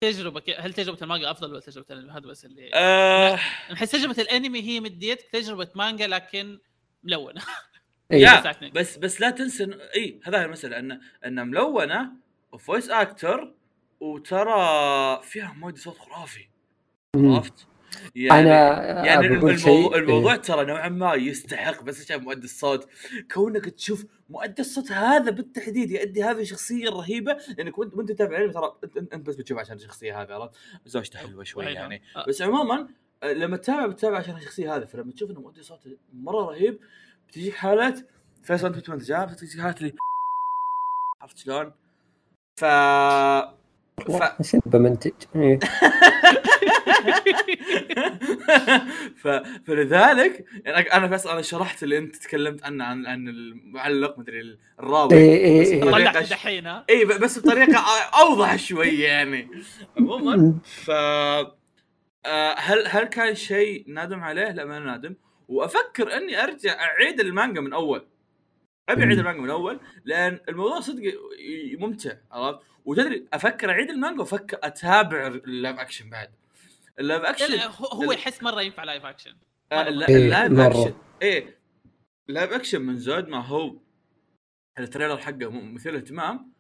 تجربة 0.01 0.41
ك... 0.41 0.51
هل 0.51 0.75
تجربة 0.75 0.99
المانجا 1.03 1.31
أفضل 1.31 1.51
ولا 1.51 1.61
تجربة 1.61 1.87
الأنمي؟ 1.91 2.13
هذا 2.13 2.27
بس 2.27 2.45
اللي 2.45 2.71
آه 2.75 3.35
احس 3.73 3.91
تجربة 3.91 4.23
الأنمي 4.23 4.63
هي 4.63 4.81
مديتك 4.81 5.29
تجربة 5.33 5.69
مانجا 5.75 6.07
لكن 6.07 6.59
ملونة 7.03 7.41
إيه. 7.41 7.47
يا 8.11 8.43
ساعتين. 8.43 8.73
بس 8.75 8.97
بس 8.97 9.21
لا 9.21 9.31
تنسى 9.31 9.79
إي 9.97 10.21
هذا 10.25 10.45
المسألة 10.45 10.79
ان 10.79 11.01
إن 11.27 11.49
ملونة 11.49 12.13
و 12.53 12.59
voice 12.59 12.91
actor 12.91 13.55
وترى 14.01 15.23
فيها 15.23 15.53
مؤدي 15.53 15.79
صوت 15.79 15.99
خرافي. 15.99 16.49
عرفت؟ 17.17 17.67
يعني 18.15 18.41
أنا 18.41 19.07
يعني 19.07 19.29
بقول 19.29 19.51
الموضوع, 19.51 19.57
شيء 19.57 19.97
الموضوع 19.97 20.35
إيه. 20.35 20.41
ترى 20.41 20.65
نوعا 20.65 20.89
ما 20.89 21.15
يستحق 21.15 21.83
بس 21.83 22.01
عشان 22.01 22.25
مؤدي 22.25 22.45
الصوت 22.45 22.89
كونك 23.33 23.65
تشوف 23.65 24.07
مؤدي 24.31 24.63
الصوت 24.63 24.93
هذا 24.93 25.31
بالتحديد 25.31 25.91
يؤدي 25.91 26.23
هذه 26.23 26.41
الشخصيه 26.41 26.89
الرهيبه 26.89 27.37
لأنك 27.59 27.79
وانت 27.79 27.95
وأنت 27.95 28.13
تتابع 28.13 28.37
الانمي 28.37 28.53
ترى 28.53 28.75
انت, 28.85 29.13
انت 29.15 29.27
بس 29.27 29.37
بتشوف 29.37 29.59
عشان 29.59 29.77
الشخصية 29.77 30.23
هذه 30.23 30.33
عرفت 30.33 30.55
زوجته 30.87 31.19
حلوة 31.19 31.45
شوي. 31.45 31.65
يعني 31.65 32.03
آه. 32.17 32.25
بس 32.29 32.43
عموما 32.43 32.89
آه، 33.23 33.33
لما 33.33 33.57
تتابع 33.57 33.87
بتتابع 33.87 34.19
عشان 34.19 34.37
الشخصية 34.37 34.77
هذه 34.77 34.85
فلما 34.85 35.13
تشوف 35.13 35.31
إنه 35.31 35.41
مؤدي 35.41 35.63
صوت 35.63 35.81
مرة 36.13 36.45
رهيب 36.45 36.81
بتجيك 37.29 37.55
حالات 37.55 38.01
فيصل 38.43 38.75
انت 38.75 38.89
وانت 38.89 39.03
جاب 39.03 39.37
تجيك 39.37 39.61
حالات 39.61 39.81
اللي 39.81 39.93
عرفت 41.23 41.39
شلون؟ 41.39 41.73
ف 42.61 42.65
ف... 42.65 44.23
بمنتج 44.67 45.13
إيه. 45.37 45.59
ف... 49.23 49.29
فلذلك 49.67 50.45
يعني 50.65 50.93
أنا 50.93 51.07
بس 51.07 51.27
أنا 51.27 51.43
شرحت 51.43 51.83
اللي 51.83 51.99
أنت 51.99 52.17
تكلمت 52.17 52.65
عنه 52.65 52.85
عن 52.85 53.07
عن 53.07 53.29
المعلق 53.29 54.19
مدري 54.19 54.59
الراوي 54.81 55.15
إيه 55.15 55.37
إيه 55.37 55.61
إيه. 55.73 55.81
طلعت 55.81 56.17
دحين 56.31 56.67
ها 56.67 56.85
اي 56.91 57.05
ب- 57.05 57.21
بس 57.21 57.39
بطريقة 57.39 57.85
أوضح 58.21 58.57
شوي 58.57 58.89
يعني 59.01 59.49
عموما 59.97 60.59
ف 60.65 60.91
آه، 62.27 62.55
هل 62.59 62.87
هل 62.87 63.05
كان 63.05 63.35
شيء 63.35 63.85
نادم 63.89 64.21
عليه؟ 64.21 64.51
لا 64.51 64.65
ما 64.65 64.79
نادم 64.79 65.15
وأفكر 65.49 66.17
إني 66.17 66.43
أرجع 66.45 66.73
أعيد 66.83 67.21
المانجا 67.21 67.61
من 67.61 67.73
أول. 67.73 68.07
أبي 68.89 69.05
أعيد 69.05 69.19
المانجا 69.19 69.41
من 69.41 69.51
أول 69.51 69.81
لأن 70.05 70.41
الموضوع 70.49 70.81
صدق 70.81 71.03
ممتع 71.79 72.15
عرفت؟ 72.33 72.61
وتدري 72.85 73.27
أفكر 73.33 73.71
أعيد 73.71 73.91
المانجا 73.91 74.21
وافكر 74.21 74.59
أتابع 74.63 75.27
ال 75.27 75.37
live 75.37 75.79
action 75.79 76.11
بعد. 76.11 76.31
ال 76.99 77.04
live 77.04 77.23
لا، 77.23 77.31
اكشن 77.31 77.59
هو 77.61 77.87
هو 77.87 78.13
يحس 78.13 78.43
مرة 78.43 78.63
ينفع 78.63 78.85
live 78.85 79.05
action 79.05 79.37
الل- 79.73 80.05
ال 80.05 80.14
live. 80.14 80.59
action 80.61 80.95
إيه 81.23 81.59
ال 82.29 82.34
live 82.34 82.53
action 82.53 82.83
من 82.83 82.97
زود 82.99 83.29
ما 83.29 83.47
هو 83.47 83.77
ال 84.79 84.83
trailer 84.84 85.17
حقه 85.19 85.51
مثير 85.51 85.93
للاهتمام. 85.93 86.53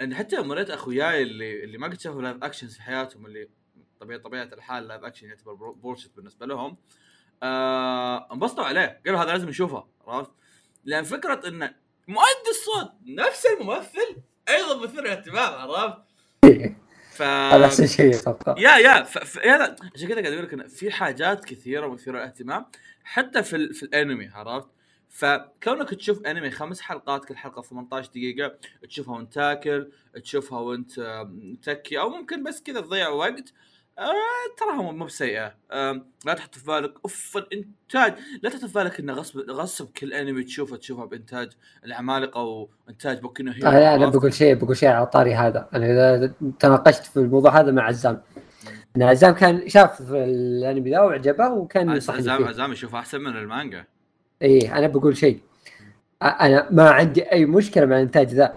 إن 0.00 0.14
حتى 0.14 0.36
يوم 0.36 0.48
مريت 0.48 0.70
أخوياي 0.70 1.22
اللي 1.22 1.64
اللي 1.64 1.78
ما 1.78 1.86
قد 1.86 2.00
شافوا 2.00 2.22
live 2.22 2.36
actions 2.44 2.74
في 2.76 2.82
حياتهم 2.82 3.26
اللي 3.26 3.48
طبيعه 4.00 4.20
طبيعة 4.20 4.44
الحال 4.44 4.88
live 4.88 5.04
action 5.04 5.26
يعتبر 5.28 5.54
bullshit 5.70 6.16
بالنسبة 6.16 6.46
لهم 6.46 6.76
آه 7.42 8.28
انبسطوا 8.32 8.64
عليه 8.64 9.00
قالوا 9.06 9.20
هذا 9.20 9.32
لازم 9.32 9.48
نشوفه 9.48 9.84
عرفت؟ 10.06 10.30
لأن 10.84 11.04
فكرة 11.04 11.48
انه 11.48 11.74
مؤدي 12.08 12.50
الصوت 12.50 12.92
نفس 13.06 13.46
الممثل 13.46 14.16
أيضا 14.48 14.76
مثير 14.84 15.00
للاهتمام 15.02 15.54
عرفت؟ 15.54 15.98
ف 17.18 17.22
هذا 17.22 17.64
أحسن 17.66 17.86
شيء 17.86 18.14
أتوقع 18.14 18.54
يا 18.58 18.76
يا 18.76 19.02
ف... 19.02 19.18
ف... 19.18 19.38
عشان 19.38 20.08
كذا 20.08 20.20
قاعد 20.20 20.32
أقول 20.32 20.44
لك 20.44 20.66
في 20.68 20.90
حاجات 20.90 21.44
كثيرة 21.44 21.86
مثيرة 21.86 22.16
للاهتمام 22.18 22.66
حتى 23.04 23.42
في 23.42 23.56
ال... 23.56 23.74
في 23.74 23.82
الأنمي 23.82 24.30
عرفت؟ 24.34 24.68
فكونك 25.10 25.90
تشوف 25.94 26.26
أنمي 26.26 26.50
خمس 26.50 26.80
حلقات 26.80 27.24
كل 27.24 27.36
حلقة 27.36 27.62
18 27.62 28.10
دقيقة 28.10 28.54
تشوفها 28.88 29.14
وأنت 29.16 29.32
تاكل 29.34 29.92
تشوفها 30.22 30.60
وأنت 30.60 30.98
آم، 30.98 31.58
تكي 31.62 31.98
أو 32.00 32.08
ممكن 32.10 32.42
بس 32.42 32.62
كذا 32.62 32.80
تضيع 32.80 33.08
وقت 33.08 33.52
آه 33.98 34.54
تراها 34.58 34.92
مو- 34.92 35.04
بسيئة. 35.04 35.54
آه 35.70 36.02
لا 36.26 36.34
تحط 36.34 36.54
في 36.54 36.66
بالك 36.66 36.94
أوف 37.04 37.36
الإنتاج. 37.36 38.14
لا 38.42 38.50
تحط 38.50 38.64
في 38.64 38.72
بالك 38.74 39.00
إنه 39.00 39.12
غصب 39.12 39.38
غصب 39.50 39.88
كل 39.96 40.12
انمي 40.12 40.42
تشوفه 40.44 40.76
تشوفه 40.76 41.04
بإنتاج 41.04 41.48
العمالقة 41.84 42.40
وانتاج 42.42 43.20
Boku 43.20 43.41
no 43.41 43.52
Hero 43.52 43.68
آه 43.68 43.72
لا 43.72 43.94
أنا؟ 43.94 44.06
بقول 44.06 44.34
شيء 44.34 44.54
بقول 44.54 44.76
شيء 44.76 44.88
على 44.88 45.06
طاري 45.06 45.34
هذا. 45.34 45.68
أنا 45.74 45.86
إذا 46.16 46.32
تناقشت 46.60 47.04
في 47.04 47.16
الموضوع 47.16 47.60
هذا 47.60 47.70
مع 47.72 47.82
عزام. 47.82 48.22
إن 48.96 49.02
عزام 49.02 49.34
كان 49.34 49.68
شاف 49.68 50.00
الأنمي 50.12 50.90
ذا 50.90 51.00
وعجبه 51.00 51.48
وكان 51.50 51.90
عزام 51.90 52.22
فيه. 52.22 52.46
عزام 52.46 52.72
يشوف 52.72 52.94
أحسن 52.94 53.20
من 53.20 53.36
المانجا. 53.36 53.84
إيه 54.42 54.78
أنا 54.78 54.86
بقول 54.86 55.16
شيء. 55.16 55.40
أنا 56.22 56.68
ما 56.70 56.90
عندي 56.90 57.32
أي 57.32 57.44
مشكلة 57.46 57.86
مع 57.86 57.96
الإنتاج 57.96 58.34
ذا. 58.34 58.54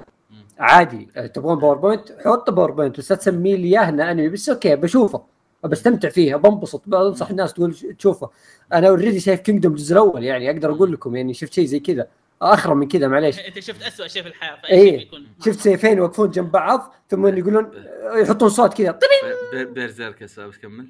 عادي 0.59 1.05
تبغون 1.33 1.59
PowerPoint 1.59 2.11
حط 2.25 2.49
PowerPoint 2.49 2.97
بس 2.97 3.11
لا 3.11 3.17
تسمي 3.17 3.55
لي 3.57 3.67
إياه 3.67 3.89
إنه 3.89 4.11
أنمي 4.11 4.29
بس 4.29 4.49
okay 4.49 4.75
بشوفه. 4.75 5.30
بستمتع 5.63 6.09
فيه 6.09 6.35
بنبسط 6.35 6.81
بنصح 6.85 7.29
الناس 7.29 7.53
تقول 7.53 7.73
تشوفه 7.73 8.29
أنا 8.73 8.87
already 8.89 9.19
شايف 9.19 9.39
Kingdom 9.39 9.71
الجزء 9.71 9.93
الأول 9.93 10.23
يعني 10.23 10.51
أقدر 10.51 10.71
أقول 10.71 10.91
لكم 10.93 11.15
يعني 11.15 11.33
شفت 11.33 11.53
شيء 11.53 11.65
زي 11.65 11.79
كذا 11.79 12.07
أخرى 12.41 12.75
من 12.75 12.87
كذا 12.87 13.07
معليش. 13.07 13.39
أنت 13.39 13.59
شفت 13.59 13.81
اسوء 13.83 14.07
شيء 14.07 14.21
في 14.21 14.27
الحياة 14.27 14.55
فأي 14.55 14.71
إيه. 14.81 15.07
شفت 15.45 15.59
سيفين 15.59 15.97
يوقفون 15.97 16.29
جنب 16.31 16.51
بعض 16.51 16.93
ثم 17.09 17.27
يقولون 17.27 17.71
يحطون 18.15 18.49
صوت 18.49 18.73
كذا 18.73 18.91
طيب. 18.91 18.99
بي- 19.53 19.65
بي- 19.65 19.71
Berserk 19.73 20.21
يا 20.21 20.27
سابس 20.27 20.57
كمل. 20.57 20.87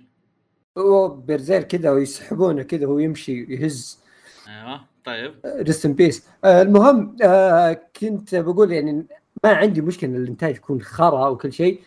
Berserk 1.25 1.63
كذا 1.63 1.91
ويسحبونه 1.91 2.63
كذا 2.63 2.85
وهو 2.85 2.99
يمشي 2.99 3.45
يهز. 3.53 3.99
أيوه 4.47 4.81
طيب. 5.05 5.33
rest 5.45 5.85
in 5.85 5.93
peace 5.93 6.23
المهم 6.45 7.15
آه 7.23 7.81
كنت 8.01 8.35
بقول 8.35 8.71
يعني 8.71 9.05
ما 9.43 9.49
عندي 9.53 9.81
مشكلة 9.81 10.09
إن 10.09 10.15
الإنتاج 10.15 10.55
يكون 10.55 10.81
خرا 10.81 11.27
وكل 11.27 11.53
شيء. 11.53 11.79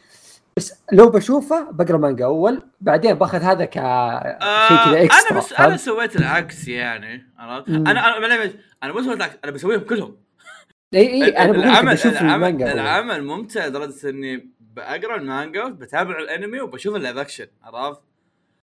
بس 0.56 0.74
لو 0.92 1.10
بشوفه 1.10 1.70
بقرأ 1.70 1.96
مانجا 1.98 2.24
أول 2.24 2.62
بعدين 2.80 3.14
بأخذ 3.14 3.38
هذا 3.42 3.64
ك 3.64 3.74
شيء 3.74 4.78
كذا 4.84 5.04
extra 5.04 5.30
أنا 5.30 5.38
بس 5.38 5.52
أنا؟ 5.52 5.76
سويت 5.76 6.16
العكس 6.16 6.68
يعني 6.68 7.26
عرفت. 7.38 7.68
أنا 7.68 7.90
أنا 7.90 8.18
معليش، 8.28 8.52
أنا 8.82 8.92
مو 8.92 9.02
سويت 9.02 9.16
العكس 9.16 9.36
أنا 9.44 9.52
بسويهم 9.52 9.80
كلهم 9.80 10.16
اي 10.94 11.00
إي 11.24 11.28
أنا 11.28 11.52
بقول 11.52 11.64
العمل 11.64 11.92
بشوف 11.92 12.12
العمل, 12.12 12.34
المانجا. 12.34 12.72
العمل 12.72 13.24
ممتع 13.24 13.66
لدرجة 13.66 14.08
إني 14.08 14.50
بقرا 14.60 15.16
المانجا 15.16 15.64
بتابع 15.68 16.18
الأنمي 16.18 16.60
وبشوف 16.60 16.96
ال 16.96 17.00
live 17.00 17.16
action 17.16 17.46
عرفت؟ 17.62 18.00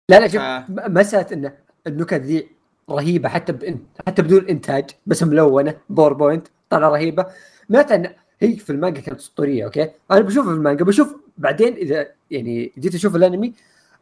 لا 0.09 0.19
لا 0.19 0.27
شوف 0.27 0.41
ف- 0.41 0.89
مسألة 0.89 1.27
إن 1.33 1.51
النكت 1.87 2.13
ذي 2.13 2.49
رهيبة 2.89 3.29
حتى 3.29 3.51
ب... 3.51 3.79
حتى 4.07 4.21
بدون 4.21 4.45
إنتاج 4.49 4.89
بس 5.05 5.23
ملونة 5.23 5.75
PowerPoint 5.89 6.47
طلع 6.69 6.89
رهيبة 6.89 7.25
معناتها 7.69 7.95
إن 7.95 8.13
هي 8.41 8.55
في 8.55 8.69
المانجا 8.69 9.01
كانت 9.01 9.19
أسطورية 9.19 9.65
okay 9.65 9.89
أنا 10.11 10.19
بشوفها 10.19 10.49
في 10.51 10.57
المانجا 10.57 10.85
بشوف 10.85 11.15
بعدين 11.39 11.73
إذا 11.73 12.07
يعني 12.31 12.71
جيت 12.79 12.95
أشوف 12.95 13.15
الأنمي 13.15 13.53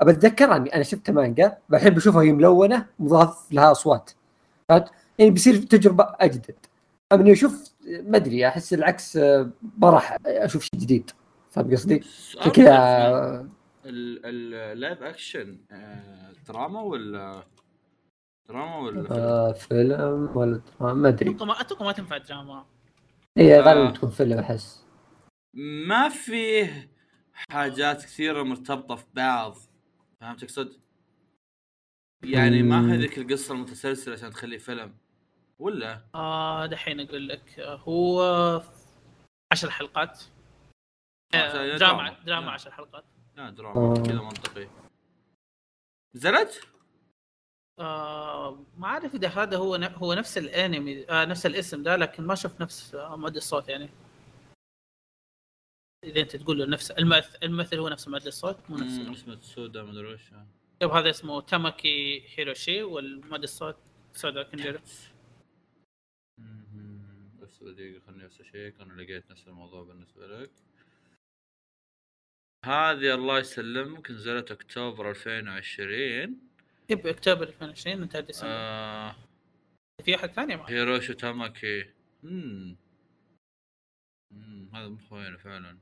بتذكر 0.02 0.56
أني 0.56 0.76
أنا 0.76 0.84
شفت 0.84 1.10
مانجا 1.10 1.58
الحين 1.74 1.94
بشوفها 1.94 2.22
هي 2.22 2.32
ملونة 2.32 2.86
مضاف 3.00 3.52
لها 3.52 3.72
أصوات 3.72 4.12
فهمت؟ 4.70 4.92
يعني 5.20 5.32
بيصير 5.32 5.56
تجربة 5.56 6.16
أجدد 6.20 6.56
أما 7.12 7.22
إني 7.22 7.32
أشوف 7.32 7.74
ما 7.88 8.18
أدري 8.18 8.48
أحس 8.48 8.74
العكس 8.74 9.18
آه، 9.18 9.50
ما 9.78 9.90
راح 9.90 10.18
أشوف 10.26 10.64
شيء 10.64 10.80
جديد 10.80 11.12
فاهم 11.52 11.72
قصدي؟ 11.72 11.98
كذا 11.98 12.50
مختلف. 12.50 13.52
ال- 13.86 14.26
ال- 14.26 14.54
ال 14.54 14.64
live 14.64 15.04
action 15.04 15.58
آه، 15.72 16.32
دراما 16.48 16.82
ولا 16.82 17.44
دراما 18.50 18.78
ولا 18.78 19.04
فيلم؟ 19.04 19.20
آه 19.20 19.52
فيلم 19.52 20.30
ولا 20.36 20.62
دراما 20.80 20.94
ما 20.94 21.08
أدري 21.10 21.30
أتوقع 21.30 21.46
ما 21.46 21.62
أتوقع 21.62 21.86
ما 21.86 21.92
تنفع 21.92 22.18
دراما 22.18 22.66
هي 23.38 23.60
آه. 23.60 23.62
غالبا 23.62 23.92
تكون 23.92 24.10
فيلم 24.10 24.40
أحس 24.40 24.84
ما 25.88 26.10
فيه 26.10 26.90
حاجات 27.52 28.04
كثيرة 28.04 28.44
مرتبطة 28.44 28.96
في 28.96 29.06
بعض 29.14 29.56
فهمت 30.22 30.44
اقصد؟ 30.44 30.80
يعني 32.24 32.64
ما. 32.64 32.94
هذيك 32.94 33.18
القصة 33.18 33.54
المتسلسلة 33.54 34.14
عشان 34.14 34.30
تخليه 34.32 34.58
فيلم 34.58 34.98
ولا 35.60 36.02
آه 36.16 36.66
دحين 36.66 37.00
أقول 37.00 37.28
لك 37.28 37.60
آه، 37.60 37.76
هو 37.76 38.22
عشر 39.52 39.70
حلقات 39.70 40.24
آه، 41.36 41.78
دراما. 41.78 42.18
دراما. 42.26 42.52
عشر 42.52 42.72
حلقات 42.72 43.06
لا 43.36 43.50
دراما. 43.50 43.94
كذا 44.04 44.22
منطقي 44.22 44.68
نزلت؟ 46.16 46.62
آه 47.80 48.66
ما 48.78 48.88
أعرف 48.88 49.16
إذا 49.16 49.28
هذا 49.28 49.58
هو 49.58 49.76
هو 49.76 50.14
نفس 50.14 50.38
الأنمي 50.38 51.10
آه 51.10 51.26
نفس 51.26 51.46
الاسم 51.46 51.84
ده 51.84 51.96
لكن 51.96 52.24
ما 52.24 52.36
شفت 52.36 52.62
نفس 52.62 52.96
آه، 52.96 53.16
مؤدي 53.16 53.38
الصوت 53.38 53.70
يعني 53.70 53.90
إذا 56.08 56.22
أنت 56.22 56.36
تقول 56.36 56.60
له 56.60 56.66
نفس 56.66 56.92
الممثل 56.92 57.38
الممثل 57.44 57.78
هو 57.80 57.90
نفس 57.90 58.08
مؤدي 58.08 58.28
الصوت 58.28 58.70
مو 58.70 58.78
نفس 58.78 59.00
اسمه 59.00 59.42
سودا 59.42 59.84
ما 59.84 59.92
أدري 59.92 60.14
وش. 60.14 60.22
طيب 60.80 60.90
هذا 60.90 61.10
اسمه 61.10 61.42
تاماكي 61.42 62.24
هيروشي 62.36 62.84
والمؤدي 62.84 63.44
الصوت 63.44 63.78
سودا 64.14 64.44
كنجرو. 64.44 64.80
مم، 66.40 67.30
بس 67.42 67.64
دقيقة 67.64 68.00
خليني 68.00 68.28
بس 68.28 68.42
أ 68.42 68.48
check 68.48 68.82
أنا 68.82 69.02
لقيت 69.02 69.32
نفس 69.32 69.48
الموضوع 69.48 69.84
بالنسبة 69.84 70.28
لك. 70.28 70.52
هذه 72.66 73.14
الله 73.16 73.40
يسلمك 73.40 74.12
نزلت 74.12 74.52
أكتوبر 74.52 75.10
2020 75.10 76.40
yep 76.90 77.08
أكتوبر 77.08 77.44
2020 77.44 78.02
انتهى 78.02 78.22
ديسمبر 78.22 78.52
آه. 78.52 79.16
في 80.06 80.16
أحد 80.16 80.30
ثاني 80.30 80.56
معه 80.56 80.70
هيروشي 80.70 81.14
تاماكي. 81.14 81.86
امم 82.24 82.78
هذا 84.74 84.88
مو 84.88 84.98
خوينا 84.98 85.38
فعلا. 85.38 85.78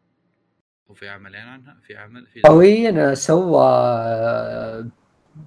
هو 0.90 0.94
في 0.94 1.10
عملين 1.10 1.42
عنها 1.42 1.78
في 1.88 1.98
عمل 1.98 2.28
في 2.28 2.42
قويا 2.42 3.14
سوى 3.14 3.62
آه، 3.66 4.88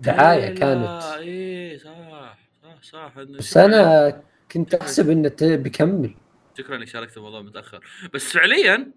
دعاية 0.03 0.49
إيه، 0.49 0.55
كانت. 0.55 1.03
إيه 1.19 1.79
صح 1.79 2.39
صح 2.63 2.83
صح 2.83 3.13
بس. 3.21 3.57
أنا 3.57 4.23
كنت 4.53 4.75
أحسب 4.75 5.11
إنه 5.11 5.29
ت- 5.29 5.45
بيكمل 5.45 6.15
شكرا 6.59 6.77
انك 6.77 6.87
شاركت 6.89 7.17
الموضوع 7.17 7.43
متأخر. 7.43 7.85
بس 8.15 8.33
فعليا 8.33 8.93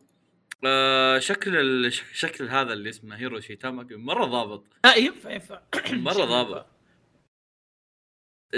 آه 0.65 1.19
شكل 1.19 1.57
ال... 1.57 1.93
ش- 1.93 2.03
شكل 2.13 2.47
هذا 2.49 2.73
اللي 2.73 2.89
اسمه 2.89 3.15
هيروشي 3.15 3.55
تاماكي 3.55 3.95
مرة 3.95 4.25
ضابط. 4.25 4.65
لا 4.85 4.95
ينفع 4.95 5.31
ينفع. 5.31 5.61
مرة 5.91 6.25
ضابط. 6.25 6.65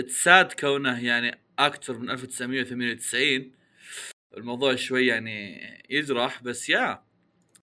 تساد 0.07 0.53
كونه 0.53 1.05
يعني 1.05 1.39
أكثر 1.59 1.97
من 1.97 2.09
1998 2.09 3.51
الموضوع 4.38 4.75
شوي 4.75 5.07
يعني 5.07 5.59
يجرح 5.89 6.43
بس 6.43 6.69
يا 6.69 7.03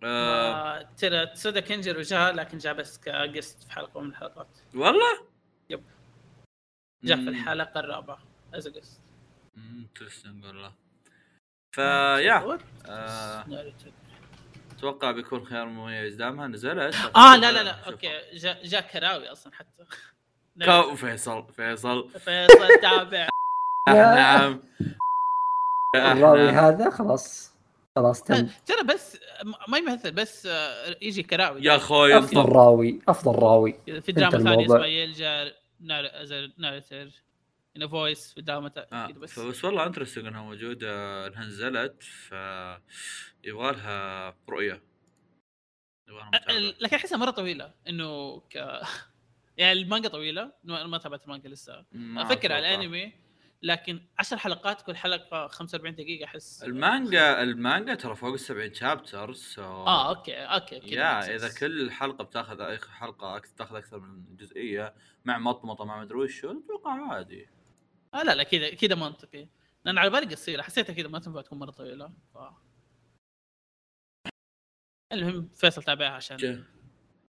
آه. 0.04 0.78
آه 0.78 0.88
ترى 0.96 1.26
تسودا 1.26 1.60
كنجرو 1.60 2.00
جاء 2.02 2.32
لكن 2.32 2.58
جاء 2.58 2.72
بس 2.74 2.98
ك 2.98 3.09
guest 3.09 3.62
في 3.62 3.72
حلقة 3.72 4.00
من 4.00 4.08
الحلقات. 4.10 4.48
والله؟ 4.74 5.26
yep. 5.70 5.84
جاء 7.04 7.16
في. 7.16 7.28
الحلقة 7.28 7.80
الرابعة 7.80 8.18
as 8.54 8.68
guest 8.68 9.00
مم، 9.56 9.78
interesting 9.88 10.44
والله. 10.44 10.72
ف 11.72 11.89
yeah 11.89 12.58
آه. 12.88 13.44
أتوقع 14.78 15.10
بيكون 15.10 15.44
خيار 15.46 15.66
مميز 15.66 16.14
دامها 16.14 16.46
نزلت 16.48 16.94
آه 17.16 17.36
لا 17.36 17.52
لا 17.52 17.62
لا. 17.62 17.74
okay. 17.86 18.20
جاء 18.64 18.80
كراوي 18.80 19.32
أصلا 19.32 19.52
حتى. 19.54 19.84
كاو 20.66 20.94
فيصل 20.96 21.52
فيصل. 21.52 22.10
فيصل 22.10 22.68
تابع. 22.82 23.28
نعم. 23.88 24.60
الراوي. 25.96 26.48
هذا 26.50 26.90
خلاص 26.90 27.52
خلاص 27.96 28.22
تم. 28.22 28.48
ترى 28.66 28.82
بس 28.84 29.18
ما 29.68 29.78
يمثل 29.78 30.12
بس 30.12 30.46
آه، 30.46 30.96
يجي 31.02 31.22
كراوي. 31.22 31.62
يا 31.64 31.76
أخوي 31.76 32.18
أفضل 32.18 32.52
راوي 32.52 33.00
أفضل 33.08 33.38
راوي. 33.42 33.74
في 34.00 34.12
دراما 34.12 34.38
ثانية. 34.38 34.66
اسمها 34.66 34.86
يلجا 34.86 35.52
narrator. 36.58 37.10
and 37.76 37.88
voice 37.88 38.34
في 38.34 38.42
دراما 38.42 38.72
آه. 38.76 39.06
كذا 39.06 39.18
بس. 39.18 39.38
بس 39.38 39.64
والله 39.64 39.86
interesting 39.86 40.26
إنها 40.26 40.42
موجودة 40.42 41.26
إنها 41.26 41.44
نزلت 41.44 42.02
ف 42.02 42.32
يبغى 43.44 43.72
لها 43.72 44.36
رؤيه 44.48 44.82
لكن 46.80 46.96
أحسها 46.96 47.18
مرة 47.18 47.30
طويلة. 47.30 47.74
إنه 47.88 48.40
ك 48.40 48.54
يعني 49.56 49.72
المانجا 49.82 50.08
طويلة. 50.08 50.52
ما 50.64 50.98
تابعت 50.98 51.24
المانجا 51.24 51.48
لسه. 51.48 51.84
أفكر 52.16 52.52
على. 52.52 52.74
الأنمي. 52.74 53.12
لكن 53.62 54.06
10 54.18 54.36
حلقات 54.36 54.82
كل 54.82 54.96
حلقة 54.96 55.46
45 55.46 55.94
دقيقة 55.94 56.24
أحس. 56.24 56.62
المانجا 56.62 57.42
المانجا 57.42 57.94
ترى 57.94 58.16
فوق 58.16 58.32
ال 58.32 58.40
70 58.40 58.74
chapter 58.74 59.32
so 59.32 59.62
آه 59.62 60.08
okay 60.08 60.36
okay 60.36 60.80
كذا 60.80 60.90
yeah 60.90 61.34
إذا. 61.36 61.54
كل 61.58 61.90
حلقة 61.90 62.24
بتاخذ 62.24 62.60
أي 62.60 62.78
حلقة 62.78 63.42
تاخذ 63.56 63.76
أكثر 63.76 63.98
من 64.00 64.36
جزئية 64.36 64.94
مع 65.24 65.38
مطمطه 65.38 65.84
مع 65.84 66.00
مدري 66.00 66.18
وش 66.18 66.44
أتوقع 66.44 67.12
عادي. 67.12 67.48
آه 68.14 68.22
لا 68.22 68.34
لا 68.34 68.42
كذا 68.42 68.74
كذا 68.74 68.94
منطقي. 68.94 69.48
لأن 69.84 69.98
على 69.98 70.10
بالي 70.10 70.34
قصيرة 70.34 70.62
حسيتها 70.62 70.92
كذا 70.92 71.08
ما 71.08 71.18
تنفع 71.18 71.40
تكون 71.40 71.58
مرة 71.58 71.70
طويلة. 71.70 72.12
ف... 72.34 72.38
المهم 75.12 75.48
فيصل 75.54 75.82
تابعها 75.82 76.12
عشان 76.12 76.64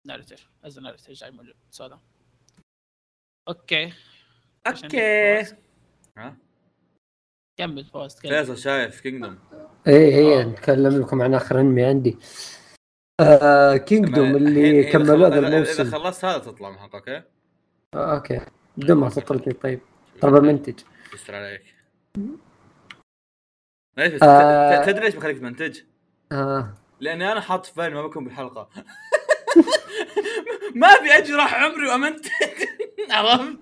narrator 0.07 0.49
as 0.63 0.79
narrator 0.79 1.13
جاي 1.13 1.31
موجود 1.31 1.55
سودا 1.71 1.99
أوكي. 3.47 3.93
أوكي. 4.67 5.66
ها؟ 6.17 6.37
كمل 7.57 7.85
فوز 7.85 8.15
تكلم 8.15 8.31
فيصل 8.31 8.57
شايف 8.57 9.01
كينجدوم 9.01 9.39
إيه 9.87 10.15
إيه 10.15 10.41
آه. 10.41 10.43
نتكلم 10.43 11.01
لكم 11.01 11.21
عن 11.21 11.33
آخر 11.33 11.59
أنمي 11.59 11.83
عندي. 11.83 12.17
آه 13.19 13.77
كينجدوم 13.77 14.35
اللي 14.35 14.83
كملوه 14.83 15.27
ذا 15.27 15.39
اذا 15.39 15.47
الموسم. 15.47 15.91
خلصت 15.91 16.25
هذا 16.25 16.37
تطلع 16.37 16.69
من 16.69 16.77
okay؟ 16.77 17.21
آه 17.93 18.15
okay. 18.15 18.41
بدون 18.77 18.97
ما 18.97 19.09
تطردني 19.09 19.53
طيب. 19.53 19.79
ترى 20.21 20.31
بمنتج 20.31 20.79
يستر 21.13 21.35
عليك. 21.35 21.75
ليش 23.97 24.23
آه. 24.23 24.85
تدري 24.85 25.05
ليش 25.05 25.15
بخليك 25.15 25.37
تمنتج؟ 25.37 25.81
آه. 26.31 26.73
لأني 26.99 27.31
أنا 27.31 27.41
حاط 27.41 27.65
في 27.65 27.75
بالي 27.75 27.95
ما 27.95 28.07
بكون 28.07 28.23
بالحلقة. 28.23 28.69
ما 30.75 30.87
ابي 30.87 31.11
اجرح 31.17 31.63
عمري 31.63 31.87
وأمنتج. 31.87 32.31
عرفت؟ 33.11 33.57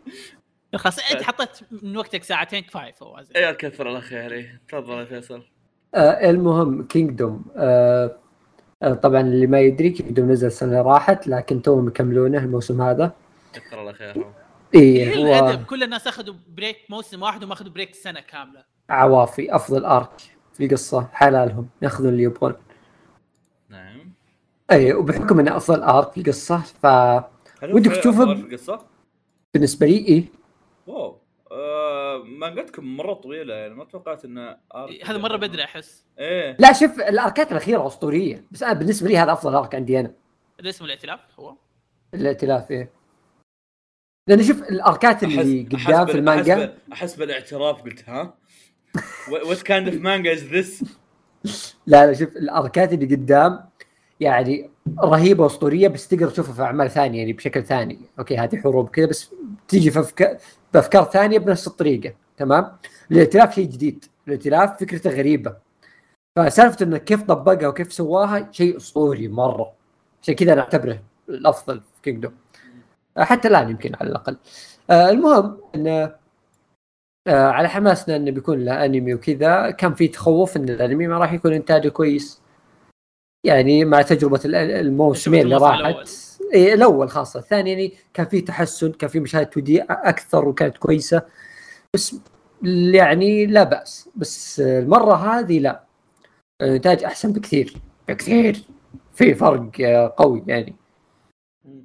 خلاص 0.77 1.11
انت 1.11 1.23
حطيت 1.23 1.49
من 1.81 1.97
وقتك 1.97 2.23
ساعتين 2.23 2.59
كفاية 2.63 2.93
فواز. 2.93 3.29
يا 3.35 3.51
كثر 3.51 3.89
الله 3.89 3.99
خيري. 3.99 4.49
تفضل 4.67 4.99
يا 4.99 5.05
فيصل. 5.05 5.43
آه 5.95 6.29
المهم 6.29 6.83
كينجدوم 6.83 7.45
آه 7.57 8.17
آه 8.83 8.93
طبعا 8.93 9.21
اللي 9.21 9.47
ما 9.47 9.59
يدري 9.59 9.89
كينجدوم 9.89 10.31
نزل 10.31 10.47
السنة 10.47 10.69
اللي 10.69 10.81
راحت 10.81 11.27
لكن 11.27 11.61
توهم 11.61 11.87
يكملونه 11.87 12.37
الموسم 12.37 12.81
هذا. 12.81 13.11
كثر 13.53 13.81
الله 13.81 13.93
خيرهم 13.93 14.33
إيه 14.75 15.11
قليل 15.11 15.27
هو 15.27 15.65
كل 15.65 15.83
الناس 15.83 16.07
أخذوا 16.07 16.35
break 16.47 16.77
موسم 16.89 17.21
واحد 17.21 17.43
وما 17.43 17.53
أخذوا 17.53 17.71
بريك 17.71 17.95
سنة 17.95 18.19
كاملة. 18.19 18.63
عوافي 18.89 19.55
أفضل 19.55 19.85
arc 19.85 20.21
في 20.53 20.65
القصة 20.65 21.07
حلالهم 21.13 21.67
يأخذون 21.81 22.09
اللي 22.09 22.23
يبغون. 22.23 22.53
نعم. 23.69 24.11
اي 24.71 24.93
وبحكم 24.93 25.39
إنه 25.39 25.57
أفضل 25.57 25.83
arc 25.83 26.11
في 26.11 26.17
القصة 26.17 26.57
ف 26.57 26.85
ودك 27.63 27.91
تشوفه 27.91 28.23
القصة؟ 28.23 28.79
بالنسبة 29.53 29.87
لي 29.87 29.97
إيه. 29.97 30.23
wow. 30.87 31.21
آه 31.51 32.23
مانجتكم 32.25 32.97
مرة 32.97 33.13
طويلة 33.13 33.53
يعني 33.53 33.73
ما 33.73 33.85
توقعت 33.85 34.25
انه 34.25 34.57
هذا 35.05 35.17
مرة 35.17 35.37
بدري 35.37 35.63
أحس. 35.63 36.05
إيه. 36.19 36.57
لا 36.59 36.73
شوف 36.73 36.99
ال 36.99 37.10
arc 37.10 37.41
ات 37.41 37.51
الأخيرة 37.51 37.87
أسطورية. 37.87 38.45
بس 38.51 38.63
أنا 38.63 38.73
بالنسبة 38.73 39.07
لي 39.09 39.17
هذا 39.17 39.33
أفضل 39.33 39.55
arc 39.55 39.75
عندي 39.75 39.99
أنا. 39.99 40.13
هذا 40.59 40.69
اسمه 40.69 40.87
الائتلاف 40.87 41.19
هو؟ 41.39 41.55
الائتلاف 42.13 42.71
إيه. 42.71 42.89
لأن 44.29 44.43
شوف 44.43 44.61
ال 44.61 44.74
arc 44.74 45.11
ات 45.11 45.23
اللي 45.23 45.63
قدام 45.63 46.05
في 46.05 46.17
المانجا. 46.17 46.77
أحس 46.93 47.15
بالائتلاف 47.15 47.81
قلت 47.81 48.09
ها؟ 48.09 48.37
what 49.31 49.61
kind 49.61 49.87
of 49.87 49.97
manga 49.97 50.33
is 50.33 50.43
this 50.43 50.97
لا 51.87 52.05
لا 52.05 52.13
شوف 52.13 52.35
ال 52.37 52.48
arc 52.48 52.82
ات 52.82 52.93
اللي 52.93 53.15
قدام 53.15 53.69
يعني 54.19 54.69
رهيبة 54.99 55.45
اسطوريه 55.45 55.87
بس 55.87 56.07
تقدر 56.07 56.29
تشوفها 56.29 56.53
في 56.53 56.61
أعمال 56.61 56.91
ثانية 56.91 57.19
يعني 57.19 57.33
بشكل 57.33 57.63
ثاني. 57.63 57.99
okay 58.19 58.37
هذه 58.37 58.57
حروب 58.57 58.89
كذا 58.89 59.05
بس 59.05 59.31
تيجي 59.67 59.91
في 59.91 59.99
بافكار 60.75 61.03
ثانية 61.03 61.37
بنفس 61.37 61.67
الطريقة 61.67 62.13
تمام؟ 62.37 62.77
الائتلاف 63.11 63.55
شيء 63.55 63.69
جديد 63.69 64.05
الائتلاف 64.27 64.79
فكرته 64.79 65.09
غريبة. 65.09 65.55
فسالفة 66.37 66.85
إنه 66.85 66.97
كيف 66.97 67.23
طبقها 67.23 67.67
وكيف 67.67 67.93
سواها 67.93 68.49
شيء 68.51 68.77
أسطوري 68.77 69.27
مرة. 69.27 69.71
عشان 70.21 70.35
كذا 70.35 70.53
أنا 70.53 70.61
أعتبره 70.61 70.99
الأفضل 71.29 71.79
في 71.79 72.01
كينجدوم 72.03 72.33
حتى 73.17 73.47
الآن 73.47 73.69
يمكن 73.69 73.95
على 73.95 74.09
الأقل. 74.09 74.37
آه 74.89 75.09
المهم 75.09 75.57
انه 75.75 76.15
آه 77.27 77.49
على 77.49 77.69
حماسنا 77.69 78.15
إنه 78.15 78.31
بيكون 78.31 78.65
له 78.65 78.85
أنمي 78.85 79.13
وكذا 79.13 79.71
كان 79.71 79.93
في 79.93 80.07
تخوف 80.07 80.57
إن 80.57 80.69
الأنمي 80.69 81.07
ما 81.07 81.17
راح 81.17 81.33
يكون 81.33 81.53
إنتاجه 81.53 81.89
كويس. 81.89 82.41
يعني 83.43 83.85
مع 83.85 84.01
تجربة 84.01 84.41
الموسمين 84.45 85.41
اللي 85.41 85.57
راحت. 85.57 86.09
إيه 86.53 86.73
الأول 86.73 87.09
خاصة. 87.09 87.39
الثاني 87.39 87.69
يعني 87.69 87.93
كان 88.13 88.25
في 88.25 88.41
تحسن 88.41 88.91
كان 88.91 89.09
في 89.09 89.19
مشاهد 89.19 89.45
تودي 89.45 89.81
أكثر 89.81 90.47
وكانت 90.47 90.77
كويسة. 90.77 91.21
بس 91.93 92.15
يعني 92.63 93.45
لا 93.45 93.63
بأس. 93.63 94.09
بس 94.15 94.59
المرة 94.59 95.13
هذه 95.13 95.59
لا. 95.59 95.83
إنتاج 96.61 97.03
أحسن 97.03 97.33
بكثير. 97.33 97.73
بكثير. 98.07 98.63
في 99.13 99.33
فرق 99.33 99.81
قوي 100.17 100.43
يعني. 100.47 100.75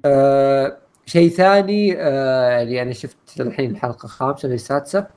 آه 0.05 0.77
شيء 1.05 1.29
ثاني 1.29 1.95
آه 1.97 2.49
يعني 2.49 2.81
أنا 2.81 2.93
شفت 2.93 3.41
الحين 3.41 3.71
الحلقة 3.71 4.05
الخامسة 4.05 4.45
ولا 4.45 4.55
السادسة. 4.55 5.07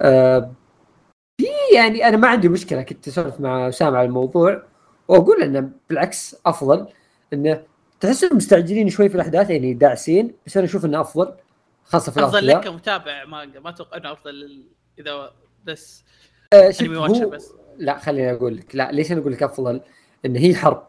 آه 0.00 0.52
في 1.40 1.46
يعني 1.74 2.08
أنا 2.08 2.16
ما 2.16 2.28
عندي 2.28 2.48
مشكلة 2.48 2.82
كنت 2.82 3.08
أسولف 3.08 3.40
مع 3.40 3.68
أسامة 3.68 3.98
على 3.98 4.06
الموضوع. 4.06 4.62
وأقول 5.08 5.42
إنه 5.42 5.70
بالعكس 5.88 6.36
أفضل. 6.46 6.88
إنه 7.32 7.62
تحسهم 8.02 8.36
مستعجلين 8.36 8.90
شوي 8.90 9.08
في 9.08 9.14
الأحداث 9.14 9.50
يعني 9.50 9.74
داعسين 9.74 10.34
بس 10.46 10.56
أنا 10.56 10.66
أشوف 10.66 10.84
إنه 10.84 11.00
أفضل 11.00 11.34
خاصة 11.84 12.12
في 12.12 12.24
أفضل 12.24 12.46
لك 12.46 12.60
كمتابع 12.60 13.24
ما 13.24 13.44
ما 13.44 13.70
أتوقع 13.70 13.96
إنه 13.96 14.12
أفضل 14.12 14.64
إذا 14.98 15.32
بس 15.64 16.04
آه 16.52 16.72
هو 16.82 17.30
بس. 17.30 17.52
لا 17.78 17.98
خليني 17.98 18.32
أقول 18.32 18.56
لك 18.56 18.76
لا 18.76 18.92
ليش 18.92 19.12
أنا 19.12 19.20
أقول 19.20 19.32
لك 19.32 19.42
أفضل؟ 19.42 19.80
إن 20.26 20.36
هي 20.36 20.54
حرب. 20.54 20.86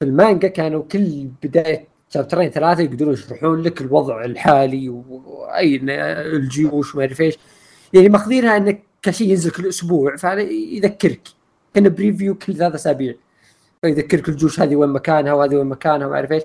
في 0.00 0.08
المانجا 0.08 0.48
كانوا 0.48 0.82
كل 0.82 1.28
بداية 1.42 1.88
chapter 2.08 2.41
ين 2.41 2.50
ثلاثة 2.50 2.82
يقدرون 2.82 3.12
يشرحون 3.12 3.62
لك 3.62 3.80
الوضع 3.80 4.24
الحالي 4.24 4.88
واي 4.88 5.80
الجيوش 6.36 6.94
وما 6.94 7.04
اعرف 7.04 7.20
إيش. 7.20 7.38
يعني 7.92 8.08
ماخذينها 8.08 8.56
انك 8.56 8.82
كشيء 9.02 9.30
ينزل 9.30 9.50
كل 9.50 9.68
أسبوع 9.68 10.16
فيذكرك 10.16 11.28
كان 11.74 11.88
preview 11.88 12.34
كل 12.34 12.54
ثلاث 12.54 12.74
أسابيع. 12.74 13.14
يذكرك 13.84 14.28
الجيوش 14.28 14.60
هذه 14.60 14.76
وين 14.76 14.90
مكانها 14.90 15.32
وهذه 15.32 15.56
وين 15.56 15.66
مكانها 15.66 16.06
وما 16.06 16.16
أعرف 16.16 16.32
إيش. 16.32 16.42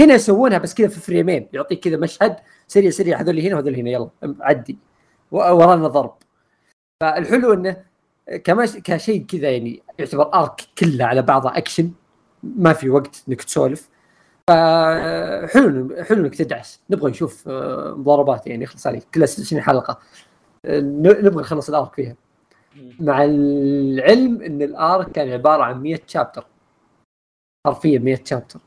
هنا 0.00 0.14
يسوونها 0.14 0.58
بس 0.58 0.74
كذا 0.74 0.88
في 0.88 1.00
frame 1.00 1.34
ين 1.34 1.48
يعطيك 1.52 1.80
كذا 1.80 1.96
مشهد 1.96 2.36
سريع 2.68 2.90
سريع 2.90 3.20
هذول 3.20 3.40
هنا 3.40 3.54
وهذول 3.54 3.74
هنا 3.74 3.90
يلا 3.90 4.10
عدي. 4.40 4.78
ورانا 5.30 5.88
ضرب. 5.88 6.14
فالحلو 7.00 7.52
إنه 7.52 7.76
كما 8.44 8.66
كشيء 8.84 9.26
كذا 9.26 9.50
يعني 9.50 9.82
يعتبر 9.98 10.34
arc 10.34 10.60
كله 10.78 11.04
على 11.04 11.22
بعضه 11.22 11.56
اكشن 11.56 11.90
ما 12.42 12.72
في 12.72 12.90
وقت 12.90 13.24
إنك 13.28 13.42
تسولف. 13.42 13.88
فحلو 14.48 15.96
حلو 16.04 16.24
إنك 16.24 16.34
تدعس. 16.34 16.80
نبغى 16.90 17.10
نشوف 17.10 17.48
آه، 17.48 17.94
مضاربات 17.98 18.46
يعني 18.46 18.64
يخلص 18.64 18.86
عليك. 18.86 19.04
كل 19.14 19.22
20 19.22 19.62
حلقة. 19.62 19.98
آه، 20.64 20.80
نبغى 20.80 21.40
نخلص 21.40 21.68
ال 21.68 21.74
arc 21.74 21.94
فيها. 21.94 22.16
مع 23.00 23.24
العلم 23.24 24.42
إن 24.42 24.62
ال 24.62 24.74
arc 24.74 25.12
كان 25.12 25.32
عبارة 25.32 25.62
عن 25.62 25.82
100 25.82 26.00
chapter 26.06 26.46
حرفيا 27.66 27.98
100 27.98 28.18
chapter 28.24 28.60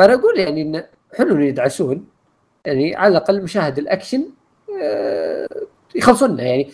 فأنا 0.00 0.14
أقول 0.14 0.38
يعني 0.38 0.62
انه 0.62 0.86
حلو 1.16 1.36
إن 1.36 1.42
يدعسون 1.42 2.06
يعني 2.64 2.96
على 2.96 3.12
الأقل 3.12 3.42
مشاهد 3.42 3.78
الأكشن 3.78 4.30
آه، 4.82 5.48
يخلصون 5.94 6.38
يعني 6.38 6.70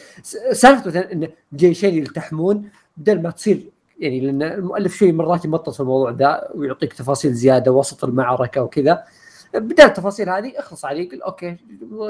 سالفة 0.53 0.87
مثلا 0.87 1.13
إن 1.13 1.29
جيشين 1.55 1.95
يلتحمون 1.95 2.71
بدل 2.97 3.23
ما 3.23 3.31
تصير 3.31 3.71
يعني 3.99 4.21
لأن 4.21 4.43
المؤلف 4.43 4.97
شوي 4.97 5.13
مرات 5.13 5.45
يمطط 5.45 5.75
في 5.75 5.81
الموضوع 5.81 6.11
ذا 6.11 6.49
ويعطيك 6.55 6.93
تفاصيل 6.93 7.33
زيادة 7.33 7.73
وسط 7.73 8.05
المعركة 8.05 8.63
وكذا. 8.63 9.05
بدل 9.55 9.85
التفاصيل 9.85 10.29
هذه 10.29 10.53
اخلص 10.57 10.85
عليه 10.85 11.11
قل 11.11 11.23
okay 11.23 11.57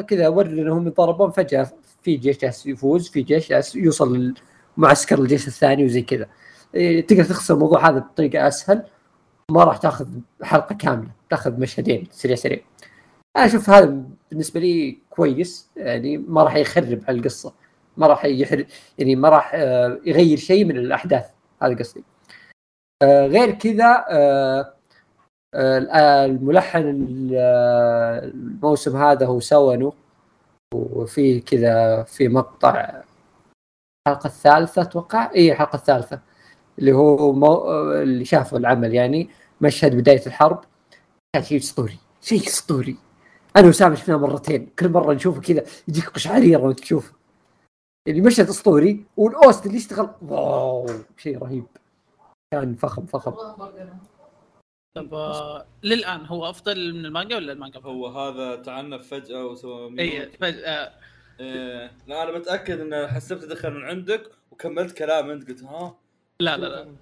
كذا 0.08 0.28
وري 0.28 0.62
إنهم 0.62 0.88
يتضاربون 0.88 1.30
فجأة 1.30 1.68
في 2.02 2.16
جيش 2.16 2.38
جالس 2.38 2.66
يفوز 2.66 3.08
في 3.08 3.22
جيش 3.22 3.48
جالس 3.48 3.76
يوصل 3.76 4.34
معسكر 4.76 5.18
الجيش 5.18 5.48
الثاني 5.48 5.84
وزي 5.84 6.02
كذا. 6.02 6.26
إيه، 6.74 7.06
تقدر 7.06 7.24
تخسر 7.24 7.54
الموضوع 7.54 7.88
هذا 7.88 7.98
بطريقة 7.98 8.48
أسهل. 8.48 8.82
ما 9.50 9.64
راح 9.64 9.76
تاخذ 9.76 10.08
حلقة 10.42 10.74
كاملة 10.74 11.10
تاخذ 11.30 11.60
مشهدين 11.60 12.08
سريع 12.10 12.36
سريع. 12.36 12.60
أنا 13.36 13.46
أشوف 13.46 13.70
هذا 13.70 14.02
بالنسبة 14.30 14.60
لي 14.60 14.98
كويس 15.10 15.70
يعني 15.76 16.18
ما 16.18 16.42
راح 16.42 16.56
يخرب 16.56 17.04
على 17.08 17.18
القصة 17.18 17.54
ما 17.96 18.06
راح 18.06 18.24
يحر 18.24 18.66
يعني 18.98 19.16
ما 19.16 19.28
راح 19.28 19.52
آه، 19.54 20.00
يغير 20.04 20.36
شيء 20.36 20.64
من 20.64 20.76
الأحداث. 20.76 21.30
هذا 21.62 21.74
قصدي. 21.78 22.04
آه، 23.02 23.26
غير 23.26 23.50
كذا 23.50 24.04
آه، 24.10 24.74
الملحن 26.24 26.82
الموسم 27.32 28.96
هذا 28.96 29.26
هو 29.26 29.40
سوانو 29.40 29.94
وفي 30.74 31.40
كذا 31.40 32.02
في 32.02 32.28
مقطع. 32.28 33.02
الحلقة 34.08 34.26
الثالثة 34.26 34.82
أتوقع؟ 34.82 35.30
اي 35.34 35.52
الحلقة 35.52 35.76
الثالثة. 35.76 36.20
اللي 36.78 36.92
هو 36.92 37.32
مو... 37.32 37.72
اللي 37.92 38.24
شافوا 38.24 38.58
العمل 38.58 38.94
يعني 38.94 39.30
مشهد 39.60 39.96
بداية 39.96 40.26
الحرب. 40.26 40.64
كان 41.32 41.42
شيء 41.42 41.58
أسطوري 41.58 41.98
شيء 42.22 42.46
أسطوري. 42.46 42.96
أنا 43.56 43.68
وسام 43.68 43.94
شفناه 43.94 44.16
مرتين 44.16 44.66
كل 44.78 44.88
مرة 44.88 45.12
نشوفه 45.12 45.40
كذا 45.40 45.64
يجيك 45.88 46.08
قشعريره 46.08 46.62
وأنت 46.62 46.80
تشوفه. 46.80 47.12
يعني 48.08 48.20
مشهد 48.20 48.48
أسطوري 48.48 49.04
والأوست 49.16 49.66
اللي 49.66 49.76
يشتغل 49.76 50.10
واو 50.22 50.86
شيء 51.16 51.38
رهيب. 51.38 51.66
كان 52.52 52.74
فخم 52.74 53.06
فخم. 53.06 53.32
طب 54.96 55.14
آه، 55.14 55.66
للآن 55.82 56.26
هو 56.26 56.50
أفضل 56.50 56.94
من 56.94 57.06
المانجا 57.06 57.36
ولا 57.36 57.52
المانجا؟ 57.52 57.80
هو 57.80 58.06
هذا 58.06 58.56
تعنف 58.56 59.08
فجأة 59.08 59.46
وسوى 59.46 60.00
اي 60.00 60.28
فجأة. 60.40 60.92
إيه. 61.40 61.92
لا 62.06 62.22
أنا 62.22 62.38
متأكد 62.38 62.80
إن 62.80 63.06
حسبت 63.06 63.44
دخل 63.44 63.70
من 63.70 63.82
عندك 63.82 64.30
وكملت 64.50 64.98
كلام 64.98 65.30
انت 65.30 65.48
قلت 65.48 65.62
ها؟ 65.62 65.94
لا 66.40 66.56
لا 66.56 66.66
لا. 66.66 66.96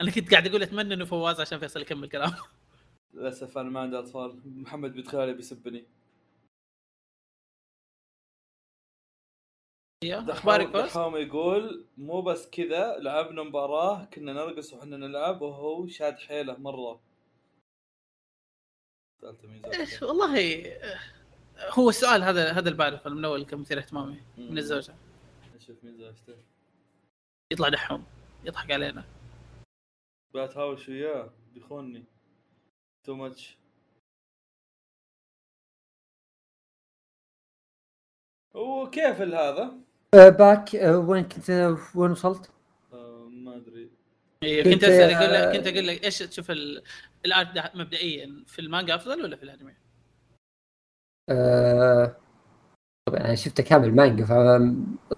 أنا 0.00 0.10
كنت 0.10 0.30
قاعد 0.30 0.46
أقول 0.46 0.62
أتمنى 0.62 0.94
إنه 0.94 1.04
فواز 1.04 1.40
عشان 1.40 1.58
فيصل 1.58 1.80
يكمل 1.80 2.08
كلام 2.08 2.32
للأسف 3.14 3.58
أنا 3.58 3.70
ما 3.70 3.80
عندي 3.80 3.98
أطفال. 3.98 4.40
محمد 4.44 4.92
بيتخيل 4.92 5.34
بيسبني. 5.34 5.84
أخبارك 10.04 10.66
فوز؟ 10.66 10.82
دحوم 10.82 11.16
يقول 11.16 11.86
مو 11.96 12.22
بس 12.22 12.50
كذا 12.50 12.98
لعبنا 12.98 13.42
مباراة 13.42 14.04
كنا 14.04 14.32
نرقص 14.32 14.72
وحنا 14.72 14.96
نلعب 14.96 15.42
وهو 15.42 15.86
شاد 15.86 16.18
حيله 16.18 16.56
مرة. 16.58 17.00
إيش 19.74 20.02
والله 20.02 20.62
هو 21.70 21.88
السؤال 21.88 22.22
هذا 22.22 22.52
هذا 22.52 22.68
البارف 22.68 23.08
من 23.08 23.24
أول 23.24 23.44
كان 23.44 23.58
مثير 23.60 23.78
اهتمامي 23.78 24.20
من 24.38 24.58
الزوجة. 24.58 24.94
شوف 25.66 25.84
مين 25.84 25.96
زوجته 25.96 26.36
يطلع 27.52 27.68
دحوم. 27.68 28.04
يضحك 28.44 28.70
علينا 28.70 29.04
بتهاوش 30.34 30.88
وياه 30.88 31.30
بيخونني 31.54 32.04
تو 33.04 33.14
ماتش 33.14 33.58
وكيف 38.54 39.20
هذا؟ 39.20 39.74
باك 40.14 40.76
أه 40.76 40.98
وين 40.98 41.24
كنت 41.24 41.50
وين 41.94 42.10
وصلت؟ 42.10 42.50
أه 42.92 43.28
ما 43.28 43.56
أدري 43.56 43.90
إيه، 44.42 44.64
كنت 44.64 44.84
أسأل 44.84 45.14
أقول 45.14 45.34
لك 45.34 45.56
كنت 45.56 45.66
أقول 45.66 45.86
لك 45.86 46.04
إيش 46.04 46.18
تشوف 46.18 46.50
ال 47.24 47.37
art 47.37 47.76
مبدئيا 47.76 48.44
في 48.46 48.58
المانجا 48.58 48.94
أفضل 48.94 49.22
ولا 49.22 49.36
في 49.36 49.42
الأنمي؟ 49.42 49.74
طبعا 53.06 53.20
أنا 53.20 53.34
شفته 53.34 53.62
كامل 53.62 53.94
مانجا 53.94 54.24
ف 54.24 54.32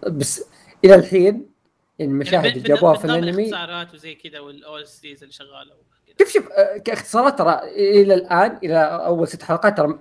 بس 0.08 0.50
إلى 0.84 0.94
الحين 0.94 1.53
المشاهد 2.00 2.44
اللي 2.44 2.60
جابوها 2.60 2.94
في 2.94 3.04
الانمي. 3.04 3.48
الاختصارات 3.48 3.94
وزي 3.94 4.14
كذا 4.14 4.40
والاول 4.40 4.86
CGs 4.86 5.22
اللي 5.22 5.32
شغاله 5.32 5.72
شوف 6.18 6.28
شوف 6.28 6.48
آه، 6.52 6.78
كاختصارات 6.78 7.38
ترى 7.38 7.60
إلى 7.76 8.14
الآن 8.14 8.58
إلى 8.64 8.78
أول 8.78 9.28
ست 9.28 9.42
حلقات 9.42 9.76
ترى 9.76 9.98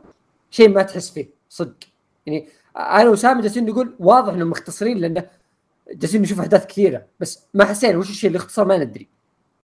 شيء 0.51 0.69
ما 0.69 0.83
تحس 0.83 1.11
فيه 1.11 1.29
صدق. 1.49 1.75
يعني 2.25 2.47
أنا 2.77 3.09
وسام 3.09 3.41
جالسين 3.41 3.65
نقول 3.65 3.95
واضح 3.99 4.33
إنهم 4.33 4.49
مختصرين 4.49 4.97
لأنه 4.97 5.29
جالسين 5.91 6.21
نشوف 6.21 6.39
أحداث 6.39 6.65
كثيرة. 6.65 7.05
بس 7.19 7.47
ما 7.53 7.65
حسينا 7.65 7.97
وش 7.97 8.09
الشيء 8.09 8.27
اللي 8.27 8.37
اختصر 8.37 8.65
ما 8.65 8.77
ندري. 8.77 9.07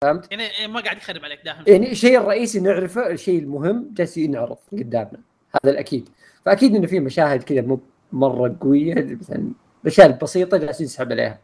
فهمت؟ 0.01 0.31
يعني, 0.31 0.43
يعني 0.43 0.73
ما 0.73 0.81
قاعد 0.81 0.97
يخرب 0.97 1.23
عليك 1.23 1.39
داخل. 1.45 1.69
يعني 1.69 1.91
الشيء 1.91 2.19
الرئيسي 2.19 2.59
نعرفه 2.59 3.11
الشيء 3.11 3.39
المهم 3.39 3.89
جالس 3.93 4.17
ينعرض 4.17 4.57
قدامنا. 4.71 5.19
هذا 5.63 5.71
الأكيد. 5.71 6.09
فأكيد 6.45 6.75
إنه 6.75 6.87
في 6.87 6.99
مشاهد 6.99 7.43
كذا 7.43 7.61
مو 7.61 7.79
مرة 8.11 8.57
قوية 8.61 9.17
مثلا 9.21 9.51
الاشياء 9.83 10.07
البسيطه 10.07 10.57
جالس 10.57 10.81
ينسحب 10.81 11.11
عليها. 11.11 11.39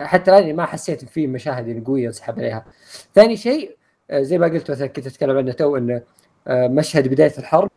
حتى 0.00 0.30
الآن 0.38 0.56
ما 0.56 0.66
حسيت 0.66 1.04
في 1.04 1.26
مشاهد 1.26 1.84
قوية 1.84 2.04
ينسحب 2.04 2.38
عليها. 2.38 2.66
ثاني 3.14 3.36
شيء 3.36 3.76
آه، 4.10 4.22
زي 4.22 4.38
ما 4.38 4.46
قلت 4.46 4.70
مثلا 4.70 4.86
كنت 4.86 5.06
أتكلم 5.06 5.36
عنه 5.36 5.52
تو 5.52 5.76
إنه 5.76 6.02
آه، 6.46 6.68
مشهد 6.68 7.08
بداية 7.08 7.38
الحرب. 7.38 7.70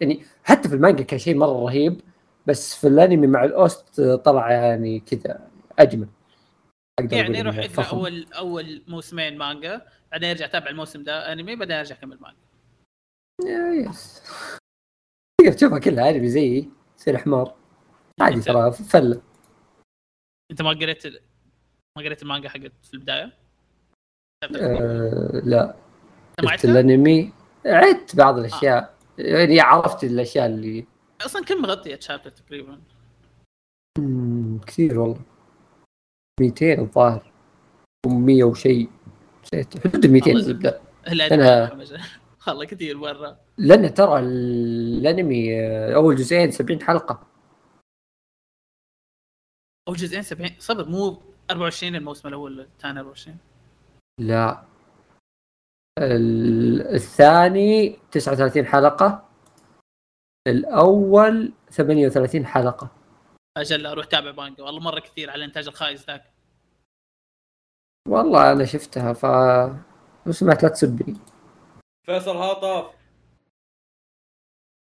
يعني 0.00 0.24
حتى 0.44 0.68
في 0.68 0.74
المانجا 0.74 1.04
كان 1.04 1.18
شيء 1.18 1.36
مرة 1.36 1.64
رهيب 1.64 2.00
بس 2.46 2.74
في 2.74 2.86
الأنمي 2.86 3.26
مع 3.26 3.44
الأوست 3.44 4.00
طلع 4.00 4.50
يعني 4.52 5.00
كذا 5.00 5.48
أجمل. 5.78 6.08
يعني 7.12 7.38
يروح 7.38 7.56
يقرا 7.56 7.84
أول 7.84 8.26
أول 8.32 8.82
موسمين 8.88 9.38
مانجا 9.38 9.86
بعدين 10.12 10.28
يرجع 10.28 10.46
يتابع 10.46 10.70
الموسم 10.70 11.02
ده 11.02 11.32
أنمي 11.32 11.56
بعدين 11.56 11.76
يرجع 11.76 11.96
يكمل 11.96 12.18
مانجا. 12.20 13.90
يس. 13.90 14.22
تقدر 15.40 15.52
تشوفها 15.52 15.78
كلها 15.78 16.10
أنمي 16.10 16.28
زيي 16.28 16.70
تصير 16.96 17.18
حمار. 17.18 17.54
عادي 18.20 18.40
ترى 18.40 18.72
فلة. 18.72 19.22
أنت 20.50 20.62
ما 20.62 20.70
قريت 20.70 21.06
ما 21.96 22.02
قريت 22.02 22.22
المانجا 22.22 22.48
حقت 22.48 22.72
في 22.82 22.94
البداية؟ 22.94 23.32
أه 24.44 25.40
لا. 25.44 25.76
شفت 26.40 26.64
الأنمي؟ 26.64 27.32
عدت 27.66 28.16
بعض 28.16 28.38
الأشياء. 28.38 28.94
آه. 29.18 29.22
يعني 29.22 29.60
عرفت 29.60 30.04
الأشياء 30.04 30.46
اللي 30.46 30.86
أصلا 31.20 31.44
كم 31.44 31.62
مغطيه 31.62 32.00
شابتر 32.00 32.30
تقريبا؟ 32.30 32.80
كثير 34.66 34.98
والله. 34.98 35.20
200 36.40 36.78
الظاهر. 36.78 37.32
و100 38.06 38.42
وشيء. 38.42 38.90
نسيت. 39.44 39.86
حدود 39.86 40.04
ال 40.04 40.10
200 40.12 40.32
الزبده 40.32 40.80
أنا 41.08 41.72
والله 42.46 42.64
كثير 42.70 42.96
مرة. 42.96 43.40
لأن 43.58 43.94
ترى 43.94 44.18
الأنمي 44.18 45.60
آه، 45.60 45.94
أول 45.94 46.16
جزئين 46.16 46.50
70 46.50 46.82
حلقة. 46.82 47.26
أول 49.88 49.96
جزئين 49.96 50.22
70 50.22 50.50
صبر 50.58 50.88
مو 50.88 51.22
24 51.50 51.94
الموسم 51.94 52.28
الأول 52.28 52.60
الثاني 52.60 53.00
24 53.00 53.38
لا. 54.20 54.62
الثاني 56.94 57.98
39 58.10 58.66
حلقة. 58.66 59.28
الأول 60.48 61.52
38 61.70 62.46
حلقة. 62.46 62.90
أجل 63.56 63.86
أروح 63.86 64.06
تابع 64.06 64.32
مانجا. 64.32 64.64
والله 64.64 64.80
مرة 64.80 65.00
كثير 65.00 65.30
على 65.30 65.38
الانتاج 65.38 65.66
الخايس 65.68 66.06
ذاك. 66.06 66.32
والله 68.08 68.52
أنا 68.52 68.64
شفتها 68.64 69.12
ف 69.12 69.26
سمعت 70.30 70.62
لا 70.62 70.68
تسبني 70.68 71.16
فيصل 72.06 72.36
هاطف 72.36 72.94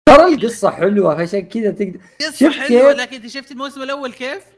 ترى 0.08 0.34
القصة 0.34 0.70
حلوة 0.70 1.16
فعشان 1.16 1.48
كذا 1.48 1.70
تقدر 1.70 2.00
قصة 2.20 2.50
حلوة 2.50 2.92
لكن 2.92 3.16
أنت 3.16 3.26
شفت 3.26 3.50
الموسم 3.52 3.82
الأول 3.82 4.12
كيف؟ 4.12 4.53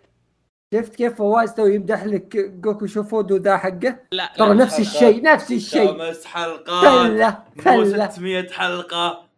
شفت 0.74 0.94
كيف 0.94 1.14
فواز 1.14 1.54
تو 1.54 1.66
يمدح 1.66 2.04
لك 2.04 2.36
جوكو 2.36 2.86
شوفودو 2.86 3.36
ذا 3.36 3.56
حقه؟ 3.56 3.98
لا 4.12 4.32
ترى 4.36 4.54
نفس 4.54 4.80
الشيء 4.80 5.22
نفس 5.22 5.52
الشيء. 5.52 5.98
خمس 5.98 6.24
حلقات. 6.24 6.84
فلة 6.84 7.44
فلة. 7.56 8.10
600 8.10 8.48
حلقة. 8.50 9.28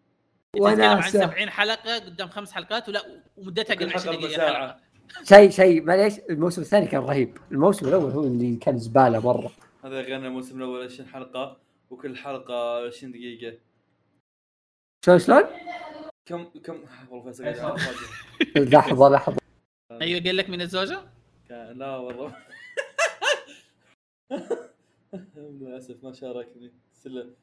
وأنا 0.56 0.86
عن 0.86 1.02
70 1.02 1.50
حلقة 1.50 1.98
قدام 1.98 2.28
خمس 2.28 2.52
حلقات 2.52 2.88
ولا 2.88 3.02
ومدتها 3.36 3.94
20 3.94 4.20
دقيقة 4.20 4.46
حلقة. 4.46 4.76
شيء 5.24 5.50
شيء. 5.50 5.82
معليش 5.82 6.14
الموسم 6.30 6.62
الثاني 6.62 6.86
كان 6.86 7.00
رهيب. 7.00 7.38
الموسم 7.52 7.88
الأول 7.88 8.10
هو 8.10 8.24
اللي 8.24 8.56
كان 8.56 8.78
زبالة 8.78 9.20
مرة. 9.20 9.50
هذا 9.84 10.00
غير 10.00 10.16
الموسم 10.16 10.58
الأول 10.58 10.84
20 10.84 11.08
حلقة 11.08 11.56
وكل 11.90 12.16
حلقة 12.16 12.86
20 12.86 13.12
دقيقة. 13.12 13.56
شلون 15.06 15.18
شلون؟ 15.18 15.42
كم 16.28 16.44
كم؟ 16.44 16.78
والله 17.10 17.32
فيصل 17.32 17.44
لحظة 18.74 19.08
لحظة. 19.08 19.36
أيوه 20.00 20.24
قال 20.24 20.36
لك 20.36 20.50
من 20.50 20.60
الزوجة؟ 20.60 21.00
لا 21.50 21.96
والله. 21.96 22.36
للأسف 25.36 26.04
ما 26.04 26.12
شاركني. 26.12 26.72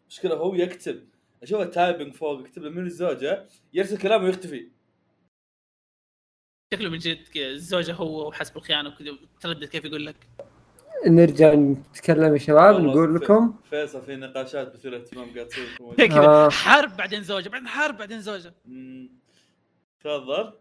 مشكلة 0.09 0.35
هو 0.35 0.55
يكتب. 0.55 1.07
أشوف 1.43 1.61
التايبنج 1.61 2.13
فوق 2.13 2.39
يكتب 2.39 2.63
له 2.63 2.69
من 2.69 2.85
الزوجة 2.85 3.45
يرسل 3.73 3.97
كلام 3.97 4.23
ويختفي. 4.23 4.69
شكله 6.73 6.89
من 6.89 6.97
جد 6.97 7.19
الزوجة 7.35 7.93
هو 7.93 8.27
وحسب 8.27 8.57
الخيانة 8.57 8.89
وكذا. 8.89 9.17
تردد 9.41 9.65
كيف 9.65 9.85
يقول 9.85 10.05
لك؟ 10.05 10.15
نرجع 11.07 11.53
نتكلم 11.53 12.33
يا 12.33 12.37
شباب 12.37 12.81
نقول 12.81 13.15
لكم. 13.15 13.53
فيصل 13.69 14.01
في 14.01 14.15
نقاشات 14.15 14.73
بثير 14.73 14.95
اهتمام 14.95 15.33
قاعد 15.33 15.47
تصير 15.47 15.67
آه. 16.27 16.49
حرب 16.49 16.97
بعدين 16.97 17.23
زوجة 17.23 17.49
بعدين 17.49 17.67
حرب 17.67 17.97
بعدين 17.97 18.21
زوجة. 18.21 18.53
تفضل. 19.99 20.53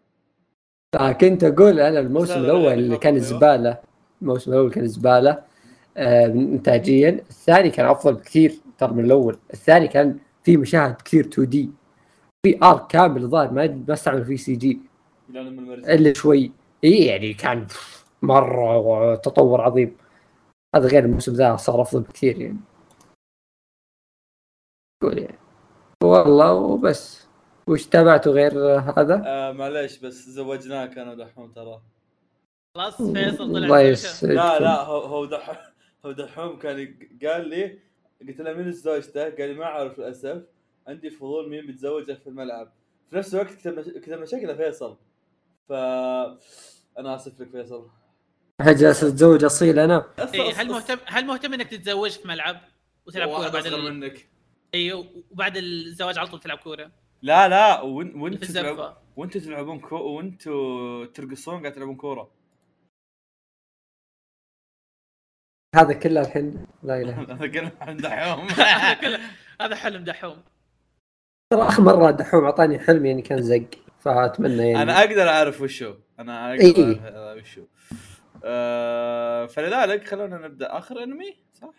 آه 0.97 1.13
كنت 1.13 1.45
أقول 1.45 1.81
أنا 1.81 2.01
الموسم 2.01 2.41
الأول 2.41 2.73
اللي 2.73 2.97
كان 2.97 3.15
أيوة. 3.15 3.27
زبالة. 3.27 3.79
الموسم 4.23 4.53
الأول 4.53 4.71
كان 4.71 4.89
زبالة 4.89 5.43
آه 5.97 6.27
انتاجيا. 6.27 7.09
الثاني 7.11 7.71
كان 7.71 7.87
أفضل 7.87 8.15
بكثير 8.15 8.55
ترى 8.79 8.93
من 8.93 9.05
الأول. 9.05 9.39
الثاني 9.53 9.89
كان 9.89 10.19
في 10.45 10.57
مشاهد 10.57 10.95
كثير 10.95 11.27
2D. 11.27 11.71
في 12.47 12.59
arc 12.63 12.87
كامل 12.87 13.23
الظاهر 13.23 13.53
ما 13.53 13.67
ما 13.89 13.95
استعمل 13.95 14.25
فيه 14.25 14.37
CG. 14.37 14.81
إلا 15.31 16.13
شوي. 16.15 16.53
إي 16.85 17.07
يعني 17.07 17.35
كان 17.35 17.67
مرة 18.23 19.15
تطور 19.15 19.61
عظيم. 19.61 19.97
هذا 20.77 20.89
غير 20.89 21.05
الموسم 21.05 21.33
ذا 21.33 21.57
صار 21.57 21.83
أفضل 21.83 22.01
بكثير 22.01 22.41
يعني. 22.41 22.59
قول 25.03 25.19
يعني. 25.19 25.39
والله 26.05 26.53
وبس. 26.53 27.24
وش 27.67 27.87
تابعته 27.87 28.31
غير 28.31 28.79
هذا؟ 28.79 29.23
آه 29.27 29.53
معليش 29.53 29.99
بس 29.99 30.29
زوجناك 30.29 30.99
أنا 30.99 31.13
ودحوم 31.13 31.53
ترى. 31.53 31.83
خلاص 32.75 33.03
فيصل 33.03 33.53
طلع 33.53 33.81
لا 34.23 34.59
لا 34.61 34.83
هو 34.83 35.01
هو 35.01 35.25
دحوم 35.25 35.57
هو 36.07 36.13
دحوم 36.13 36.59
كان 36.59 36.97
قال 37.23 37.49
لي 37.49 37.79
قلت 38.29 38.41
له 38.41 38.53
من 38.53 38.73
زوجته؟ 38.73 39.23
قال 39.23 39.49
لي 39.49 39.55
ما 39.55 39.65
أعرف 39.65 39.99
للأسف 39.99 40.43
عندي 40.89 41.11
فضول 41.11 41.51
مين 41.51 41.67
متزوجة 41.67 42.13
في 42.13 42.27
الملعب. 42.27 42.73
في 43.11 43.17
نفس 43.17 43.35
الوقت 43.35 43.55
كتبنا 43.55 43.83
كتبنا 43.83 44.27
شكله 44.27 44.55
فيصل 44.55 44.97
ف 45.69 45.73
أنا 46.99 47.15
آسف 47.15 47.41
لك 47.41 47.51
فيصل. 47.51 47.89
جالس 48.63 49.05
اتزوج 49.05 49.45
أصيل 49.45 49.79
أنا؟ 49.79 50.07
إيه 50.35 50.53
هل 50.53 50.69
مهتم 50.69 50.99
هل 51.07 51.27
مهتم 51.27 51.55
إنك 51.55 51.69
تتزوج 51.69 52.11
في 52.11 52.29
ملعب 52.29 52.61
وتلعب 53.07 53.29
كورة 53.29 53.49
بعد 53.49 53.67
ال... 53.67 53.95
منك. 53.95 54.29
أيوه 54.75 55.07
وبعد 55.31 55.57
الزواج 55.57 56.19
على 56.19 56.29
طول 56.29 56.41
تلعب 56.41 56.59
كورة؟ 56.59 56.91
لا 57.25 57.49
لا 57.49 57.81
وانت 57.81 58.45
تلعب 58.45 58.97
وانت 59.17 59.39
تلعبون 59.39 59.81
كو 59.81 59.97
وإنتوا 59.97 61.07
ترقصون 61.07 61.61
قاعد 61.61 61.73
تلعبون 61.73 61.97
كورة. 61.97 62.31
هذا 65.75 65.93
كله 65.93 66.21
الحين 66.21 66.67
لا 66.83 67.01
إله. 67.01 67.23
هذا 67.35 67.47
كله 67.47 67.73
حلم 67.81 67.97
دحوم. 67.97 68.47
هذا 69.61 69.77
حلم 69.77 70.05
دحوم. 70.05 70.43
ترى 71.53 71.63
آخر 71.63 71.83
مرة 71.83 72.11
دحوم 72.11 72.45
أعطاني 72.45 72.79
حلم 72.79 73.07
يعني 73.07 73.23
كان 73.23 73.43
زق 73.43 73.71
فأتمنى 73.99 74.71
يعني. 74.71 74.83
أنا 74.83 74.99
أقدر 74.99 75.29
أعرف 75.29 75.61
وشو. 75.61 75.95
أنا 76.19 76.51
أقدر 76.51 76.63
إيه. 76.63 77.27
أعرف 77.27 77.43
وشو. 77.43 77.67
آه 78.45 79.47
فلذلك 79.47 80.09
خلونا 80.09 80.39
نبدأ. 80.39 80.79
آخر 80.79 81.03
أنمي؟ 81.03 81.37
صح؟ 81.53 81.75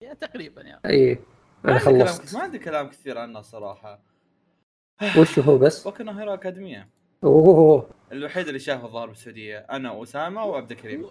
yeah 0.00 0.14
تقريبا 0.14 0.62
يعني 0.62 0.80
اي 0.86 1.18
أنا 1.64 1.78
خلصت. 1.78 2.34
ما 2.34 2.42
عندي 2.42 2.58
كلام 2.58 2.88
كثير 2.88 3.18
عنه 3.18 3.40
صراحة. 3.40 4.11
وش 5.18 5.38
هو 5.38 5.58
بس؟ 5.58 5.82
بوكو 5.82 6.10
hero 6.10 6.34
academia 6.34 6.88
أوه. 7.24 7.90
الوحيد 8.12 8.46
اللي 8.46 8.58
شافه 8.58 8.86
الظاهر 8.86 9.08
بالسعودية. 9.08 9.58
أنا 9.58 9.90
وأسامة 9.90 10.44
وعبد 10.44 10.70
الكريم. 10.70 11.06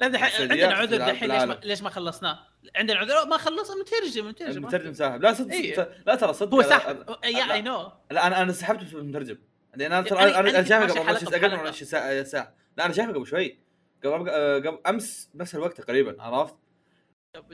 لا 0.00 0.08
دحين 0.08 0.50
عندنا 0.50 0.74
عذر 0.74 0.96
دحين 0.96 1.30
ليش 1.30 1.42
ما 1.42 1.60
ليش 1.64 1.82
ما 1.82 1.90
خلصناه؟ 1.90 2.38
عندنا 2.76 2.98
عذر؟ 2.98 3.26
ما 3.26 3.36
خلص 3.36 3.70
مترجم 3.70 4.28
مترجم. 4.28 4.62
مترجم 4.62 4.92
ساحب. 4.92 5.22
لا 5.22 5.32
صدق 5.32 5.54
إيه؟ 5.54 5.88
لا 6.06 6.14
ترى 6.14 6.32
صدق. 6.32 6.54
هو 6.54 6.62
سحب 6.62 7.04
يا 7.24 7.52
اي 7.52 7.62
نو 7.62 7.92
لا. 8.10 8.26
أنا 8.26 8.42
أنا 8.42 8.52
سحبت 8.52 8.94
المترجم. 8.94 9.38
لأن 9.76 9.92
أنا 9.92 10.08
ترى 10.08 10.22
أنا 10.22 10.64
شايفه 10.64 11.00
قبل 11.00 11.44
أقل 11.44 11.66
من 11.66 11.72
ساعه 11.72 12.52
لا 12.76 12.84
أنا 12.84 12.92
شايفه 12.92 13.12
قبل 13.12 13.26
شوي. 13.26 13.58
قبل 14.04 14.30
قبل 14.66 14.78
أمس 14.86 15.30
بنفس 15.34 15.54
الوقت 15.54 15.80
تقريبا 15.80 16.22
عرفت؟ 16.22 16.54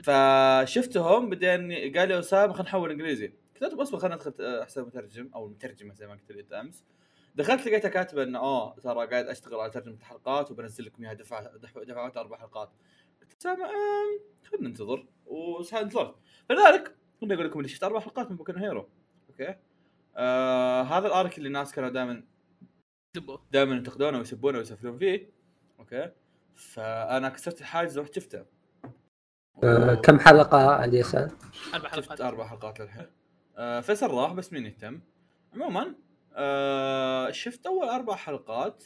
فشفتهم 0.03 1.29
بعدين 1.29 1.71
قال 1.97 2.07
لي 2.09 2.19
أسامة 2.19 2.53
خلينا 2.53 2.69
نحول 2.69 2.91
إنجليزي. 2.91 3.33
قلت 3.67 3.79
أصبر 3.79 3.99
خلينا 3.99 4.15
ندخل 4.15 4.63
حساب 4.63 4.87
مترجم 4.87 5.29
أو 5.35 5.45
المترجمه 5.45 5.93
زي 5.93 6.07
ما 6.07 6.13
قلت 6.13 6.31
لي 6.31 6.59
امس 6.59 6.83
دخلت 7.35 7.67
لقيتها 7.67 7.89
كاتبة 7.89 8.23
انه 8.23 8.39
اوه 8.39 8.75
ترى 8.75 9.07
قاعد 9.07 9.25
أشتغل 9.25 9.59
على 9.59 9.71
ترجمة 9.71 9.93
الحلقات 9.93 10.51
وبنزل 10.51 10.85
لكم 10.85 11.03
إياها 11.03 11.13
دفع 11.13 11.51
دفعات 11.57 12.17
أربع 12.17 12.37
حلقات. 12.37 12.71
قلت 13.21 13.41
سامع 13.41 13.67
خلينا 14.43 14.67
ننتظر. 14.67 15.07
وانتظرت. 15.25 16.15
فلذلك 16.49 16.95
خليني 17.21 17.35
أقول 17.35 17.45
لكم 17.45 17.59
اللي 17.59 17.69
شفت 17.69 17.83
أربع 17.83 17.99
حلقات 17.99 18.31
من 18.31 18.37
بوكو 18.37 18.50
no 18.50 18.57
hero. 18.57 18.89
أوكي؟ 19.29 19.55
آه 20.15 20.81
هذا 20.81 21.07
ال 21.07 21.14
arc 21.14 21.37
اللي 21.37 21.47
الناس 21.47 21.73
كانوا 21.73 21.89
دائما 21.89 22.23
دائما 23.51 23.75
ينتقدونه 23.75 24.17
ويسبونه 24.17 24.57
ويسفلون 24.57 24.97
فيه. 24.97 25.29
أوكي؟ 25.79 26.11
فأنا 26.55 27.29
كسرت 27.29 27.61
الحاجز 27.61 27.97
ورحت 27.97 28.15
شفته. 28.15 28.45
آه 29.63 29.93
كم 29.93 30.19
حلقة 30.19 30.71
على 30.71 30.89
اليسار؟ 30.89 31.31
أربع 31.73 31.89
حلقات. 31.89 32.05
شفت 32.05 32.21
أربع 32.21 32.47
حلقات 32.47 32.79
للحين. 32.79 33.07
آه 33.57 33.79
فيصل 33.79 34.11
راح 34.11 34.33
بس 34.33 34.53
مين 34.53 34.65
يهتم. 34.65 34.99
عموما 35.53 35.95
آه 36.35 37.31
شفت 37.31 37.65
أول 37.65 37.87
أربع 37.89 38.15
حلقات. 38.15 38.83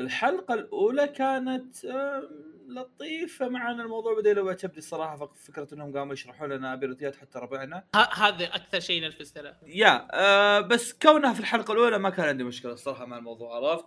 الحلقة 0.00 0.54
الأولى 0.54 1.08
كانت 1.08 1.84
آم، 1.84 2.28
لطيفة 2.68 3.48
مع 3.48 3.70
ان 3.70 3.80
الموضوع 3.80 4.14
بدأ 4.20 4.30
يلوع 4.30 4.52
كبدي 4.52 4.78
الصراحة 4.78 5.16
فك- 5.16 5.34
فكرة 5.36 5.74
إنهم 5.74 5.96
قاموا 5.98 6.12
يشرحوا 6.12 6.46
لنا 6.46 6.72
abilityات 6.72 7.16
حتى 7.16 7.38
ربعنا. 7.38 7.84
هذا 8.14 8.44
أكثر 8.44 8.80
شيء 8.80 9.02
نرفزت 9.02 9.38
له 9.38 9.56
yeah 9.66 10.08
آه 10.12 10.60
بس 10.60 10.92
كونها 10.92 11.32
في 11.32 11.40
الحلقة 11.40 11.72
الأولى 11.72 11.98
ما 11.98 12.10
كان 12.10 12.26
عندي 12.28 12.44
مشكلة 12.44 12.72
الصراحة 12.72 13.06
مع 13.06 13.18
الموضوع 13.18 13.56
عرفت؟ 13.56 13.84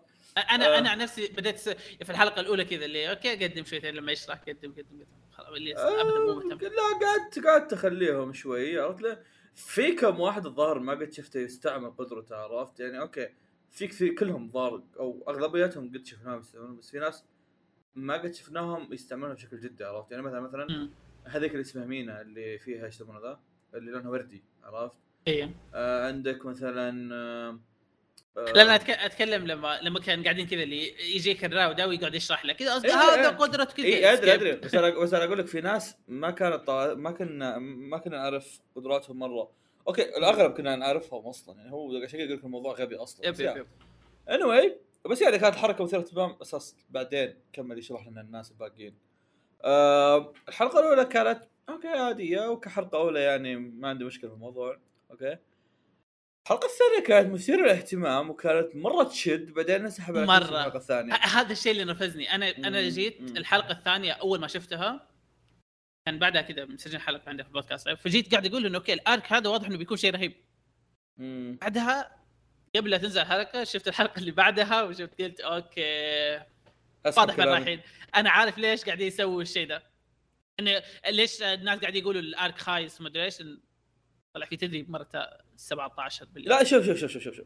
أنا 0.52 0.76
آه. 0.76 0.78
أنا 0.80 0.90
عن 0.90 0.98
نفسي 0.98 1.28
بديت 1.28 1.60
في 2.04 2.10
الحلقة 2.10 2.40
الأولى 2.40 2.66
كذا 2.66 2.86
اللي 2.86 3.10
أوكي 3.10 3.44
قدم 3.48 3.66
شويتين 3.66 3.96
لما 3.96 4.12
يشرح 4.12 4.38
قدم 4.48 4.72
قدم 4.72 5.06
قدم 5.38 5.56
اللي 5.56 5.74
ابدا 5.78 6.20
مو 6.20 6.32
آه، 6.32 6.36
مهتم 6.36 6.58
لا 6.68 7.08
قعدت 7.08 7.40
قعدت 7.46 7.74
أخليهم 7.74 8.34
شوي 8.34 8.80
عرفت 8.80 9.20
في 9.54 9.92
كم 9.92 10.20
واحد 10.20 10.46
الظاهر 10.46 10.80
ما 10.80 10.94
قد 10.94 11.12
شفته 11.12 11.40
يستعمل 11.40 11.92
قدرته 11.92 12.36
عرفت؟ 12.36 12.80
يعني 12.80 13.00
أوكي 13.02 13.30
في 13.70 13.88
كثير 13.88 14.16
كلهم 14.16 14.52
ظاهر 14.52 14.84
أو 15.00 15.24
أغلبيتهم 15.28 15.90
قد 15.90 16.06
شفناهم 16.06 16.40
يستعملون 16.40 16.78
بس 16.78 16.92
في 16.92 17.00
ناس 17.00 17.26
ما 17.96 18.14
قد 18.14 18.34
شفناهم 18.34 18.94
يستعملونها 18.94 19.36
بشكل 19.36 19.60
جدي 19.60 19.84
عرفت؟ 19.84 20.12
يعني 20.12 20.24
مثلا 20.24 20.40
مثلا. 20.40 20.90
هذيك 21.26 21.52
اللي 21.52 21.62
اسمها 21.62 21.86
مينا 21.86 22.22
اللي 22.22 22.60
فيها 22.60 22.86
إيش 22.86 22.96
يسمونه 22.96 23.20
ذا؟ 23.20 23.40
اللي 23.74 23.92
لونها 23.92 24.10
وردي 24.10 24.44
عرفت؟ 24.64 24.98
إيه. 25.28 25.56
آه 25.74 26.08
عندك 26.08 26.46
مثلا 26.46 27.16
آه، 27.16 27.60
لا 28.36 28.62
أنا 28.62 28.76
أتكلم 28.76 29.48
لما 29.48 29.80
لما 29.82 30.00
كان 30.00 30.24
قاعدين 30.24 30.48
كذا 30.48 30.64
اللي 30.64 31.16
يجيك 31.16 31.46
الراوده 31.46 31.88
ويقعد 31.88 32.16
يشرح 32.16 32.46
لك 32.46 32.56
كذا 32.56 32.74
قصدي 32.74 32.88
إيه، 32.88 32.94
هذا 32.94 33.30
إيه. 33.30 33.36
قدرة 33.36 33.64
كذا. 33.64 33.86
اي 33.86 34.14
أدري. 34.14 34.34
أدري. 34.34 34.52
بس 34.52 34.76
أنا 34.76 34.90
بس 34.90 35.14
أنا 35.14 35.24
أقول 35.24 35.40
لك 35.40 35.48
في 35.48 35.62
ناس 35.62 35.96
ما 36.08 36.32
كانت. 36.32 36.70
ما 36.98 37.12
كنا 37.12 37.58
ما 37.60 37.98
كنا 37.98 38.18
نعرف 38.18 38.60
قدراتهم 38.76 39.20
مرة. 39.20 39.52
أوكي 39.88 40.18
الاغلب 40.18 40.54
كنا 40.58 40.76
نعرفهم 40.76 41.28
أصلا. 41.28 41.58
يعني 41.58 41.72
هو 41.72 41.96
عشان 41.96 42.20
كذا 42.20 42.22
يقول 42.22 42.38
لك 42.38 42.44
الموضوع 42.44 42.74
غبي 42.74 42.96
أصلا. 42.96 43.28
yep 43.28 43.40
yep 43.40 43.58
yep. 43.58 43.68
anyway 44.30 44.44
anyway 44.44 44.72
بس 45.10 45.22
يعني 45.22 45.40
كانت 45.40 45.56
حركة 45.56 45.84
مثيرة 45.84 46.00
اهتمام. 46.00 46.36
أساس 46.42 46.76
بعدين 46.90 47.36
كمل 47.54 47.80
يشرح 47.80 48.08
لنا 48.08 48.22
الناس 48.22 48.52
الباقيين. 48.52 48.96
آه 49.64 50.34
الحلقة 50.48 50.80
الأولى 50.80 51.06
كانت 51.06 51.44
أوكي 51.70 51.88
عادية. 51.88 52.48
وكحلقه 52.48 52.98
أولى 52.98 53.20
يعني 53.22 53.56
ما 53.56 53.88
عندي 53.88 54.04
مشكلة 54.04 54.30
في 54.30 54.36
الموضوع. 54.36 54.78
أوكي. 55.12 55.38
الحلقة 56.46 56.66
الثانية 56.66 57.08
كانت 57.08 57.34
مثيرة 57.34 57.62
للاهتمام 57.62 58.30
وكانت 58.30 58.76
مرة 58.76 59.04
تشد 59.04 59.52
بعدين 59.54 59.82
انسحب 59.82 60.18
على 60.18 60.26
مرة. 60.26 60.38
الحلقة 60.38 60.78
الثانية 60.78 61.14
هذا 61.14 61.52
الشيء 61.52 61.72
اللي 61.72 61.84
نرفزني 61.84 62.36
أنا 62.36 62.50
أنا 62.50 62.82
مم. 62.82 62.88
جيت 62.88 63.22
مم. 63.22 63.38
الحلقة 63.38 63.72
الثانية 63.72 64.12
أول 64.12 64.40
ما 64.40 64.48
شفتها 64.48 65.08
كان 66.06 66.20
بعدها 66.20 66.42
كذا 66.42 66.66
مسجل 66.66 67.00
حلقة 67.00 67.30
عندي 67.30 67.44
في 67.44 67.50
البودكاست 67.50 67.90
فجيت 67.90 68.32
قاعد 68.32 68.46
أقول 68.46 68.66
إنه 68.66 68.78
أوكي 68.78 68.94
ال 68.94 69.04
arc 69.04 69.34
هذا 69.34 69.50
واضح 69.50 69.68
إنه 69.68 69.78
بيكون 69.78 69.98
شيء 69.98 70.14
رهيب 70.14 70.34
مم. 71.18 71.58
بعدها 71.62 72.18
قبل 72.76 72.90
لا 72.90 72.98
تنزل 72.98 73.22
الحلقة 73.22 73.64
شفت 73.64 73.88
الحلقة 73.88 74.20
اللي 74.20 74.32
بعدها 74.32 74.84
وشفت 74.84 75.22
قلت 75.22 75.40
أوكي 75.40 76.42
واضح 77.06 77.38
من. 77.38 77.46
رايحين 77.46 77.82
أنا 78.16 78.30
عارف 78.30 78.58
ليش 78.58 78.86
قاعدين 78.86 79.08
يسووا 79.08 79.42
الشيء 79.42 79.68
ده 79.68 79.84
إنه 80.60 80.84
ليش 81.10 81.42
الناس 81.42 81.80
قاعدين 81.80 82.02
يقولوا 82.02 82.22
ال 82.22 82.31
arc 82.31 82.58
خايس 82.58 83.02
ما 83.02 83.08
أدري 83.08 83.24
إيش 83.24 83.44
طلع 84.34 84.46
في 84.46 84.58
تدريب 84.58 84.90
مرة 84.92 85.08
17 85.56 86.26
بالله 86.26 86.58
لا 86.58 86.64
شوف 86.64 86.86
شوف 86.86 86.98
شوف 86.98 87.12
شوف 87.12 87.36
شوف, 87.36 87.46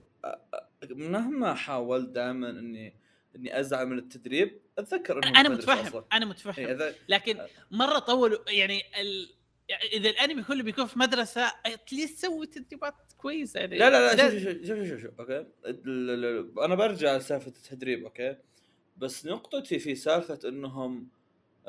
مهما 0.92 1.54
حاولت 1.54 2.10
دائما 2.10 2.50
إني 2.50 2.96
إني 3.36 3.60
أزعل 3.60 3.86
من 3.88 3.98
التدريب 3.98 4.60
أتذكر 4.78 5.18
إنه 5.18 5.40
أنا 5.40 5.50
متفهم 5.50 6.04
أنا 6.14 6.26
متفهم. 6.26 6.66
إيه 6.66 6.72
إذا 6.74 6.96
لكن 7.10 7.40
مرة 7.72 8.00
طولوا 8.00 8.40
يعني 8.52 8.82
ال... 9.02 9.30
يعني 9.70 9.84
إذا 9.84 10.10
الأنمي 10.10 10.44
كله 10.44 10.64
بيكون 10.64 10.86
في 10.86 11.00
مدرسة 11.00 11.52
at 11.66 11.81
least 11.81 12.20
سوي 12.26 12.46
تدريبات 12.48 12.94
كويسة 13.18 13.60
يعني. 13.60 13.78
لا 13.78 13.90
لا 13.90 14.16
لا 14.16 14.30
شوف 14.30 14.44
شوف 14.44 14.68
شوف 14.68 14.88
شوف, 14.90 15.02
شوف. 15.02 15.20
أوكي؟ 15.20 15.46
أنا 16.66 16.76
برجع 16.76 17.18
لسالفة 17.18 17.48
التدريب 17.48 18.04
أوكي؟ 18.04 18.36
بس 18.98 19.26
نقطتي 19.26 19.80
في 19.80 19.96
سالفة 19.96 20.40
إنهم 20.46 21.08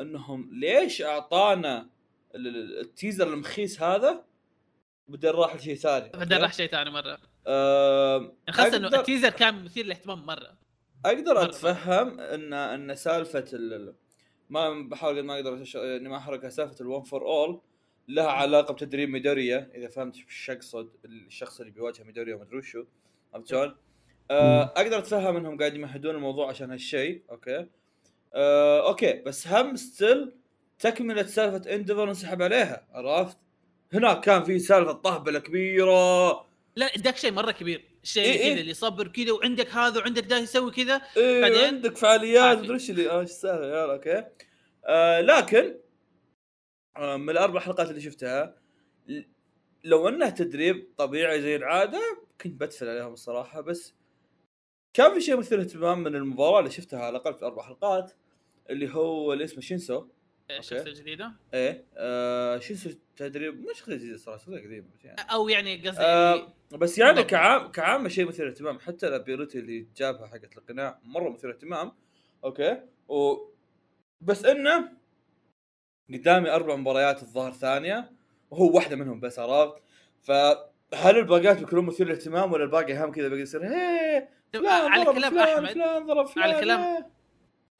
إنهم 0.00 0.50
ليش 0.52 1.02
أعطانا 1.02 1.88
ال- 2.34 2.46
ال- 2.48 2.80
ال 2.80 2.88
teaser 2.88 3.32
المخيس 3.34 3.82
هذا؟ 3.82 4.24
بدل 5.08 5.34
راح 5.34 5.56
لشيء 5.56 5.74
ثاني 5.76 6.08
بعدين 6.08 6.38
راح 6.38 6.52
شيء 6.52 6.70
ثاني 6.70 6.90
مرة 6.90 7.18
آم، 7.48 8.32
خاصة 8.50 8.76
إنه 8.76 8.90
أقدر- 8.90 8.94
ال 8.94 8.99
teaser 8.99 9.30
كان 9.30 9.64
مثير 9.64 9.84
للاهتمام 9.84 10.26
مرة 10.26 10.56
أقدر 11.06 11.34
مرة. 11.34 11.44
أتفهم 11.44 12.20
ان 12.20 12.52
إن 12.52 12.94
سالفة 12.94 13.44
ال... 13.52 13.72
ال- 13.72 13.94
ما 14.50 14.70
بحاول 14.88 15.16
قد 15.18 15.24
ما 15.24 15.34
أقدر 15.34 15.64
أش- 15.64 15.76
إني 15.76 16.08
ما 16.08 16.16
أحرقها 16.16 16.48
سالفة 16.50 16.76
ال 16.80 16.86
one 16.86 17.02
for 17.02 17.22
all 17.26 17.60
لها 18.08 18.26
علاقة 18.28 18.74
بتدريب 18.74 19.08
ميدوريا 19.08 19.70
إذا 19.74 19.88
فهمت 19.88 20.16
إيش 20.16 20.50
اقصد 20.50 20.90
الشخص 21.04 21.60
اللي 21.60 21.72
بيواجه 21.72 22.02
ميدوريا 22.04 22.34
ومدري 22.34 22.56
وشو 22.58 22.84
فهمت 23.32 23.48
شلون؟ 23.48 23.76
آه 24.30 24.62
أقدر 24.64 24.98
أتفهم 24.98 25.36
إنهم 25.36 25.58
قاعد 25.58 25.74
يمهدون 25.74 26.14
الموضوع 26.14 26.48
عشان 26.48 26.70
هالشيء 26.70 27.22
أوكي 27.30 27.66
آه 28.34 28.88
أوكي 28.88 29.12
بس 29.22 29.48
هم 29.48 29.76
still 29.76 30.32
تكملة 30.78 31.22
سالفة 31.22 31.74
انديفر 31.74 32.08
انسحب 32.08 32.42
عليها 32.42 32.86
عرفت؟ 32.92 33.36
هناك 33.96 34.20
كان 34.20 34.44
في 34.44 34.58
سالفة 34.58 34.92
طهبلة 34.92 35.38
كبيرة. 35.38 36.30
لا 36.76 36.86
اداك 36.96 37.16
شيء 37.16 37.32
مرة 37.32 37.50
كبير. 37.50 37.84
شيء 38.02 38.22
إيه 38.22 38.32
إيه. 38.32 38.52
كذا 38.52 38.60
اللي 38.60 38.70
يصبر 38.70 39.08
كذا 39.08 39.32
وعندك 39.32 39.68
هذا 39.70 40.00
وعندك 40.00 40.24
ده 40.24 40.38
يسوي 40.38 40.70
كذا. 40.70 41.02
إيه 41.16 41.40
بعدين؟ 41.40 41.64
عندك 41.64 41.96
فعاليات. 41.96 42.58
مدري 42.58 42.74
إيش 42.74 42.90
اللي 42.90 43.10
آه 43.10 43.20
إيش 43.20 43.30
السالفة 43.30 43.66
يلا 43.66 43.92
أوكي. 43.92 44.24
آه 44.86 45.20
لكن 45.20 45.74
آه 46.96 47.16
من 47.16 47.30
الأربع 47.30 47.60
حلقات 47.60 47.90
اللي 47.90 48.00
شفتها 48.00 48.56
لو 49.84 50.08
أنه 50.08 50.28
تدريب 50.30 50.88
طبيعي 50.96 51.42
زي 51.42 51.56
العادة 51.56 52.00
كنت 52.40 52.60
بدفل 52.60 52.88
عليهم 52.88 53.12
الصراحة. 53.12 53.60
بس 53.60 53.94
كان 54.94 55.14
في 55.14 55.20
شيء 55.20 55.36
مثير 55.36 55.60
اهتمام 55.60 56.02
من 56.02 56.16
المباراة 56.16 56.58
اللي 56.58 56.70
شفتها 56.70 57.00
على 57.00 57.16
الأقل 57.16 57.34
في 57.34 57.44
أربع 57.44 57.62
حلقات 57.62 58.12
اللي 58.70 58.94
هو 58.94 59.32
اللي 59.32 59.44
اسمه 59.44 59.60
شينسو. 59.60 60.06
الشخصيه 60.50 60.82
الجديده 60.90 61.32
إيه 61.54 61.84
آه 61.96 62.58
شينسو 62.58 62.90
تدريب؟ 63.16 63.60
مش 63.60 63.78
شخصيه 63.78 63.94
جديده 63.94 64.16
صراحة 64.16 64.38
شخصيه 64.38 64.58
قديمه 64.66 64.86
يعني. 65.04 65.20
أو 65.32 65.48
يعني 65.48 65.88
قصدي 65.88 66.02
آه 66.02 66.52
بس 66.72 66.98
يعني. 66.98 67.22
كعام 67.22 67.70
كعامه 67.72 68.08
شيء 68.08 68.26
مثير 68.28 68.48
اهتمام 68.48 68.78
حتى 68.78 69.08
ال 69.08 69.14
ability 69.15 69.58
اللي 69.58 69.86
جابها 69.96 70.26
حقت 70.26 70.56
القناع 70.56 70.98
مرة 71.04 71.28
مثير 71.30 71.50
اهتمام 71.50 71.92
okay؟ 72.44 72.80
و 73.08 73.36
بس 74.20 74.44
إنه 74.44 74.88
قدامي 76.14 76.50
أربع 76.50 76.76
مباريات 76.76 77.22
الظاهر 77.22 77.52
ثانية 77.52 78.12
وهو 78.50 78.74
واحدة 78.76 78.96
منهم 78.96 79.20
بس 79.20 79.38
عرفت؟ 79.38 79.74
فهل 80.22 81.16
الباقيات 81.18 81.58
بيكونون 81.58 81.84
مثير 81.86 82.06
للاهتمام 82.06 82.52
ولا 82.52 82.64
الباقي 82.64 83.04
هم 83.04 83.12
كذا 83.12 83.28
بيقعد 83.28 83.42
يصير 83.42 83.64
هي 83.66 84.28
فلان 84.52 84.92
على 84.92 85.04
كلام 85.04 85.38
أحمد. 85.38 85.68
فلان 85.72 86.06
فلان 86.26 86.44
على 86.44 86.60
كلام- 86.60 86.80
إيه. 86.80 87.15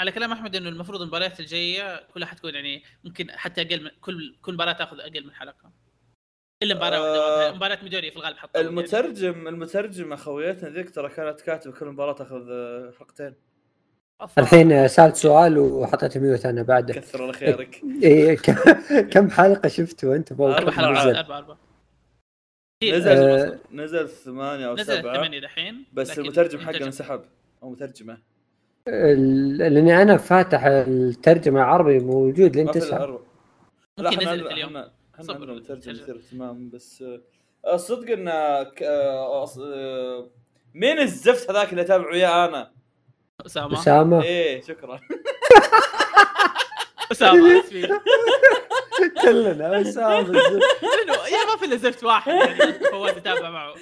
على 0.01 0.13
كلام 0.13 0.33
أحمد 0.33 0.57
إنه 0.57 0.69
المفروض 0.69 1.03
المباريات 1.03 1.41
الجاية 1.41 2.07
كلها 2.15 2.29
حتكون 2.29 2.55
يعني 2.55 2.83
ممكن 3.05 3.31
حتى 3.31 3.63
أقل 3.63 3.85
من 3.85 3.91
كل 4.01 4.37
كل 4.43 4.55
مباراة 4.55 4.73
تاخذ 4.73 5.01
أقل 5.01 5.25
من 5.27 5.35
حلقة. 5.35 5.71
إلا 6.63 6.75
مباراة 6.75 6.99
آه، 6.99 7.39
واحدة 7.39 7.55
مباراة 7.57 7.79
ميدوريا 7.83 8.11
في 8.11 8.17
الغالب 8.17 8.37
يعني. 8.55 8.69
المترجم 8.69 9.49
المترجم 9.49 10.13
أخويتنا 10.13 10.69
ذيك 10.69 10.91
ترى 10.91 11.09
كانت 11.09 11.41
كاتبة 11.41 11.75
كل 11.79 11.87
مباراة 11.87 12.13
تاخذ 12.13 12.51
آه، 12.51 12.93
حلقتين. 12.99 13.35
الحين 14.39 14.89
سألت 14.89 15.17
سؤال 15.17 15.59
وحطيت 15.59 16.19
ميوت 16.19 16.47
أنا 16.47 16.63
بعده. 16.63 16.95
كثر 16.95 17.21
الله 17.23 17.33
خيرك 17.33 17.83
إيه 18.03 18.37
ك- 18.37 18.51
كم 19.13 19.31
حلقة 19.31 19.69
شفته 19.69 20.17
انت 20.17 20.33
أربع 20.33 20.71
حلقات. 20.73 21.07
نزل؟ 21.07 21.17
اربعه 21.17 21.39
اربعه 21.39 21.59
نزل 22.85 23.09
آه، 23.11 23.59
نزل 23.73 24.09
ثمانية 24.09 24.67
أو 24.69 24.75
نزل 24.75 24.99
سبعة. 25.01 25.17
ثمانية 25.17 25.41
دحين 25.41 25.85
بس 25.93 26.19
المترجم 26.19 26.59
حقه 26.59 26.71
المترجم- 26.71 26.85
انسحب. 26.85 27.25
أو 27.63 27.71
مترجمة. 27.71 28.13
ال- 28.15 28.36
لأني 28.87 30.03
أنا 30.03 30.17
فاتح 30.17 30.65
الترجمة 30.65 31.59
العربي 31.61 31.99
موجود 31.99 32.57
لين 32.57 32.71
تسعة 32.71 32.99
لا 33.99 34.11
ممكن 34.11 34.19
إحنا 34.27 34.33
اليوم. 34.35 34.49
إحنا 34.49 34.91
اهتمام 36.17 36.71
بس 36.71 37.05
آه، 37.67 37.75
الصدق 37.75 38.11
إن 38.13 38.25
ك- 38.65 38.83
آه، 38.83 39.45
آه، 39.59 40.31
مين 40.75 40.99
الزفت 40.99 41.51
هذاك 41.51 41.71
اللي 41.71 41.83
اتابعه 41.83 42.07
وياه 42.13 42.49
أنا؟ 42.49 42.71
أسامة. 43.47 43.73
أسامة. 43.73 44.23
إيه 44.23 44.61
شكرا. 44.63 45.01
أسامة 47.13 47.59
اسفين 47.61 47.89
كلنا 49.23 49.81
اسامه 49.81 50.21
منو 50.31 51.15
يا 51.33 51.45
ما 51.51 51.57
في 51.59 51.65
إلا 51.65 51.77
زفت 51.77 52.05
واحد 52.05 52.33
يعني 52.33 52.73
فواز 52.93 53.17
يتابع 53.17 53.51
معه. 53.51 53.75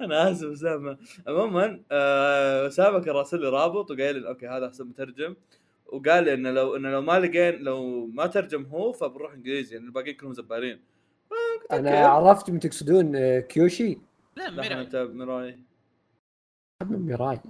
أنا 0.00 0.30
آسف 0.32 0.44
أسامة. 0.52 0.98
عموما 1.28 1.80
آه، 1.92 2.66
اسامه 2.66 2.98
كان 3.00 3.14
راسل 3.14 3.40
لي 3.40 3.48
رابط 3.48 3.90
وقال 3.90 4.16
لي 4.20 4.28
okay 4.28 4.48
هذا 4.48 4.66
أحسن 4.66 4.86
مترجم. 4.86 5.36
وقال 5.86 6.24
لي 6.24 6.34
إنه 6.34 6.50
لو 6.50 6.76
إنه 6.76 6.90
لو 6.90 7.00
ما 7.02 7.18
لقين 7.20 7.54
لو 7.62 8.06
ما 8.06 8.26
ترجم 8.26 8.62
هو 8.66 8.92
فبنروح 8.92 9.32
إنجليزي 9.32 9.74
يعني 9.74 9.86
الباقيين 9.86 10.16
كلهم 10.16 10.32
زبالين. 10.32 10.80
فقلت 11.30 11.72
أنا. 11.72 12.06
عرفت 12.06 12.50
من 12.50 12.60
تقصدون 12.60 13.16
آه، 13.16 13.40
كيوشي؟ 13.40 13.98
لا 14.36 14.50
ميراي. 15.06 15.58
من 16.82 17.06
ميراي. 17.06 17.40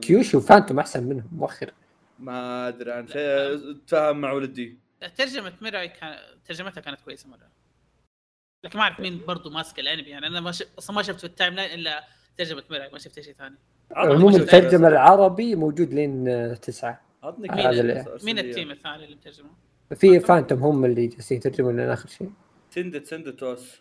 كيوشي 0.00 0.36
وفانتوم 0.36 0.78
أحسن 0.78 1.04
منهم 1.04 1.28
مؤخر 1.32 1.70
ما 2.18 2.68
أدري 2.68 2.92
عن 2.92 3.06
في- 3.06 3.76
تفاهم 3.86 4.20
مع 4.20 4.32
ولدي. 4.32 4.78
ترجمة 5.08 5.52
ميراي 5.60 5.88
كان 5.88 6.18
ترجمتها 6.44 6.80
كانت 6.80 7.00
كويسة 7.00 7.28
مرة. 7.28 7.48
لكن 8.64 8.78
ما 8.78 8.84
أعرف 8.84 9.00
مين 9.00 9.20
برضو 9.26 9.50
ماسك 9.50 9.78
الأنمي 9.78 10.08
يعني 10.08 10.26
أنا 10.26 10.40
ما 10.40 10.52
ش... 10.52 10.62
أصلا 10.78 10.96
ما 10.96 11.02
شفت 11.02 11.18
في 11.20 11.24
ال 11.26 11.54
timeline 11.54 11.80
إلا 11.80 12.04
ترجمة 12.36 12.62
ميراي 12.70 12.90
ما 12.90 12.98
شفت 12.98 13.20
شيء 13.20 13.32
ثاني. 13.34 13.56
عموما 13.92 14.36
الترجمه 14.36 14.88
العربي 14.88 15.54
موجود 15.54 15.94
لين 15.94 16.28
آه، 16.28 16.54
تسعة. 16.54 17.00
عطني 17.22 17.48
هذا 17.50 17.62
كذا 17.62 17.80
اللي- 17.80 18.18
مين 18.24 18.38
ال 18.38 18.43
team. 18.43 18.70
الثاني 18.70 19.04
اللي 19.04 19.16
مترجمه؟ 19.16 19.50
في 19.94 20.20
فانتوم 20.20 20.58
هم 20.62 20.84
اللي 20.84 21.06
جالسين 21.06 21.36
يترجمون 21.38 21.72
لنا 21.74 21.92
آخر 21.92 22.08
شيء. 22.08 22.32
تندت 22.70 23.06
تندت 23.08 23.40
توس. 23.40 23.80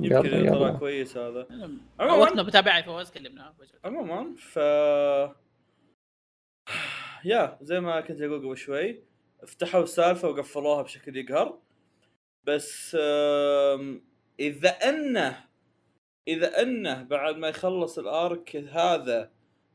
يمكن 0.00 0.50
طلع 0.50 0.70
كويس 0.78 1.16
هذا. 1.16 1.46
عموما 1.50 1.78
عموماً. 2.00 2.16
وقتنا 2.22 2.42
بتابعي 2.42 2.82
فواز 2.84 3.10
كلمنا 3.10 3.54
عموما 3.84 4.34
ف 4.38 4.58
يا 7.24 7.58
زي 7.62 7.80
ما 7.80 8.00
كنت 8.00 8.20
أقول 8.20 8.46
قبل 8.46 8.56
شوي 8.56 9.02
فتحوا 9.46 9.82
السالفة 9.82 10.28
وقفلوها 10.28 10.82
بشكل 10.82 11.16
يقهر. 11.16 11.58
بس 12.44 12.94
إذا 14.40 14.70
أنه 14.70 15.44
إذا 16.28 16.62
أنه 16.62 17.02
بعد 17.02 17.36
ما 17.36 17.48
يخلص 17.48 17.98
ال 17.98 18.12
arc 18.12 18.56
هذا 18.56 19.30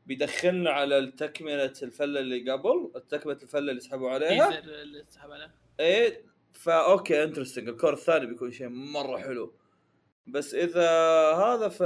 بيدخلنا 0.06 0.70
على 0.70 1.12
تكمله 1.16 1.72
الفلة 1.82 2.20
اللي 2.20 2.50
قبل 2.50 2.92
تكمله 3.08 3.38
الفلة 3.42 3.70
اللي 3.70 3.80
سحبوا 3.80 4.10
عليها. 4.10 4.58
اللي 4.58 5.04
سحب 5.08 5.30
عليه 5.30 5.54
إيه 5.80 6.24
فا 6.52 6.90
okay 6.90 7.24
interesting 7.24 7.68
ال 7.68 7.73
cour 7.73 7.92
الثاني 7.92 8.26
بيكون 8.26 8.52
شيء 8.52 8.68
مرة 8.68 9.18
حلو. 9.18 9.54
بس 10.26 10.54
إذا 10.54 10.88
هذا 11.34 11.68
ف 11.68 11.82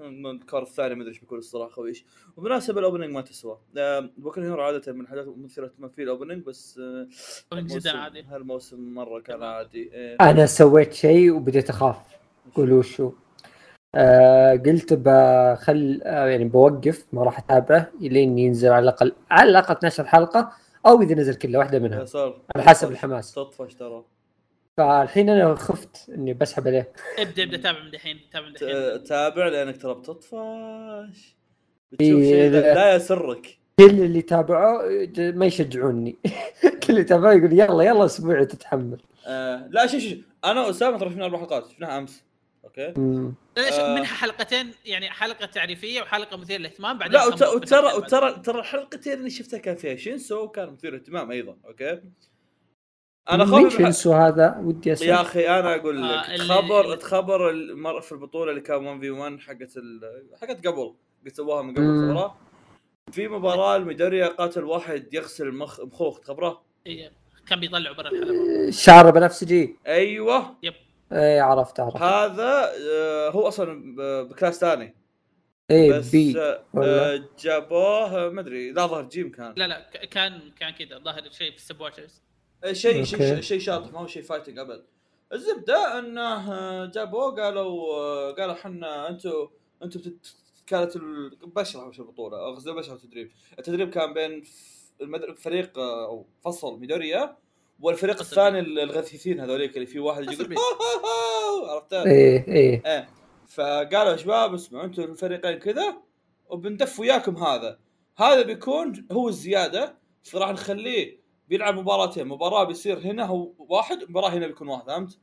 ال 0.00 0.12
cour 0.12 0.62
الثاني 0.62 0.94
ما 0.94 1.00
أدري 1.02 1.12
إيش 1.12 1.20
بيكون 1.20 1.38
الصراحة 1.38 1.70
خويش 1.70 2.04
وبالمناسبة 2.36 2.80
ال 2.80 2.84
opening 2.84 3.10
ما 3.10 3.20
تسوى. 3.20 3.58
آه، 3.78 4.10
بوكو 4.16 4.40
هيرو 4.40 4.62
عادة 4.62 4.92
من 4.92 5.00
الحاجات 5.00 5.26
المثيره 5.26 5.64
اهتمام 5.66 5.90
فيه 5.90 6.02
ال 6.02 6.07
opening 6.07 6.44
بس 6.44 6.80
آه، 7.52 7.60
جدا 7.60 7.90
عادي. 7.96 8.22
هالموسم 8.22 8.94
مرة 8.94 9.20
كان. 9.20 9.42
عادي. 9.42 9.90
إيه. 9.94 10.16
أنا 10.20 10.46
سويت 10.46 10.92
شيء 10.92 11.30
وبديت 11.32 11.70
أخاف. 11.70 11.96
قولوا 12.54 12.82
شو. 12.82 13.12
آه 13.94 14.52
قلت 14.56 14.92
بخل 14.92 16.00
آه 16.04 16.26
يعني 16.28 16.44
بوقف 16.44 17.06
ما 17.12 17.22
راح 17.22 17.38
أتابعه 17.38 17.90
الين 18.00 18.38
ينزل 18.38 18.68
على 18.68 18.82
الاقل 18.82 19.12
على 19.30 19.50
الأقل 19.50 19.74
12 19.76 20.04
حلقة 20.04 20.52
أو 20.86 21.02
إذا 21.02 21.14
نزل 21.14 21.34
كله 21.34 21.58
واحدة 21.58 21.78
منها. 21.78 22.06
على 22.56 22.64
حسب 22.64 22.90
الحماس. 22.90 23.34
تطفش 23.34 23.74
ترى. 23.74 24.04
فالحين 24.76 25.28
أنا 25.30 25.54
خفت 25.54 26.08
إني 26.08 26.34
بسحب 26.34 26.66
عليه. 26.68 26.92
ابدأ 27.18 27.42
ابدأ 27.42 27.56
تابع 27.56 27.82
من 27.82 27.90
دحين 27.90 28.20
تابع 28.32 28.46
من 28.46 28.52
دحين. 28.52 29.04
تابع 29.04 29.48
لأنك 29.48 29.82
ترى 29.82 29.94
بتطفش. 29.94 31.36
بتشوف 31.92 32.20
إيه، 32.20 32.50
شيء 32.50 32.50
لا 32.50 32.94
يسرك. 32.94 33.58
كل 33.78 33.84
اللي 33.84 34.22
تابعوه 34.22 35.04
ج- 35.04 35.20
ما 35.34 35.46
يشجعوني. 35.46 36.16
كل 36.86 36.92
اللي 36.92 37.04
تابعوه 37.04 37.34
يقول 37.34 37.52
يلا 37.52 37.82
يلا 37.84 38.04
أسبوع 38.04 38.44
تتحمل. 38.44 39.00
آه 39.26 39.66
لا 39.70 39.86
شوف 39.86 40.00
شوف 40.00 40.18
أنا 40.44 40.66
وأسامة 40.66 40.98
ترى 40.98 41.10
شفنا 41.10 41.24
أربع 41.24 41.38
حلقات 41.38 41.70
شفناها 41.70 41.98
أمس. 41.98 42.24
okay؟ 42.64 42.86
آه. 42.88 43.94
منها 43.94 44.04
حلقتين 44.04 44.70
يعني 44.86 45.10
حلقة 45.10 45.46
تعريفية 45.46 46.02
وحلقة 46.02 46.36
مثيرة 46.36 46.58
للاهتمام 46.58 46.98
بعدين 46.98 47.14
لا 47.20 47.26
وترى. 47.26 47.48
وترى 47.96 48.32
ترى 48.42 48.58
الحلقتين 48.60 49.12
اللي 49.12 49.30
شفتها 49.30 49.58
كان 49.58 49.76
فيها 49.76 49.96
شينسو 49.96 50.42
وكان 50.42 50.70
مثير 50.70 50.94
اهتمام 50.94 51.30
أيضا 51.30 51.56
okay؟ 51.66 52.00
أنا 53.30 53.44
خايف 53.46 53.78
شنسو 53.78 54.12
هذا 54.12 54.56
ودي 54.62 54.92
أسأل؟ 54.92 55.08
يا 55.08 55.20
أخي 55.20 55.48
أنا 55.48 55.74
أقول 55.74 56.02
لك 56.02 56.10
آه، 56.10 56.36
خبر 56.36 56.84
اللي- 56.84 56.96
تخبر 56.96 57.50
المر 57.50 58.00
في 58.00 58.12
البطولة 58.12 58.50
اللي 58.50 58.60
كان 58.60 58.86
1 58.86 59.00
في 59.00 59.10
1 59.10 59.40
حقت 59.40 59.76
ال... 59.76 60.00
حقت 60.40 60.66
قبل 60.66 60.94
قد 61.26 61.32
سووها 61.32 61.62
من 61.62 61.74
قبل. 61.74 62.10
خبره 62.10 62.36
في 63.12 63.28
مباراة 63.28 63.76
الميدوريا 63.76 64.26
قاتل 64.28 64.64
واحد 64.64 65.14
يغسل 65.14 65.46
المخ 65.46 65.80
مخوخ 65.80 66.20
تخبره؟ 66.20 66.62
إيه، 66.86 67.12
كان 67.48 67.60
بيطلعوا 67.60 67.96
برا 67.96 68.08
الحلبة. 68.08 68.70
شعره 68.70 69.10
بنفسجي 69.10 69.76
أيوه. 69.86 70.56
إيه 71.12 71.42
عرفت 71.42 71.80
عرفت. 71.80 71.96
هذا 71.96 72.72
آه، 72.92 73.30
هو 73.30 73.48
أصلا 73.48 73.94
بكلاس 74.28 74.60
ثاني. 74.60 74.94
إيه 75.70 75.92
بس 75.92 76.10
بي 76.10 76.40
آه،؟ 76.40 76.64
آه، 76.76 77.24
جابوه 77.38 78.26
آه، 78.26 78.28
ما 78.28 78.40
أدري 78.40 78.72
لا 78.72 78.86
ظهر 78.86 79.02
جيم 79.02 79.30
كان. 79.30 79.54
لا 79.56 79.66
لا 79.66 80.06
كان 80.10 80.40
كان 80.60 80.70
كذا 80.72 80.98
ظاهر 80.98 81.22
شيء 81.30 81.50
في 81.50 81.56
السبوترز 81.56 82.20
آه، 82.20 82.23
شيء 82.72 83.04
شيء. 83.04 83.40
شيء 83.40 83.58
شاطح 83.58 83.92
ما 83.92 84.00
هو 84.00 84.06
شيء 84.06 84.22
فايتنج 84.22 84.58
أبد 84.58 84.84
الزبدة 85.32 85.98
إنه 85.98 86.52
آه، 86.52 86.86
جابوه 86.86 87.34
قالوا 87.42 87.94
آه، 87.94 88.32
قالوا 88.32 88.54
إحنا 88.54 89.08
أنتم 89.08 89.48
أنتم. 89.82 90.00
كانت 90.66 90.96
ال- 90.96 91.36
بشرة 91.56 91.84
مش 91.84 92.00
البطولة 92.00 92.54
قصدي 92.54 92.72
بشرة 92.72 92.94
التدريب 92.94 93.30
التدريب 93.58 93.90
كان 93.90 94.14
بين. 94.14 94.42
فريق 95.36 95.78
آه، 95.78 96.06
أو 96.06 96.26
فصل 96.44 96.78
ميدوريا 96.80 97.36
والفريق 97.80 98.20
الثاني 98.20 98.58
الغثيثين 98.60 99.40
هذوليك 99.40 99.74
اللي 99.76 99.86
في 99.86 99.98
واحد 99.98 100.32
يقول 100.32 100.48
بي. 100.48 100.54
"ها 100.54 100.60
ها 100.60 101.68
ها", 101.68 101.72
عرفت 101.74 101.92
إيه 101.92 102.44
إيه 102.48 102.82
إيه 102.86 103.08
فقالوا 103.48 104.12
يا 104.12 104.16
شباب 104.16 104.54
اسمعوا 104.54 104.84
أنتم 104.84 105.02
الفريقين 105.02 105.58
كذا 105.58 105.96
وبندف 106.48 107.00
وياكم 107.00 107.36
هذا 107.36 107.78
هذا 108.16 108.42
بيكون 108.42 109.06
هو 109.12 109.28
الزيادة 109.28 109.98
فراح 110.22 110.50
نخليه 110.50 111.23
بيلعب 111.48 111.74
مباراتين 111.74 112.28
مباراة 112.28 112.64
بيصير 112.64 112.98
هنا 112.98 113.26
هو 113.26 113.52
واحد 113.58 113.98
مباراة 114.08 114.28
هنا 114.28 114.46
بيكون 114.46 114.68
واحد 114.68 114.86
فهمت؟ 114.86 115.18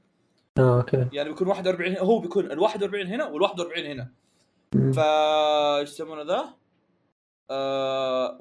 آه، 0.58 0.78
okay 0.78 1.08
يعني 1.14 1.30
بيكون 1.30 1.48
41 1.48 1.92
هنا 1.92 2.00
هو 2.00 2.20
بيكون 2.20 2.52
ال 2.52 2.60
41 2.60 3.08
هنا 3.08 3.26
وال 3.28 3.42
41 3.42 3.86
هنا. 3.86 4.12
فا 4.94 5.78
إيش 5.80 5.90
يسمونه 5.90 6.22
ذا؟ 6.22 6.54
آه 7.52 8.38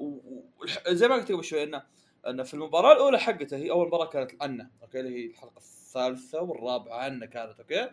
زي 0.87 1.07
ما 1.07 1.15
قلت 1.15 1.31
قبل 1.31 1.43
شوي 1.43 1.63
انه 1.63 1.83
إنه 2.27 2.43
في 2.43 2.53
المباراة 2.53 2.93
الأولى 2.93 3.19
حقته 3.19 3.57
هي 3.57 3.71
أول 3.71 3.87
مباراة 3.87 4.05
كانت 4.05 4.31
عنا 4.41 4.69
okay 4.81 4.99
اللي 4.99 5.15
هي 5.15 5.25
الحلقة 5.25 5.57
الثالثة 5.57 6.41
والرابعة 6.41 6.97
عنا 6.97 7.25
كانت 7.25 7.59
okay 7.59 7.89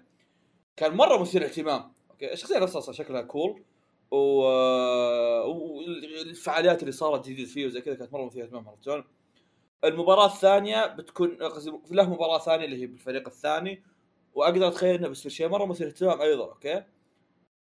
كان 0.76 0.94
مرة 0.94 1.18
مثير 1.18 1.44
اهتمام 1.44 1.92
okay 2.10 2.32
الشخصية 2.32 2.58
نفسها 2.58 2.78
أصلا 2.78 2.94
شكلها 2.94 3.22
cool 3.22 3.62
و... 4.10 4.16
والفعاليات 5.48 6.80
اللي 6.80 6.92
صارت 6.92 7.28
جديد 7.28 7.46
فيه 7.46 7.66
وزي 7.66 7.80
كذا 7.80 7.94
كانت 7.94 8.12
مرة 8.12 8.26
مثيرة 8.26 8.44
اهتمام 8.44 8.68
عرفت 8.68 8.84
شلون؟ 8.84 9.04
المباراة 9.84 10.26
الثانية 10.26 10.86
بتكون 10.86 11.38
له 11.90 12.10
مباراة 12.10 12.38
ثانية 12.38 12.64
اللي 12.64 12.82
هي 12.82 12.86
بالفريق 12.86 13.28
الثاني 13.28 13.82
وأقدر 14.34 14.68
أتخيل 14.68 14.94
إنه 14.94 15.08
بيصير 15.08 15.32
شيء 15.32 15.48
مرة 15.48 15.64
مثير 15.64 15.86
اهتمام 15.86 16.20
أيضا 16.20 16.44
okay 16.44 16.84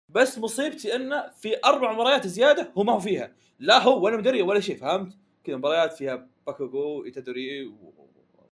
بس 0.09 0.39
مصيبتي 0.39 0.97
إنه 0.97 1.31
في 1.31 1.57
أربع 1.65 1.93
مباريات 1.93 2.27
زيادة 2.27 2.73
هو 2.79 2.83
ما 2.83 2.93
هو 2.93 3.01
فيها 3.01 3.33
لا 3.59 3.83
هو 3.83 4.05
ولا 4.05 4.17
مدري 4.17 4.43
ولا 4.43 4.61
شيء 4.61 4.77
فهمت؟ 4.77 5.17
كذا 5.45 5.57
مباريات 5.57 5.93
فيها 5.93 6.29
باكوغو 6.47 7.05
إيتادوري 7.05 7.75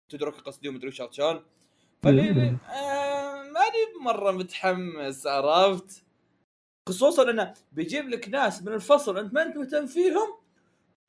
وتدرك 0.09 0.35
قصدي 0.35 0.69
ومدري 0.69 0.93
شلون؟ 0.93 1.45
فاللي 2.03 2.33
مم. 2.33 2.59
آه 2.71 3.43
ماني 3.43 4.05
مرة 4.05 4.31
متحمس 4.33 5.27
عرفت؟ 5.27 6.05
خصوصا 6.89 7.31
إنه 7.31 7.55
بيجيب 7.73 8.09
لك 8.09 8.29
ناس 8.29 8.63
من 8.63 8.73
الفصل 8.73 9.19
أنت 9.19 9.35
ما 9.35 9.43
أنت 9.43 9.57
مهتم 9.57 9.87
فيهم 9.87 10.44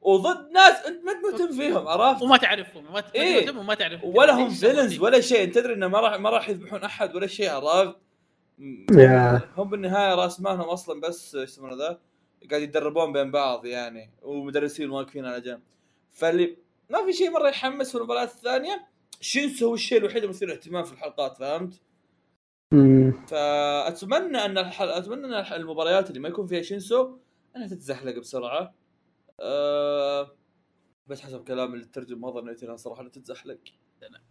وضد 0.02 0.52
ناس 0.52 0.86
انت 0.86 1.04
ما 1.04 1.12
انت 1.12 1.26
مهتم 1.26 1.58
فيهم 1.58 1.88
عرفت؟ 1.88 2.22
وما 2.22 2.38
تعرفهم 2.38 2.94
ما 2.94 3.04
إيه. 3.16 3.58
وما 3.58 3.74
تعرفهم 3.74 4.16
ولا 4.16 4.34
هم 4.34 4.50
villains؟ 4.50 5.00
ولا 5.00 5.22
شيء 5.22 5.44
انت 5.44 5.56
تدري 5.56 5.74
إنه 5.74 5.88
ما 5.88 6.00
راح 6.00 6.20
ما 6.20 6.30
راح 6.30 6.50
يذبحون 6.50 6.84
أحد 6.84 7.16
ولا 7.16 7.28
شيء 7.28 7.50
عرفت؟ 7.50 7.96
يا. 8.92 9.42
هم 9.58 9.70
بالنهاية 9.70 10.16
راس 10.16 10.42
مالهم 10.42 10.62
أصلا 10.62 11.02
بس 11.02 11.36
إيش 11.36 11.50
يسمونه 11.50 11.76
ذا؟ 11.76 12.00
قاعد 12.50 12.62
يتدربون 12.62 13.14
بين 13.14 13.32
بعض 13.32 13.66
يعني 13.66 14.10
ومدرسين 14.22 14.90
واقفين 14.90 15.26
على 15.26 15.42
جنب 15.42 15.60
فاللي 16.12 16.58
ما 16.90 17.06
في 17.06 17.14
شيء 17.14 17.32
مرة 17.32 17.50
يحمس 17.50 17.92
في 17.92 17.98
المباراة 17.98 18.24
الثانية 18.24 18.88
شينسو 19.22 19.68
هو 19.68 19.74
الشيء 19.74 19.98
الوحيد 19.98 20.24
المثير 20.24 20.48
للاهتمام 20.48 20.84
في 20.84 20.94
الحلقات 20.94 21.38
فهمت؟ 21.38 21.82
فأتمنى 23.28 24.46
إن 24.46 24.58
الحل... 24.58 24.90
أتمنى 24.90 25.26
إن 25.26 25.54
المباريات 25.54 26.10
اللي 26.10 26.20
ما 26.20 26.30
يكون 26.30 26.48
فيها 26.48 26.62
شينسو 26.62 27.18
إنها 27.56 27.68
تتزحلق 27.68 28.20
بسرعة 28.20 28.74
أه... 29.40 30.38
بس 31.08 31.22
حسب 31.22 31.44
كلام 31.44 31.74
اللي 31.74 31.86
ترجم 31.86 32.22
ما 32.22 32.32
ظنيت 32.32 32.64
انها 32.64 32.76
صراحة 32.76 33.08
تتزحلق 33.08 33.58
لا. 34.02 34.22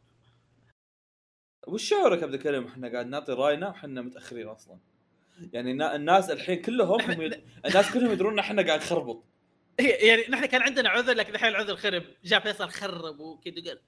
وش 1.68 1.88
شعورك 1.88 2.22
عبد 2.22 2.34
الكريم؟ 2.34 2.64
إحنا 2.66 2.92
قاعد 2.92 3.06
نعطي 3.06 3.32
رأينا 3.32 3.68
وحنا 3.68 4.02
متأخرين 4.02 4.48
أصلا. 4.48 4.78
يعني 5.52 5.70
النا- 5.70 5.96
الناس 5.96 6.30
الحين 6.30 6.62
كلهم 6.62 7.00
هم 7.00 7.22
ي... 7.22 7.42
الناس 7.66 7.92
كلهم 7.92 8.12
يدرون 8.12 8.32
إن 8.32 8.38
إحنا 8.38 8.62
قاعد 8.66 8.78
نخربط. 8.80 9.24
يعني 9.78 10.22
نحن 10.28 10.46
كان 10.46 10.62
عندنا 10.62 10.88
عذر 10.88 11.12
لكن 11.14 11.34
الحين 11.34 11.48
العذر 11.48 11.76
خرب. 11.76 12.04
جاء 12.24 12.40
فيصل 12.40 12.68
خرب 12.68 13.20
وكذا 13.20 13.54
قال 13.66 13.80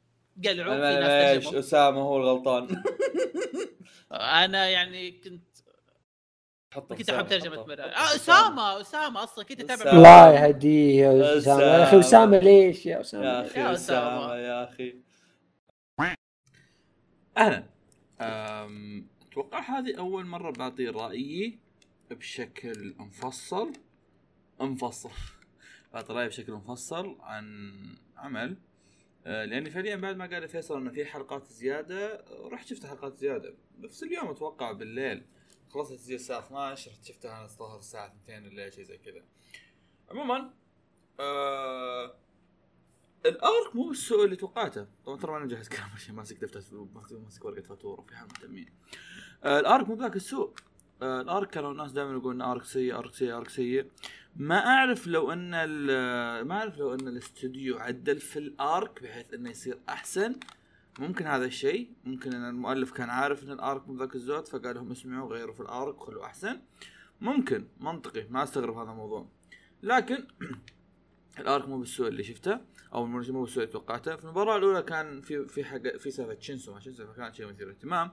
قلعوا 0.45 0.75
في 0.75 1.01
ناس 1.01 1.55
أسامة 1.55 2.01
هو 2.01 2.17
الغلطان. 2.17 2.83
أنا 4.13 4.69
يعني 4.69 5.11
كنت 5.11 5.56
كنت 6.81 7.11
أحب 7.11 7.27
ترجمة 7.29 7.57
آه 7.75 8.15
اسامه 8.15 8.81
اسامه 8.81 9.25
أصلا 9.25 9.45
كنت 9.45 9.61
أتابع. 9.61 9.91
الله 9.93 10.35
يهديه 10.35 11.01
يا 11.07 11.39
اسامه 11.39 11.63
يا 11.63 11.83
أخي. 11.83 11.99
اسامه 11.99 12.39
ليش 12.39 12.87
يا 12.87 12.91
يا 12.97 13.01
اسامه 13.01 13.27
أخي 13.47 13.61
يا 13.61 13.73
اسامه 13.73 14.19
أسامة. 14.19 14.35
يا 14.35 14.65
أخي. 14.65 14.95
أهلا. 17.37 17.65
أتوقع 19.31 19.61
هذه 19.79 19.99
أول 19.99 20.27
مرة 20.27 20.51
بعطي 20.51 20.89
رأيي 20.89 21.59
بشكل 22.11 22.95
مفصل. 22.99 23.73
مفصل. 24.61 25.11
بعطي 25.95 26.13
رأيي 26.13 26.29
بشكل 26.29 26.53
مفصل 26.53 27.17
عن 27.21 27.73
عمل. 28.17 28.57
أه، 29.27 29.45
لأني 29.45 29.71
فعليا 29.71 29.97
بعد 29.97 30.17
ما 30.17 30.27
قال 30.27 30.49
فيصل 30.49 30.77
إنه 30.81 30.91
في 30.91 31.05
حلقات 31.05 31.47
زيادة 31.47 32.25
رحت 32.53 32.67
شفت 32.67 32.87
حلقات 32.87 33.17
زيادة. 33.17 33.55
نفس 33.81 34.03
اليوم 34.03 34.29
أتوقع 34.31 34.73
بالليل 34.73 35.23
خلصت 35.71 35.93
التسجيل 35.93 36.17
الساعة 36.17 36.39
12 36.39 36.91
رحت 36.91 37.05
شفتها 37.05 37.37
أنا 37.37 37.45
الظاهر 37.45 37.79
الساعة 37.79 38.15
2 38.25 38.47
الليل 38.47 38.73
شيء 38.73 38.85
زي 38.85 38.99
كذا. 38.99 39.25
عموما 40.11 40.51
آه 41.21 42.15
الأرك 43.27 43.77
مو 43.77 43.89
بالسوء 43.89 44.25
اللي 44.25 44.37
توقعته. 44.37 44.87
طبعا 45.07 45.19
ترى 45.19 45.37
أنا 45.37 45.45
مجهز 45.45 45.69
كلام 45.69 45.97
شيء 45.97 46.15
ماسك 46.15 46.37
دفتر 46.45 46.87
ماسك 47.11 47.45
ورقة 47.45 47.63
فاتورة 47.63 48.03
في 48.03 48.17
حال 48.17 48.29
مهتمين 48.29 48.73
آه 49.45 49.61
الأرك 49.61 49.89
مو 49.89 49.95
بذاك 49.95 50.17
السوء. 50.17 50.55
آه 51.03 51.21
الأرك 51.21 51.51
كانوا 51.51 51.73
الناس 51.73 51.93
دائما 51.93 52.13
يقولون 52.13 52.43
أرك 52.43 52.65
سيء 52.65 52.99
أرك 52.99 53.15
سيء 53.15 53.37
أرك 53.37 53.49
سيء. 53.49 53.91
ما 54.37 54.67
أعرف 54.67 55.07
لو 55.07 55.33
أن 55.33 55.51
ما 56.47 56.59
أعرف 56.59 56.79
لو 56.79 56.95
أن 56.95 57.09
الاستوديو 57.09 57.79
عدل 57.79 58.21
في 58.21 58.39
الأرك 58.39 59.03
بحيث 59.03 59.35
إنه 59.35 59.51
يصير 59.51 59.79
أحسن. 59.89 60.35
ممكن 60.99 61.27
هذا 61.27 61.45
الشيء 61.45 61.91
ممكن 62.05 62.35
إن 62.35 62.49
المؤلف 62.49 62.93
كان 62.93 63.11
عارف 63.11 63.45
إن 63.45 63.51
ال 63.51 63.60
arc 63.60 63.89
مو 63.89 63.97
ذاك 63.97 64.15
الزود 64.15 64.49
فقال 64.49 64.75
لهم 64.75 64.91
اسمعوا 64.91 65.33
غيروا 65.33 65.55
في 65.55 65.61
ال 65.61 65.71
arc 65.71 66.01
خلوا 66.01 66.25
أحسن. 66.25 66.61
ممكن 67.21 67.67
منطقي 67.81 68.27
ما 68.31 68.43
أستغرب 68.43 68.77
هذا 68.77 68.91
الموضوع. 68.91 69.29
لكن 69.83 70.27
ال 71.41 71.48
arc 71.48 71.69
مو 71.69 71.79
بالسوء 71.79 72.09
اللي 72.09 72.23
شفته 72.23 72.61
أو 72.95 73.07
مو 73.07 73.19
بالسوء 73.19 73.63
اللي 73.63 73.73
توقعته. 73.73 74.17
في 74.17 74.25
المباراة 74.25 74.57
الأولى 74.57 74.83
كان 74.83 75.21
في 75.21 75.49
في 75.49 75.65
حاجة 75.65 75.97
في 75.97 76.11
سالفة 76.11 76.41
شينسو 76.41 76.75
ما 76.75 76.81
شينسو 76.81 77.07
فكانت 77.07 77.35
شيء 77.35 77.47
مثير 77.47 77.71
اهتمام 77.71 78.11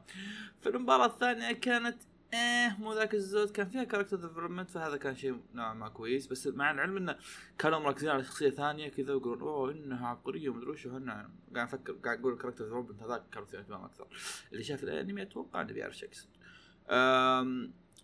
في 0.61 0.69
المباراة 0.69 1.05
الثانية 1.05 1.51
كانت 1.51 1.97
إيه 2.33 2.77
مو 2.79 2.93
ذاك 2.93 3.13
الزود. 3.13 3.49
كان 3.51 3.69
فيها 3.69 3.83
character 3.83 4.17
development 4.17 4.69
فهذا 4.69 4.97
كان 4.97 5.15
شيء 5.15 5.41
نوعا 5.53 5.73
ما 5.73 5.89
كويس. 5.89 6.27
بس 6.27 6.47
مع 6.47 6.71
العلم 6.71 6.97
انه 6.97 7.17
كانوا 7.57 7.79
مركزين 7.79 8.09
على 8.09 8.23
شخصية 8.23 8.49
ثانية 8.49 8.89
كذا 8.89 9.13
ويقولون 9.13 9.41
أوه 9.41 9.71
إنها 9.71 10.07
عبقرية 10.07 10.49
ومدري 10.49 10.69
وش. 10.69 10.87
قاعد 10.87 11.29
أفكر 11.55 11.93
قاعد 11.93 12.19
أقول 12.19 12.37
character 12.37 12.63
development 12.63 13.03
هذاك 13.03 13.23
كان 13.31 13.45
فيه 13.45 13.59
اهتمام 13.59 13.83
أكثر. 13.83 14.07
اللي 14.51 14.63
شاف 14.63 14.83
الأنمي 14.83 15.21
أتوقع 15.21 15.61
إنه 15.61 15.73
بيعرف 15.73 15.97
شو 15.97 16.05
يقصد 16.05 16.27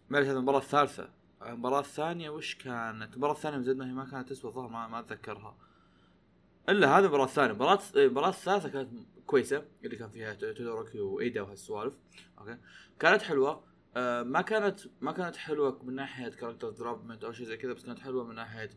معلش 0.10 0.27
هذه 0.27 0.38
المباراة 0.38 0.60
الثالثة. 0.60 1.10
المباراة 1.45 1.80
الثانية 1.80 2.30
وش 2.30 2.56
كانت؟ 2.56 3.14
المباراة 3.14 3.34
الثانية 3.34 3.57
من 3.57 3.64
زد 3.64 3.77
ما 3.77 3.89
هي 3.89 3.93
ما 3.93 4.06
كانت 4.06 4.30
تسوى 4.30 4.51
الظاهر 4.51 4.68
ما, 4.68 4.88
ما 4.88 4.99
أتذكرها. 4.99 5.57
إلا 6.69 6.97
هذه 6.97 7.03
المباراة 7.03 7.26
الثانية. 7.26 7.51
المباراة 7.51 7.80
المباراة 7.95 8.30
الثالثة 8.30 8.69
كانت 8.69 8.89
كويسة 9.26 9.65
اللي 9.84 9.95
كان 9.95 10.10
فيها 10.10 10.34
تودوروكي 10.34 10.99
وإيدا 10.99 11.41
وهالسوالف. 11.41 11.93
okay. 12.39 12.57
كانت 12.99 13.22
حلوة. 13.22 13.68
آه، 13.98 14.24
ما 14.24 14.41
كانت 14.41 14.80
ما 15.02 15.11
كانت 15.11 15.36
حلوة 15.36 15.80
من 15.84 15.95
ناحية 15.95 16.30
character 16.30 16.69
development 16.69 17.23
أو 17.24 17.32
شيء 17.32 17.45
زي 17.45 17.57
كذا 17.57 17.74
بس 17.74 17.86
كانت 17.86 17.99
حلوة 17.99 18.24
من 18.24 18.36
ناحية 18.36 18.70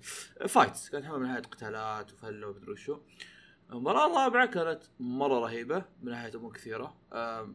fights 0.46 0.90
كانت 0.90 1.04
حلوة 1.04 1.18
من 1.18 1.26
ناحية 1.26 1.42
قتالات 1.42 2.12
وفلة 2.12 2.48
ومدري 2.48 2.72
وشو 2.72 3.00
المباراة 3.70 4.06
الرابعة 4.06 4.46
كانت 4.46 4.82
مرة 5.00 5.38
رهيبة 5.40 5.84
من 6.02 6.12
ناحية 6.12 6.34
أمور 6.34 6.52
كثيرة. 6.52 6.96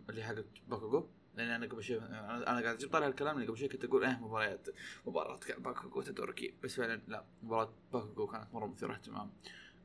اللي 0.10 0.24
حقت 0.24 0.46
باكوغو. 0.68 1.10
لأن 1.38 1.50
أنا 1.50 1.66
قبل 1.66 1.84
شوي 1.84 1.98
أنا 1.98 2.44
قاعد 2.46 2.66
أجيب 2.66 2.92
طالع 2.92 3.08
الكلام 3.08 3.36
اللي 3.36 3.48
قبل 3.48 3.58
شوي 3.58 3.68
كنت 3.68 3.86
أقول 3.86 4.06
إيه 4.06 4.20
مباريات 4.22 4.68
مباراة 5.06 5.40
باكوغو 5.58 6.02
تودوروكي 6.02 6.53
بس 6.64 6.76
فعلا 6.76 7.02
لا 7.08 7.26
مباراة 7.44 7.74
باكوغو 7.94 8.28
كانت 8.28 8.54
مرة 8.54 8.66
مثيرة 8.66 8.94
اهتمام 8.94 9.32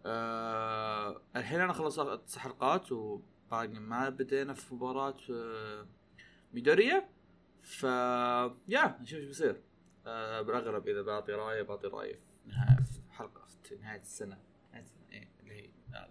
آه 0.07 1.21
الحين 1.37 1.61
أنا 1.61 1.73
خلصت 1.73 2.39
حلقات 2.39 2.93
وباقي 2.93 3.69
ما 3.69 4.09
بدينا 4.09 4.55
في 4.55 4.75
مباراة 4.75 5.17
آه 5.31 5.87
ميدوريا 6.55 7.09
ف 7.63 7.83
يا 8.69 8.99
نشوف 9.01 9.19
إيش 9.19 9.27
بيصير. 9.27 9.61
آه 10.07 10.41
بالاغلب 10.43 10.89
إذا 10.89 11.03
بعطي 11.03 11.33
رايه 11.33 11.63
بعطي 11.63 11.87
رايه 11.87 12.15
في 12.15 12.49
نهايه 12.49 12.77
في 12.77 13.01
حلقة 13.13 13.47
في 13.63 13.77
نهاية 13.77 14.01
السنة. 14.01 14.39
نهاية 14.73 14.83
السنة 14.85 15.07
إيه 15.13 15.29
اللي 15.41 15.55
هي 15.55 15.71
هذا. 15.91 16.11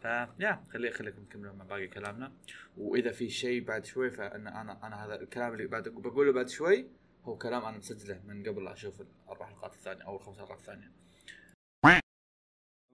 ف 0.00 0.04
يا 0.40 0.64
خلي 0.72 0.90
خليكم 0.90 1.24
تكملون 1.24 1.56
مع 1.56 1.64
باقي 1.64 1.86
كلامنا. 1.88 2.32
وإذا 2.76 3.12
في 3.12 3.30
شيء 3.30 3.64
بعد 3.64 3.84
شوي 3.84 4.10
فان 4.10 4.46
أنا 4.46 4.86
أنا 4.86 5.04
هذا 5.06 5.14
الكلام 5.14 5.52
اللي 5.52 5.66
بعد 5.66 5.88
بقوله 5.88 6.32
بعد 6.32 6.48
شوي 6.48 6.86
هو 7.24 7.36
كلام 7.38 7.64
أنا 7.64 7.78
مسجله 7.78 8.20
من 8.24 8.48
قبل 8.48 8.64
لا 8.64 8.72
أشوف 8.72 9.00
الاربع 9.00 9.46
حلقات 9.46 9.72
الثانية 9.72 10.04
أو 10.04 10.16
الخمس 10.16 10.38
حلقات 10.38 10.58
الثانية 10.58 10.92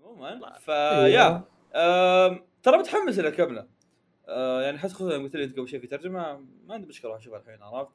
عموما 0.02 0.58
فيا 0.58 1.44
آم، 1.74 2.46
ترى 2.62 2.78
متحمس 2.78 3.18
اني 3.18 3.28
اكمله 3.28 3.68
آه 4.28 4.62
يعني 4.62 4.78
حتى 4.78 4.94
خصوصا 4.94 5.18
قلت 5.18 5.36
لي 5.36 5.44
انت 5.44 5.56
قبل 5.58 5.68
شوي 5.68 5.80
في 5.80 5.86
ترجمة 5.86 6.40
ما 6.66 6.74
عندي 6.74 6.86
مشكلة 6.86 7.10
راح 7.10 7.20
اشوفها 7.20 7.38
الحين 7.40 7.62
عرفت. 7.62 7.92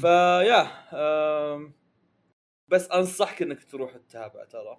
فيا 0.00 0.66
بس 2.70 2.90
أنصحك 2.90 3.42
إنك 3.42 3.64
تروح 3.64 3.96
تتابع 3.96 4.44
ترى. 4.44 4.78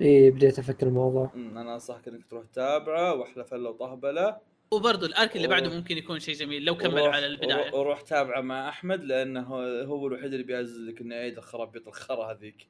إيه 0.00 0.30
بديت 0.30 0.58
أفكر 0.58 0.86
الموضوع. 0.86 1.30
أنا 1.34 1.74
أنصحك 1.74 2.08
إنك 2.08 2.26
تروح 2.26 2.44
تتابعه 2.46 3.14
وأحلى 3.14 3.44
فله 3.44 3.70
وطهبله 3.70 4.36
وبرضه 4.74 5.06
الأرك 5.06 5.36
اللي 5.36 5.48
بعده. 5.48 5.68
ممكن 5.76 5.96
يكون 5.98 6.18
شيء 6.20 6.34
جميل 6.34 6.64
لو 6.64 6.74
وروح- 6.74 7.14
على 7.14 7.26
البداية. 7.26 7.74
وروح- 7.74 8.00
تابعه 8.00 8.40
مع 8.40 8.68
أحمد 8.68 9.04
لأنه 9.04 9.42
هو 9.84 10.06
الوحيد 10.06 10.32
اللي 10.32 10.42
بيعزز 10.44 10.80
لك 10.88 11.00
إنه 11.00 11.14
عيد 11.14 11.36
الخرابيط 11.38 11.88
الخرا 11.88 12.32
هذيك. 12.32 12.68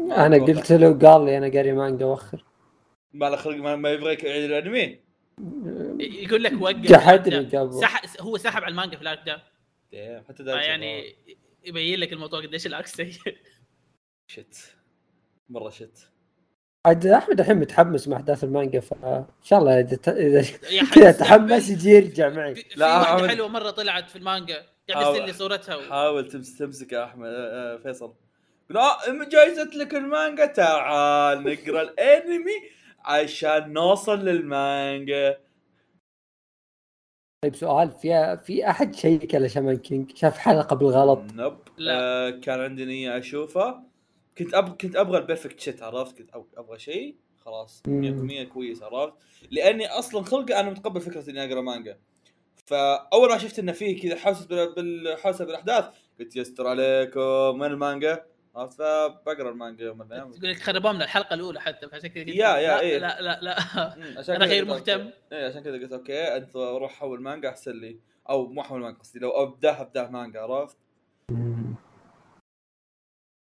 أنا 0.00 0.44
قلت 0.44 0.72
له 0.72 0.98
قال 0.98 1.24
لي 1.24 1.38
أنا 1.38 1.48
قاري 1.48 1.72
مانجا 1.72 2.06
وخر 2.06 2.44
ما 3.12 3.30
له 3.30 3.36
خلق 3.36 3.56
ما, 3.56 3.76
ما 3.76 3.90
يبغيك 3.90 4.24
يعيد 4.24 4.50
الأنمي؟ 4.50 5.00
يقول 6.00 6.42
لك 6.42 6.52
وقف. 6.62 6.76
جحدني 6.76 7.58
قبل. 7.58 7.74
سح... 7.80 8.02
هو 8.20 8.36
سحب 8.36 8.62
على 8.62 8.70
المانجا 8.70 8.96
في 8.96 9.02
الأرك 9.02 9.20
ده. 9.26 9.42
ديم، 9.92 10.24
حتى 10.28 10.42
ده 10.42 10.60
يعني 10.60 11.16
يبين 11.64 12.00
لك 12.00 12.12
الموضوع 12.12 12.40
قديش 12.40 12.66
الأرك 12.66 12.86
سيء. 12.86 13.12
شت. 14.26 14.56
مرة 15.48 15.70
شت. 15.70 16.10
عاد 16.86 17.06
أحمد 17.06 17.40
الحين 17.40 17.56
متحمس 17.56 18.08
مع 18.08 18.16
أحداث 18.16 18.44
المانجا 18.44 18.80
فان 18.80 19.24
شاء 19.42 19.58
الله 19.58 19.80
إذا 19.80 19.96
ت- 19.96 20.08
إذا 20.08 20.44
كذا 20.94 21.12
تحمس 21.12 21.70
يجي 21.70 21.90
يرجع 21.90 22.28
معي. 22.28 22.54
في, 22.54 22.62
في 22.64 22.78
لا، 22.80 22.98
واحدة 22.98 23.28
حلوة 23.28 23.48
مرة 23.48 23.70
طلعت 23.70 24.10
في 24.10 24.16
المانجا. 24.16 24.66
حاول- 24.90 25.14
يرسل 25.16 25.26
لي 25.26 25.32
صورتها 25.32 25.76
و... 25.76 25.80
حاول 25.82 26.28
تمس 26.28 26.58
تمسك 26.58 26.92
يا 26.92 27.04
أحمد 27.04 27.28
آه، 27.28 27.74
آه، 27.74 27.76
فيصل. 27.76 28.14
لا 28.68 28.98
جايزة 29.32 29.62
لك 29.64 29.94
المانجا 29.94 30.46
تعال 30.46 31.42
نقرأ 31.42 31.82
الأنمي 31.82 32.52
عشان 33.04 33.72
نوصل 33.72 34.24
للمانجا. 34.24 35.38
طيب 37.44 37.56
سؤال 37.56 37.90
في 37.90 38.38
في 38.44 38.70
أحد 38.70 38.94
check 38.94 39.34
على 39.34 39.48
شامان 39.48 39.76
كينج 39.76 40.16
شاف 40.16 40.38
حلقة 40.38 40.76
بالغلط؟ 40.76 41.22
nope 41.34 41.54
لا. 41.78 41.98
آه 42.00 42.30
كان 42.30 42.60
عندي 42.60 42.84
نية 42.84 43.18
أشوفه. 43.18 43.82
كنت 44.38 44.54
أب... 44.54 44.76
كنت 44.76 44.96
أبغى 44.96 45.18
ال 45.18 45.23
perfect 45.23 45.60
shit 45.60 45.82
عرفت؟ 45.82 46.18
كنت. 46.18 46.30
أبغى 46.56 46.78
شيء. 46.78 47.16
خلاص 47.44 47.82
100% 47.86 47.90
مم. 47.90 48.48
كويس 48.52 48.82
عرفت؟ 48.82 49.12
لأني 49.50 49.86
أصلا 49.86 50.22
خلقي 50.22 50.60
أنا 50.60 50.70
متقبل 50.70 51.00
فكرة 51.00 51.30
إني 51.30 51.44
أقرأ 51.44 51.60
مانجا. 51.60 51.98
فأول 52.66 53.28
ما 53.28 53.38
شفت 53.38 53.58
إنه 53.58 53.72
فيه 53.72 54.02
كذا 54.02 54.16
حوسة 54.16 54.46
بال... 54.46 54.74
بالحوسة 54.74 55.44
بالأحداث 55.44 55.84
قلت 56.20 56.36
يستر 56.36 56.66
عليكم 56.66 57.60
وين 57.60 57.72
المانجا؟ 57.72 58.24
عرفت؟ 58.56 58.78
فبقرأ 58.78 59.50
المانجا 59.50 59.84
يوم 59.84 59.98
من 59.98 60.06
الأيام. 60.06 60.30
تقول 60.30 60.50
لك 60.50 60.56
خربوا 60.62 60.92
من 60.92 61.02
الحلقة 61.02 61.34
الأولى 61.34 61.60
حتى 61.60 61.88
فعشان 61.88 62.08
كذا 62.08 62.24
قلت 62.24 62.34
يا- 62.34 62.56
يا، 62.56 62.68
لا, 62.68 62.80
إيه. 62.80 62.98
لا 62.98 63.20
لا 63.20 63.38
لا. 63.42 63.56
عشان 64.18 64.34
أنا 64.34 64.44
غير. 64.44 64.64
مهتم. 64.64 65.10
إيه 65.32 65.48
عشان 65.48 65.62
كذا 65.62 65.72
قلت 65.72 65.92
okay 65.92 66.36
أنت 66.36 66.56
روح 66.56 66.92
حول 66.92 67.22
مانجا 67.22 67.48
أحسن 67.48 67.72
لي. 67.72 68.00
أو 68.30 68.46
مو 68.46 68.62
حول 68.62 68.80
مانجا 68.80 68.98
قصدي 68.98 69.18
لو 69.18 69.30
ابداه 69.30 69.80
ابداه 69.80 70.08
مانجا 70.10 70.40
عرفت. 70.40 70.76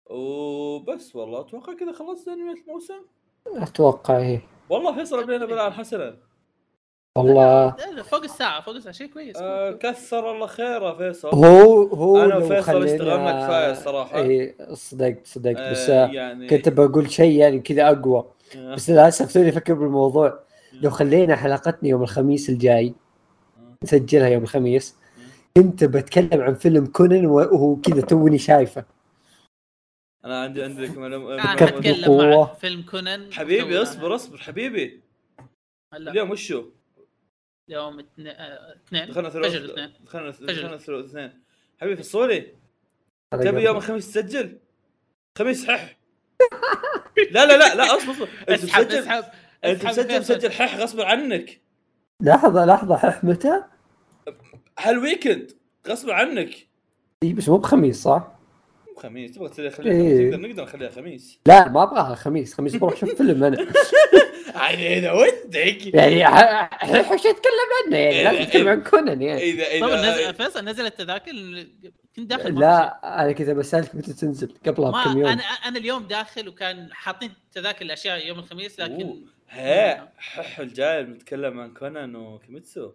وبس 0.10 1.16
والله 1.16 1.40
أتوقع 1.42 1.74
كذا 1.74 1.92
خلصت 1.92 2.28
انمي 2.28 2.52
الموسم. 2.62 3.02
أتوقع 3.48 4.18
إيه. 4.18 4.42
والله 4.70 4.96
فيصل 4.96 5.28
بينا 5.28 5.46
بالآن 5.46 5.74
حسنا. 5.74 6.18
والله 7.18 7.76
لا، 7.96 8.04
فوق 8.04 8.24
الساعة 8.24 8.62
فوق 8.62 8.76
الساعة 8.76 8.94
شيء 8.94 9.08
كويس 9.08 9.38
آه 9.38 9.72
كثر 9.72 10.32
الله 10.32 10.48
خيره 10.48 10.98
فيصل. 10.98 11.30
هو 11.30 11.84
هو 11.84 12.24
أنا 12.24 12.34
لو 12.34 12.46
وفيصل 12.46 12.84
اشتغلنا 12.84 13.46
كفاية 13.46 13.72
الصراحة. 13.72 14.18
إيه 14.18 14.56
صدقت 14.74 15.28
صدقت. 15.28 15.58
آه 15.58 15.72
بس 15.72 15.90
يعني 15.90 16.48
كنت 16.48 16.70
بقول 16.70 17.12
شيء 17.12 17.36
يعني 17.36 17.60
كذا 17.60 17.88
أقوى. 17.88 18.26
آه. 18.56 18.76
بس 18.76 18.90
للأسف 18.90 19.34
توني 19.34 19.50
أفكر 19.50 19.74
بالموضوع. 19.74 20.40
لو 20.74 20.90
خلينا 20.90 21.36
حلقتنا 21.36 21.90
يوم 21.90 22.04
الخميس 22.04 22.50
الجاي 22.50 22.94
نسجلها 23.84 24.28
يوم 24.28 24.44
الخميس 24.44 24.96
كنت 25.58 25.84
بتكلم 25.84 26.42
عن 26.42 26.54
فيلم 26.54 26.86
كونان 26.86 27.26
وهو 27.26 27.76
كذا 27.76 28.02
توني 28.02 28.38
شايفه. 28.38 28.86
أنا 30.26 30.42
عندي 30.42 30.64
عندي 30.64 30.86
أنا 30.88 31.18
بقوة. 31.18 32.38
مع 32.38 32.54
فيلم 32.54 32.82
كونان. 32.82 33.34
حبيبي 33.34 33.82
اصبر 33.82 34.16
اصبر 34.16 34.38
حبيبي. 34.38 35.02
هلا. 35.94 36.12
اليوم 36.12 36.32
وشو؟ 36.32 36.64
يوم 37.68 38.00
اثنين 38.00 38.28
آه، 38.28 38.76
اثنين 38.88 39.08
دخلنا 39.10 39.30
فجر 39.30 39.42
ثلاث 39.42 39.56
الاثنين 39.56 39.94
دخلنا 40.06 40.32
فجر. 40.32 40.46
دخلنا 40.46 40.78
ثلاث 40.78 41.06
اثنين 41.06 41.44
حبيبي 41.82 42.04
فصولي 42.04 42.48
تبي. 43.32 43.64
يوم 43.64 43.78
الخميس 43.78 44.14
تسجل؟ 44.14 44.60
خميس 45.38 45.68
حح 45.70 45.98
لا 47.32 47.46
لا 47.46 47.58
لا 47.58 47.76
لا 47.76 47.84
اصبر 47.98 48.12
اصبر 48.12 48.28
انت 48.50 48.64
اسحب 48.64 48.86
مسجل 48.86 48.98
اسحب 49.00 49.24
انت 49.66 49.86
اسحب 49.86 50.06
مسجل. 50.06 50.20
مسجل 50.20 50.52
حح 50.52 50.78
غصب 50.78 51.02
عنك 51.02 51.62
لحظة 52.22 52.66
لحظة 52.66 52.98
حح 52.98 53.24
متى؟ 53.24 53.64
هالويكند 54.80 55.52
غصب 55.88 56.10
عنك 56.10 56.68
إي 57.24 57.34
بس 57.34 57.50
مو 57.50 57.58
بخميس 57.58 58.04
صح؟ 58.04 58.32
خميس 58.98 59.32
تبغى 59.32 59.50
تخليها 59.50 59.70
خليها 59.70 59.94
إيه. 59.94 60.18
خميس 60.18 60.34
نقدر 60.34 60.48
نقدر 60.50 60.64
نخليها 60.64 60.90
خميس 60.90 61.40
لا 61.46 61.70
ما 61.70 61.84
أبغاها 61.84 62.16
خميس 62.16 62.54
خميس 62.54 62.76
بروح 62.76 62.94
أشوف 62.94 63.16
فيلم 63.16 63.44
أنا 63.44 63.58
إذا 64.98 65.12
ودك. 65.12 65.94
يعني 65.96 66.26
ح- 66.26 66.70
ح- 66.74 67.12
وش 67.12 67.20
اتكلم 67.26 67.70
عنه 67.88 67.98
يعني 67.98 68.24
لازم 68.24 68.38
اتكلم 68.42 68.68
عن 68.68 68.84
كونان 68.84 69.22
يعني. 69.22 69.42
اذا 69.44 69.80
طبعا 69.88 69.96
اذا 70.00 70.14
نزل 70.14 70.34
فيصل 70.34 70.66
نزل 70.66 70.86
التذاكر 70.86 71.32
كنت 72.16 72.30
داخل 72.30 72.60
لا 72.60 73.00
أنا 73.24 73.32
كذا 73.32 73.54
بسألك 73.54 73.96
متى 73.96 74.14
تنزل 74.14 74.54
قبلها 74.68 74.92
بكم 74.92 75.18
يوم. 75.18 75.28
أنا 75.28 75.42
أنا 75.44 75.78
اليوم 75.78 76.04
داخل 76.04 76.50
وكان 76.50 76.90
حاطين 76.94 77.32
تذاكر 77.54 77.86
الأشياء 77.86 78.28
يوم 78.28 78.40
الخميس 78.40 78.80
لكن 78.80 79.16
هي 79.50 80.02
حح 80.18 80.60
الجاي 80.60 81.04
بنتكلم 81.04 81.60
عن 81.60 81.74
كونان 81.74 82.16
وكيميتسو. 82.16 82.92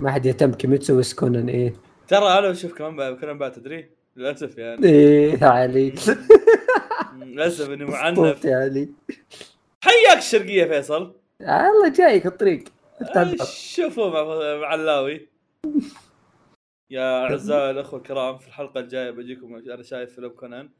ما 0.00 0.12
حد 0.12 0.26
يهتم 0.26 0.52
كيميتسو 0.52 0.98
بس 0.98 1.14
كونان 1.14 1.48
إيه. 1.48 1.74
ترى 2.08 2.38
أنا 2.38 2.50
بشوف 2.50 2.74
كمان 2.74 2.96
بعد 2.96 3.16
كونان 3.16 3.38
بعد 3.38 3.52
تدري 3.52 3.90
للأسف 4.16 4.58
يعني. 4.58 4.86
إيه 4.86 5.44
علي 5.44 5.92
للأسف 7.22 7.70
إني 7.70 7.84
معنف. 7.84 8.46
علي 8.46 8.88
حياك 9.84 10.18
الشرقيه 10.18 10.64
فيصل. 10.64 11.14
الله 11.40 11.88
جايك 11.88 12.26
الطريق. 12.26 12.64
آه، 13.16 13.34
شوفوا 13.44 14.56
مع 14.60 14.74
اللاوي 14.74 15.28
يا 16.90 17.22
أعزائي 17.22 17.70
الأخوة 17.70 17.98
الكرام 18.00 18.38
في 18.38 18.48
الحلقة 18.48 18.80
الجاية 18.80 19.10
بجيكم 19.10 19.54
أنا 19.54 19.82
شايف 19.82 20.14
فيلم 20.14 20.28
كونان. 20.28 20.70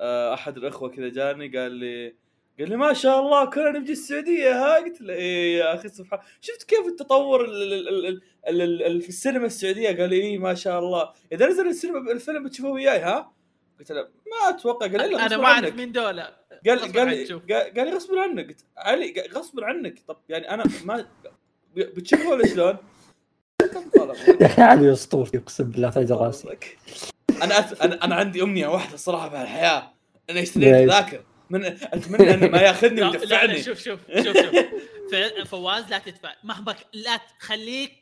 آه، 0.00 0.34
أحد 0.34 0.56
الأخوة 0.56 0.88
كذا 0.88 1.08
جاني 1.08 1.48
قال 1.58 1.72
لي 1.72 2.14
قال 2.58 2.68
لي 2.68 2.76
ما 2.76 2.92
شاء 2.92 3.20
الله 3.20 3.44
كونان 3.50 3.72
بيجي 3.72 3.92
السعودية 3.92 4.52
ها؟ 4.52 4.76
قلت 4.84 5.00
له 5.00 5.14
إيه 5.14 5.58
يا 5.58 5.74
أخي 5.74 5.88
سبحان 5.88 6.20
شفت 6.40 6.62
كيف 6.62 6.86
التطور 6.86 7.44
ال- 7.44 7.62
ال- 7.72 7.88
ال- 7.88 8.06
ال- 8.48 8.62
ال- 8.62 8.82
ال- 8.82 9.00
في 9.00 9.08
السينما 9.08 9.46
السعودية؟ 9.46 9.88
قال 9.96 10.10
لي 10.10 10.16
إيه 10.16 10.38
ما 10.38 10.54
شاء 10.54 10.78
الله. 10.78 11.12
إذا 11.32 11.46
نزل 11.46 11.66
السينما 11.66 12.12
الفيلم 12.12 12.44
بتشوفه 12.44 12.68
وياي 12.68 12.98
ها؟ 12.98 13.32
قلت 13.78 13.92
له 13.92 14.02
ما 14.02 14.48
أتوقع 14.48 14.86
قال 14.86 14.92
لي 15.00 15.08
لا 15.08 15.26
أنا 15.26 15.36
ما 15.36 15.44
أعرف. 15.44 15.74
مين 15.74 15.92
دول 15.92 16.20
قال 16.20 16.32
قال. 16.66 17.08
قال 17.50 17.86
لي 17.86 17.90
غصبا 17.94 18.20
عنك 18.20 18.46
قلت 18.48 18.64
علي 18.76 19.14
غصبا 19.34 19.64
عنك 19.66 19.98
طب 20.08 20.16
يعني 20.28 20.50
أنا 20.50 20.64
ما 20.84 21.06
بتشوفه 21.76 22.28
ولا 22.28 22.46
شلون؟ 22.46 22.76
يا 24.40 24.46
أخي 24.46 24.62
علي 24.62 24.92
اسطوري 24.92 25.30
أقسم 25.34 25.70
بالله 25.70 25.90
فاجر 25.90 26.16
راسي 26.16 26.48
أنا. 27.42 27.58
أنا 27.84 28.04
أنا 28.04 28.14
عندي 28.14 28.42
أمنية 28.42 28.66
واحدة 28.66 28.94
الصراحة 28.94 29.28
في 29.30 29.42
الحياة 29.42 29.92
اني 30.30 30.42
اشتري؟ 30.42 30.86
تذاكر 30.86 31.20
من 31.50 31.64
أتمنى 31.64 32.34
انه 32.34 32.46
ما 32.48 32.60
ياخذني 32.60 33.02
ويدفعني 33.02 33.62
شوف 33.62 33.78
شوف 33.78 34.00
شوف 34.16 34.36
شوف 34.36 34.56
ف- 35.12 35.48
فواز 35.48 35.90
لا 35.90 35.98
تدفع 35.98 36.32
مهما 36.44 36.74
لا 36.92 37.20
تخليك 37.40 37.92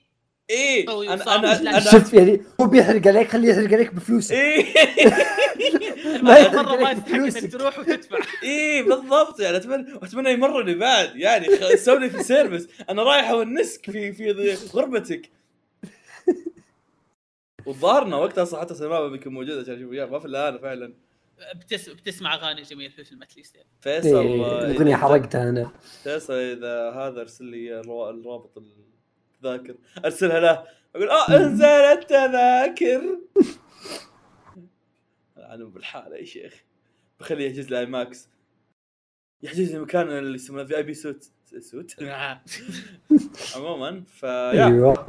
إيه 0.51 1.12
أنا 1.12 1.35
أنا 1.35 1.60
أنا 1.60 1.81
شوف 1.90 2.14
يعني 2.14 2.40
هو 2.60 2.66
بيحرق 2.66 3.06
عليك 3.06 3.28
خليه 3.28 3.48
يحرق 3.48 3.73
عليك 3.74 3.94
بفلوسه 3.94 4.35
إيه. 4.35 4.64
ما 6.23 6.36
يحرق 6.39 6.81
ما 6.81 6.86
عليك 6.89 7.52
تروح 7.52 7.78
وتدفع. 7.78 8.18
إيه 8.43 8.82
بالضبط 8.82 9.40
يعني 9.40 9.56
اتمنى 9.56 9.86
أتمنى 10.02 10.31
يمرني 10.32 10.74
بعد. 10.74 11.16
يعني 11.16 11.47
خ- 11.56 11.74
سوي 11.74 12.10
في 12.10 12.23
سيرفيس 12.23 12.68
أنا 12.90 13.02
رايح 13.02 13.31
أونسك 13.31 13.90
في 13.90 14.12
في 14.12 14.55
غربتك. 14.74 15.31
والظاهرنا 17.66 18.16
وقتها 18.16 18.44
صح 18.44 18.60
حتى 18.60 18.74
سماء 18.74 19.09
بيكون 19.09 19.32
موجود 19.35 19.59
عشان 19.59 19.74
أشوف 19.74 20.10
ما 20.12 20.18
في 20.18 20.27
إلا 20.27 20.48
أنا 20.48 20.59
فعلا. 20.59 20.94
بتس... 21.56 21.89
بتسمع 21.89 22.35
أغاني 22.35 22.62
جميلة 22.62 22.90
في 22.90 22.98
الفيلم 22.98 23.23
اتليست 23.23 23.55
يعني. 23.56 23.68
فيصل 23.81 24.16
إيه، 24.16 24.64
الأغنية 24.66 24.97
إذا- 24.97 24.98
حرقتها 24.98 25.48
أنا. 25.48 25.70
فيصل 26.05 26.32
إذا 26.35 26.90
هذا 26.90 27.20
ارسل 27.20 27.44
لي 27.44 27.81
الرابط 27.81 28.59
التذاكر. 29.36 29.76
أرسلها 30.04 30.40
له. 30.40 30.64
أقول 30.96 31.10
آه 31.10 31.36
أنزل 31.36 31.64
التذاكر. 31.64 33.02
أنا 35.36 35.64
بالحالة 35.64 36.16
يا 36.16 36.24
شيخ. 36.24 36.64
بخليه 37.20 37.46
يحجز 37.46 37.70
لي 37.70 37.86
ماكس. 37.86 38.28
يحجز 39.42 39.72
لي 39.72 39.78
مكان 39.78 40.08
اللي 40.18 40.34
يسمونه 40.34 40.64
VIP 40.64 40.94
suite. 40.94 41.31
suite؟ 41.59 42.02
عموما 43.56 44.04
فيا 44.06 44.66
أيوه. 44.66 45.06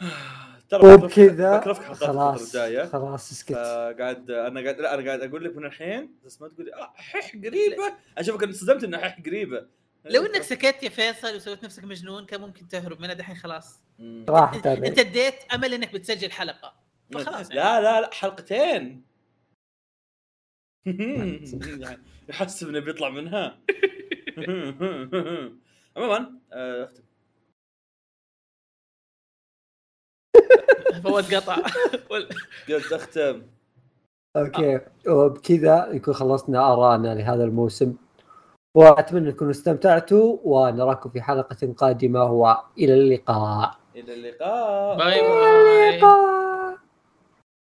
ترى 0.68 0.94
وبكذا 0.94 1.60
خلاص 1.94 2.56
خلاص 2.92 3.30
اسكت. 3.32 3.52
فقاعد 3.52 4.30
أنا 4.30 4.60
قاعد 4.60 4.80
لا 4.80 4.94
أنا 4.94 5.06
قاعد 5.06 5.20
أقول 5.20 5.44
لك 5.44 5.56
من 5.56 5.64
الحين 5.66 6.14
بس 6.24 6.42
ما 6.42 6.48
تقولي 6.48 6.74
آه 6.74 6.92
حح 6.96 7.32
قريبة. 7.36 7.94
أشوفك 8.18 8.42
أنا 8.42 8.52
صدمت 8.52 8.84
إنه 8.84 8.98
حح 8.98 9.20
قريبة. 9.26 9.66
لو 10.10 10.26
إنك 10.26 10.42
سكت 10.42 10.82
يا 10.82 10.88
فيصل 10.88 11.36
وسويت 11.36 11.64
نفسك 11.64 11.84
مجنون 11.84 12.26
كان 12.26 12.40
ممكن 12.40 12.68
تهرب 12.68 13.00
منها 13.00 13.14
دحين 13.14 13.36
خلاص. 13.36 13.80
مم. 13.98 14.26
راح 14.28 14.56
تابع 14.56 14.86
أنت 14.86 14.98
اديت 14.98 15.34
أمل 15.54 15.74
إنك 15.74 15.94
بتسجل 15.94 16.30
حلقة. 16.30 16.74
فخلاص 17.12 17.50
يعني. 17.50 17.60
لا 17.60 17.80
لا 17.80 18.00
لا 18.00 18.14
حلقتين. 18.14 19.04
يحسب 22.28 22.68
إنه 22.68 22.80
بيطلع 22.80 23.08
منها. 23.08 23.58
عموما 25.96 26.38
آه، 26.52 26.84
أختم. 26.84 27.02
فواز 31.02 31.34
قطع. 31.34 31.56
قلت 32.68 32.92
أختم. 32.92 33.42
okay. 34.36 34.80
وبكذا 35.08 35.88
يكون 35.92 36.14
خلصنا 36.14 36.72
ارائنا 36.72 37.14
لهذا 37.14 37.44
الموسم. 37.44 37.96
وأتمنى 38.76 39.32
تكونوا 39.32 39.52
استمتعتوا 39.52 40.38
ونراكم 40.44 41.10
في 41.10 41.22
حلقة 41.22 41.74
قادمة 41.76 42.24
وإلى 42.24 42.94
اللقاء. 42.94 43.74
إلى 43.96 44.14
اللقاء. 44.14 44.96
bye 44.98 45.20
bye. 45.20 46.00
bye 46.00 46.76